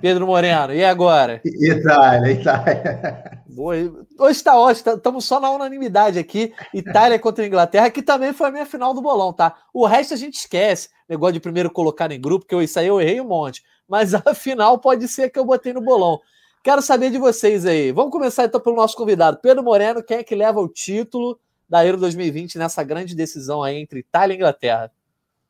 Pedro 0.00 0.26
Moreno, 0.26 0.72
e 0.72 0.84
agora? 0.84 1.40
Itália, 1.44 2.30
Itália. 2.30 3.42
Boa. 3.48 3.74
Hoje 4.18 4.36
está 4.36 4.56
ótimo, 4.56 4.94
estamos 4.94 5.24
só 5.24 5.40
na 5.40 5.50
unanimidade 5.50 6.18
aqui. 6.18 6.54
Itália 6.72 7.18
contra 7.18 7.42
a 7.44 7.46
Inglaterra, 7.46 7.90
que 7.90 8.02
também 8.02 8.32
foi 8.32 8.48
a 8.48 8.52
minha 8.52 8.64
final 8.66 8.94
do 8.94 9.02
bolão, 9.02 9.32
tá? 9.32 9.56
O 9.74 9.84
resto 9.84 10.14
a 10.14 10.16
gente 10.16 10.34
esquece. 10.34 10.88
Negócio 11.08 11.34
de 11.34 11.40
primeiro 11.40 11.70
colocar 11.70 12.10
em 12.12 12.20
grupo, 12.20 12.46
que 12.46 12.54
eu, 12.54 12.62
isso 12.62 12.78
aí 12.78 12.86
eu 12.86 13.00
errei 13.00 13.20
um 13.20 13.26
monte. 13.26 13.62
Mas 13.88 14.14
a 14.14 14.34
final 14.34 14.78
pode 14.78 15.08
ser 15.08 15.30
que 15.30 15.38
eu 15.38 15.44
botei 15.44 15.72
no 15.72 15.80
bolão. 15.80 16.20
Quero 16.62 16.80
saber 16.80 17.10
de 17.10 17.18
vocês 17.18 17.66
aí. 17.66 17.90
Vamos 17.90 18.12
começar 18.12 18.44
então 18.44 18.60
pelo 18.60 18.76
nosso 18.76 18.96
convidado, 18.96 19.38
Pedro 19.42 19.62
Moreno, 19.62 20.02
quem 20.02 20.18
é 20.18 20.24
que 20.24 20.34
leva 20.34 20.60
o 20.60 20.68
título 20.68 21.38
da 21.68 21.84
Euro 21.84 21.98
2020 21.98 22.58
nessa 22.58 22.84
grande 22.84 23.16
decisão 23.16 23.62
aí 23.62 23.76
entre 23.76 24.00
Itália 24.00 24.34
e 24.34 24.36
Inglaterra? 24.36 24.92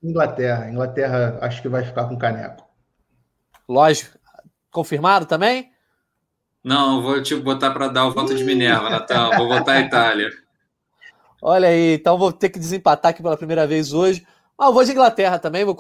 Inglaterra. 0.02 0.70
Inglaterra 0.70 1.38
acho 1.42 1.60
que 1.60 1.68
vai 1.68 1.84
ficar 1.84 2.06
com 2.06 2.16
caneco. 2.16 2.64
Lógico. 3.68 4.18
Confirmado 4.70 5.26
também? 5.26 5.70
Não, 6.64 7.02
vou 7.02 7.22
te 7.22 7.34
botar 7.34 7.72
para 7.72 7.88
dar 7.88 8.06
o 8.06 8.12
voto 8.12 8.34
de 8.34 8.44
Minerva, 8.44 8.88
Natal. 8.88 9.36
Vou 9.36 9.48
votar 9.48 9.76
a 9.76 9.80
Itália. 9.80 10.30
Olha 11.42 11.68
aí, 11.68 11.94
então 11.94 12.16
vou 12.16 12.32
ter 12.32 12.50
que 12.50 12.58
desempatar 12.58 13.10
aqui 13.10 13.22
pela 13.22 13.36
primeira 13.36 13.66
vez 13.66 13.92
hoje. 13.92 14.24
Ah, 14.62 14.68
eu 14.68 14.72
vou 14.72 14.84
de 14.84 14.92
Inglaterra 14.92 15.38
também, 15.38 15.64
vou, 15.64 15.76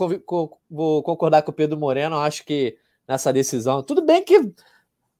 vou 0.70 1.02
concordar 1.02 1.42
com 1.42 1.50
o 1.50 1.54
Pedro 1.54 1.78
Moreno. 1.78 2.16
Acho 2.18 2.44
que 2.44 2.76
nessa 3.06 3.32
decisão. 3.32 3.82
Tudo 3.82 4.02
bem 4.02 4.24
que 4.24 4.52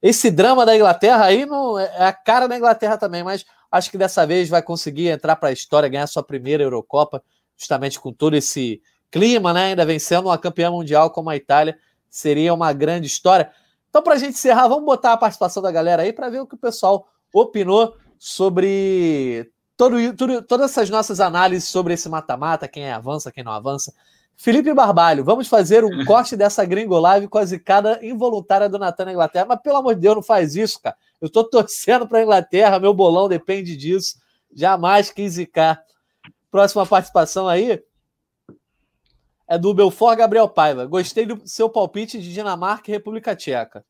esse 0.00 0.30
drama 0.30 0.66
da 0.66 0.74
Inglaterra 0.74 1.26
aí 1.26 1.46
não 1.46 1.78
é 1.78 2.04
a 2.04 2.12
cara 2.12 2.48
da 2.48 2.56
Inglaterra 2.56 2.96
também, 2.98 3.22
mas 3.22 3.44
Acho 3.72 3.90
que 3.90 3.96
dessa 3.96 4.26
vez 4.26 4.50
vai 4.50 4.62
conseguir 4.62 5.08
entrar 5.08 5.34
para 5.34 5.48
a 5.48 5.52
história, 5.52 5.88
ganhar 5.88 6.06
sua 6.06 6.22
primeira 6.22 6.62
Eurocopa, 6.62 7.24
justamente 7.56 7.98
com 7.98 8.12
todo 8.12 8.36
esse 8.36 8.82
clima, 9.10 9.50
né? 9.54 9.68
Ainda 9.68 9.86
vencendo 9.86 10.26
uma 10.26 10.36
campeã 10.36 10.70
mundial 10.70 11.10
como 11.10 11.30
a 11.30 11.36
Itália. 11.36 11.78
Seria 12.10 12.52
uma 12.52 12.70
grande 12.74 13.06
história. 13.06 13.50
Então, 13.88 14.02
para 14.02 14.12
a 14.12 14.18
gente 14.18 14.34
encerrar, 14.34 14.68
vamos 14.68 14.84
botar 14.84 15.14
a 15.14 15.16
participação 15.16 15.62
da 15.62 15.72
galera 15.72 16.02
aí 16.02 16.12
para 16.12 16.28
ver 16.28 16.40
o 16.40 16.46
que 16.46 16.54
o 16.54 16.58
pessoal 16.58 17.08
opinou 17.32 17.96
sobre 18.18 19.50
todo, 19.82 20.16
tudo, 20.16 20.42
todas 20.42 20.70
essas 20.70 20.88
nossas 20.88 21.18
análises 21.18 21.68
sobre 21.68 21.94
esse 21.94 22.08
mata-mata, 22.08 22.68
quem 22.68 22.88
avança, 22.88 23.32
quem 23.32 23.42
não 23.42 23.50
avança. 23.50 23.92
Felipe 24.36 24.72
Barbalho, 24.72 25.24
vamos 25.24 25.48
fazer 25.48 25.84
um 25.84 26.04
corte 26.06 26.36
dessa 26.36 26.64
gringo 26.64 26.98
live 27.00 27.26
com 27.26 27.38
a 27.38 27.44
zicada 27.44 27.98
involuntária 28.00 28.68
do 28.68 28.78
Natan 28.78 29.06
na 29.06 29.12
Inglaterra. 29.12 29.46
Mas 29.48 29.60
pelo 29.60 29.78
amor 29.78 29.96
de 29.96 30.02
Deus, 30.02 30.14
não 30.14 30.22
faz 30.22 30.54
isso, 30.54 30.80
cara. 30.80 30.96
Eu 31.20 31.26
estou 31.26 31.42
torcendo 31.42 32.06
para 32.06 32.20
a 32.20 32.22
Inglaterra, 32.22 32.78
meu 32.78 32.94
bolão 32.94 33.28
depende 33.28 33.76
disso. 33.76 34.18
Jamais 34.54 35.10
quis 35.10 35.32
zicar. 35.32 35.82
Próxima 36.48 36.86
participação 36.86 37.48
aí 37.48 37.82
é 39.48 39.58
do 39.58 39.74
Belfort 39.74 40.16
Gabriel 40.16 40.48
Paiva. 40.48 40.86
Gostei 40.86 41.26
do 41.26 41.42
seu 41.44 41.68
palpite 41.68 42.20
de 42.20 42.32
Dinamarca 42.32 42.88
e 42.88 42.94
República 42.94 43.34
Tcheca. 43.34 43.84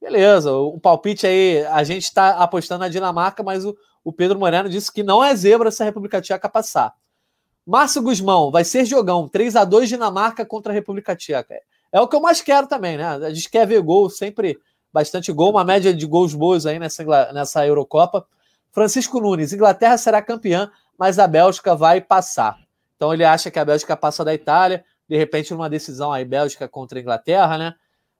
Beleza, 0.00 0.52
o 0.52 0.78
palpite 0.78 1.26
aí, 1.26 1.64
a 1.66 1.82
gente 1.84 2.02
está 2.02 2.30
apostando 2.30 2.80
na 2.80 2.88
Dinamarca, 2.88 3.42
mas 3.42 3.64
o, 3.64 3.76
o 4.06 4.12
Pedro 4.12 4.38
Moreno 4.38 4.68
disse 4.68 4.92
que 4.92 5.02
não 5.02 5.22
é 5.22 5.34
zebra 5.34 5.68
se 5.68 5.82
a 5.82 5.84
República 5.84 6.20
Tcheca 6.20 6.48
passar. 6.48 6.94
Márcio 7.66 8.00
Guzmão, 8.00 8.52
vai 8.52 8.62
ser 8.62 8.84
jogão, 8.84 9.28
3 9.28 9.56
a 9.56 9.64
2 9.64 9.88
Dinamarca 9.88 10.46
contra 10.46 10.72
a 10.72 10.74
República 10.74 11.16
Tcheca. 11.16 11.60
É 11.90 12.00
o 12.00 12.06
que 12.06 12.14
eu 12.14 12.20
mais 12.20 12.40
quero 12.40 12.68
também, 12.68 12.96
né? 12.96 13.04
A 13.04 13.34
gente 13.34 13.50
quer 13.50 13.66
ver 13.66 13.82
gol, 13.82 14.08
sempre 14.08 14.60
bastante 14.92 15.32
gol, 15.32 15.50
uma 15.50 15.64
média 15.64 15.92
de 15.92 16.06
gols 16.06 16.34
boas 16.34 16.66
aí 16.66 16.78
nessa, 16.78 17.02
nessa 17.32 17.66
Eurocopa. 17.66 18.24
Francisco 18.70 19.18
Nunes, 19.18 19.52
Inglaterra 19.52 19.98
será 19.98 20.22
campeã, 20.22 20.70
mas 20.96 21.18
a 21.18 21.26
Bélgica 21.26 21.74
vai 21.74 22.00
passar. 22.00 22.56
Então 22.94 23.12
ele 23.12 23.24
acha 23.24 23.50
que 23.50 23.58
a 23.58 23.64
Bélgica 23.64 23.96
passa 23.96 24.24
da 24.24 24.32
Itália, 24.32 24.84
de 25.08 25.16
repente 25.16 25.52
numa 25.52 25.68
decisão 25.68 26.12
aí 26.12 26.24
Bélgica 26.24 26.68
contra 26.68 26.96
a 26.96 27.02
Inglaterra, 27.02 27.58
né? 27.58 27.74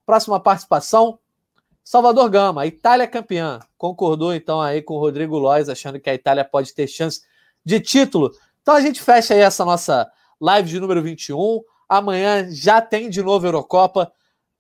Próxima 0.05 0.41
participação, 0.41 1.17
Salvador 1.87 2.29
Gama, 2.29 2.67
Itália 2.67 3.07
campeã. 3.07 3.61
Concordou 3.79 4.35
então 4.35 4.61
aí 4.61 4.83
com 4.83 4.95
o 4.95 4.99
Rodrigo 4.99 5.39
Lois, 5.39 5.69
achando 5.69 6.01
que 6.01 6.11
a 6.11 6.15
Itália 6.15 6.45
pode 6.45 6.75
ter 6.75 6.89
chance 6.89 7.21
de 7.65 7.79
título. 7.79 8.33
Então 8.61 8.75
a 8.75 8.81
gente 8.81 9.01
fecha 9.01 9.35
aí 9.35 9.39
essa 9.39 9.65
nossa 9.65 10.11
live 10.41 10.69
de 10.69 10.81
número 10.81 11.01
21. 11.01 11.63
Amanhã 11.89 12.51
já 12.51 12.81
tem 12.81 13.09
de 13.09 13.23
novo 13.23 13.47
Eurocopa. 13.47 14.11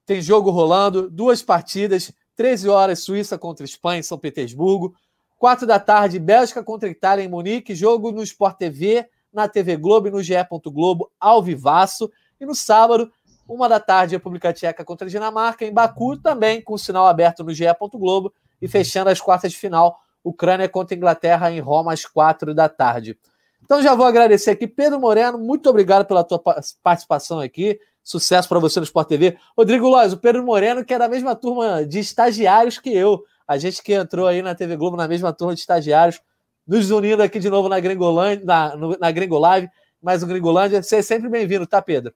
Tem 0.06 0.22
jogo 0.22 0.50
rolando, 0.50 1.10
duas 1.10 1.42
partidas, 1.42 2.12
13 2.36 2.68
horas 2.68 3.00
Suíça 3.00 3.36
contra 3.36 3.64
Espanha 3.64 3.98
em 3.98 4.04
São 4.04 4.16
Petersburgo. 4.16 4.94
4 5.36 5.66
da 5.66 5.80
tarde, 5.80 6.20
Bélgica 6.20 6.62
contra 6.62 6.88
Itália 6.88 7.24
em 7.24 7.28
Munique, 7.28 7.74
jogo 7.74 8.12
no 8.12 8.22
Sport 8.22 8.56
TV, 8.56 9.04
na 9.32 9.48
TV 9.48 9.76
Globo 9.76 10.06
e 10.06 10.12
no 10.12 10.22
GE. 10.22 10.34
Globo, 10.66 11.10
ao 11.18 11.42
vivaço. 11.42 12.08
E 12.40 12.46
no 12.46 12.54
sábado, 12.54 13.10
uma 13.48 13.68
da 13.68 13.78
tarde, 13.78 14.16
República 14.16 14.52
Tcheca 14.52 14.84
contra 14.84 15.06
a 15.06 15.10
Dinamarca, 15.10 15.64
em 15.64 15.72
Baku, 15.72 16.16
também 16.16 16.60
com 16.60 16.76
sinal 16.76 17.06
aberto 17.06 17.44
no 17.44 17.52
GE. 17.52 17.64
Globo. 17.94 18.32
E 18.60 18.66
fechando 18.66 19.10
as 19.10 19.20
quartas 19.20 19.52
de 19.52 19.58
final, 19.58 20.00
Ucrânia 20.24 20.68
contra 20.68 20.96
Inglaterra 20.96 21.50
em 21.50 21.60
Roma 21.60 21.92
às 21.92 22.04
quatro 22.04 22.54
da 22.54 22.68
tarde. 22.68 23.18
Então 23.62 23.82
já 23.82 23.94
vou 23.94 24.06
agradecer 24.06 24.52
aqui, 24.52 24.66
Pedro 24.66 25.00
Moreno, 25.00 25.38
muito 25.38 25.68
obrigado 25.68 26.06
pela 26.06 26.24
tua 26.24 26.38
participação 26.82 27.40
aqui. 27.40 27.78
Sucesso 28.02 28.48
para 28.48 28.60
você 28.60 28.78
no 28.78 28.84
Sport 28.84 29.08
TV. 29.08 29.36
Rodrigo 29.56 29.88
Loz, 29.88 30.12
o 30.12 30.16
Pedro 30.16 30.44
Moreno, 30.44 30.84
que 30.84 30.94
é 30.94 30.98
da 30.98 31.08
mesma 31.08 31.34
turma 31.34 31.84
de 31.84 31.98
estagiários 31.98 32.78
que 32.78 32.94
eu. 32.94 33.24
A 33.46 33.58
gente 33.58 33.82
que 33.82 33.92
entrou 33.92 34.26
aí 34.26 34.42
na 34.42 34.54
TV 34.54 34.76
Globo 34.76 34.96
na 34.96 35.08
mesma 35.08 35.32
turma 35.32 35.54
de 35.54 35.60
estagiários, 35.60 36.20
nos 36.66 36.90
unindo 36.90 37.22
aqui 37.22 37.40
de 37.40 37.50
novo 37.50 37.68
na 37.68 37.80
Gringolândia, 37.80 38.44
na, 38.44 38.76
na 39.00 39.10
Gringolive, 39.10 39.68
mais 40.00 40.22
o 40.22 40.26
Gringolândia. 40.26 40.82
Você 40.82 40.96
é 40.96 41.02
sempre 41.02 41.28
bem-vindo, 41.28 41.66
tá, 41.66 41.82
Pedro? 41.82 42.14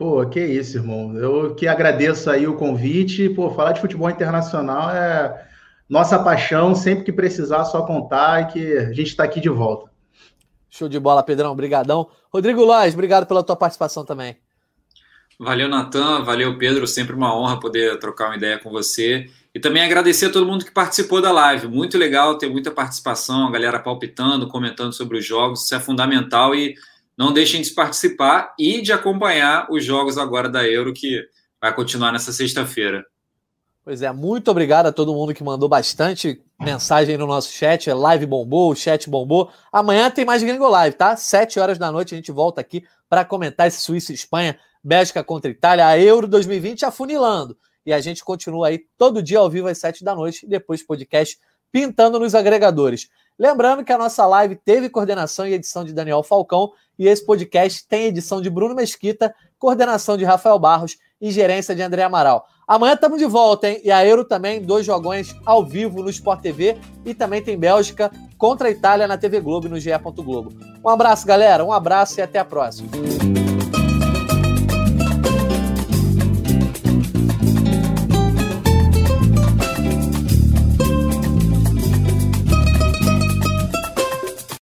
Pô, 0.00 0.24
que 0.24 0.40
isso, 0.40 0.78
irmão. 0.78 1.14
Eu 1.14 1.54
que 1.54 1.68
agradeço 1.68 2.30
aí 2.30 2.46
o 2.46 2.56
convite. 2.56 3.28
Pô, 3.28 3.50
falar 3.50 3.72
de 3.72 3.82
futebol 3.82 4.08
internacional 4.08 4.88
é 4.88 5.46
nossa 5.86 6.18
paixão. 6.18 6.74
Sempre 6.74 7.04
que 7.04 7.12
precisar, 7.12 7.66
só 7.66 7.82
contar 7.82 8.40
e 8.40 8.46
que 8.46 8.78
a 8.78 8.92
gente 8.94 9.08
está 9.08 9.24
aqui 9.24 9.42
de 9.42 9.50
volta. 9.50 9.90
Show 10.70 10.88
de 10.88 10.98
bola, 10.98 11.22
Pedrão. 11.22 11.52
Obrigadão. 11.52 12.08
Rodrigo 12.32 12.64
Lois, 12.64 12.94
obrigado 12.94 13.26
pela 13.26 13.42
tua 13.42 13.56
participação 13.56 14.02
também. 14.02 14.38
Valeu, 15.38 15.68
Natan. 15.68 16.24
Valeu, 16.24 16.56
Pedro. 16.56 16.86
Sempre 16.86 17.14
uma 17.14 17.38
honra 17.38 17.60
poder 17.60 17.98
trocar 17.98 18.28
uma 18.28 18.36
ideia 18.36 18.58
com 18.58 18.70
você. 18.70 19.26
E 19.54 19.60
também 19.60 19.82
agradecer 19.82 20.26
a 20.26 20.32
todo 20.32 20.46
mundo 20.46 20.64
que 20.64 20.72
participou 20.72 21.20
da 21.20 21.30
live. 21.30 21.68
Muito 21.68 21.98
legal 21.98 22.38
ter 22.38 22.48
muita 22.48 22.70
participação, 22.70 23.48
a 23.48 23.50
galera 23.50 23.78
palpitando, 23.78 24.48
comentando 24.48 24.94
sobre 24.94 25.18
os 25.18 25.26
jogos. 25.26 25.64
Isso 25.64 25.74
é 25.74 25.78
fundamental 25.78 26.54
e 26.54 26.74
não 27.20 27.34
deixem 27.34 27.60
de 27.60 27.70
participar 27.72 28.54
e 28.58 28.80
de 28.80 28.94
acompanhar 28.94 29.70
os 29.70 29.84
jogos 29.84 30.16
agora 30.16 30.48
da 30.48 30.66
Euro, 30.66 30.94
que 30.94 31.22
vai 31.60 31.70
continuar 31.74 32.12
nessa 32.12 32.32
sexta-feira. 32.32 33.04
Pois 33.84 34.00
é, 34.00 34.10
muito 34.10 34.50
obrigado 34.50 34.86
a 34.86 34.92
todo 34.92 35.12
mundo 35.12 35.34
que 35.34 35.44
mandou 35.44 35.68
bastante 35.68 36.40
mensagem 36.58 37.18
no 37.18 37.26
nosso 37.26 37.52
chat. 37.52 37.90
A 37.90 37.94
live 37.94 38.24
bombou, 38.24 38.72
o 38.72 38.74
chat 38.74 39.10
bombou. 39.10 39.52
Amanhã 39.70 40.10
tem 40.10 40.24
mais 40.24 40.42
Gringo 40.42 40.66
Live, 40.66 40.96
tá? 40.96 41.14
Sete 41.14 41.60
horas 41.60 41.76
da 41.76 41.92
noite 41.92 42.14
a 42.14 42.16
gente 42.16 42.32
volta 42.32 42.62
aqui 42.62 42.84
para 43.06 43.22
comentar 43.22 43.68
esse 43.68 43.82
Suíça 43.82 44.12
e 44.12 44.14
Espanha, 44.14 44.58
Bélgica 44.82 45.22
contra 45.22 45.50
Itália, 45.50 45.86
a 45.86 45.98
Euro 45.98 46.26
2020 46.26 46.86
afunilando. 46.86 47.54
E 47.84 47.92
a 47.92 48.00
gente 48.00 48.24
continua 48.24 48.68
aí 48.68 48.86
todo 48.96 49.22
dia 49.22 49.40
ao 49.40 49.50
vivo 49.50 49.68
às 49.68 49.76
sete 49.76 50.02
da 50.02 50.14
noite 50.14 50.46
e 50.46 50.48
depois 50.48 50.82
podcast 50.82 51.38
pintando 51.70 52.18
nos 52.18 52.34
agregadores. 52.34 53.10
Lembrando 53.40 53.82
que 53.82 53.90
a 53.90 53.96
nossa 53.96 54.26
live 54.26 54.54
teve 54.54 54.90
coordenação 54.90 55.46
e 55.46 55.54
edição 55.54 55.82
de 55.82 55.94
Daniel 55.94 56.22
Falcão 56.22 56.72
e 56.98 57.08
esse 57.08 57.24
podcast 57.24 57.88
tem 57.88 58.04
edição 58.04 58.38
de 58.38 58.50
Bruno 58.50 58.74
Mesquita, 58.74 59.34
coordenação 59.58 60.18
de 60.18 60.26
Rafael 60.26 60.58
Barros 60.58 60.98
e 61.18 61.30
gerência 61.30 61.74
de 61.74 61.80
André 61.80 62.02
Amaral. 62.02 62.46
Amanhã 62.68 62.92
estamos 62.92 63.18
de 63.18 63.24
volta, 63.24 63.70
hein? 63.70 63.80
E 63.82 63.90
a 63.90 64.04
Euro 64.04 64.26
também, 64.26 64.60
dois 64.60 64.84
jogões 64.84 65.34
ao 65.46 65.64
vivo 65.64 66.02
no 66.02 66.10
Sport 66.10 66.42
TV 66.42 66.76
e 67.02 67.14
também 67.14 67.42
tem 67.42 67.58
Bélgica 67.58 68.12
contra 68.36 68.68
a 68.68 68.70
Itália 68.70 69.08
na 69.08 69.16
TV 69.16 69.40
Globo 69.40 69.68
e 69.68 69.70
no 69.70 69.80
GE. 69.80 69.90
Globo. 70.16 70.52
Um 70.84 70.90
abraço, 70.90 71.26
galera, 71.26 71.64
um 71.64 71.72
abraço 71.72 72.20
e 72.20 72.22
até 72.22 72.38
a 72.38 72.44
próxima. 72.44 72.90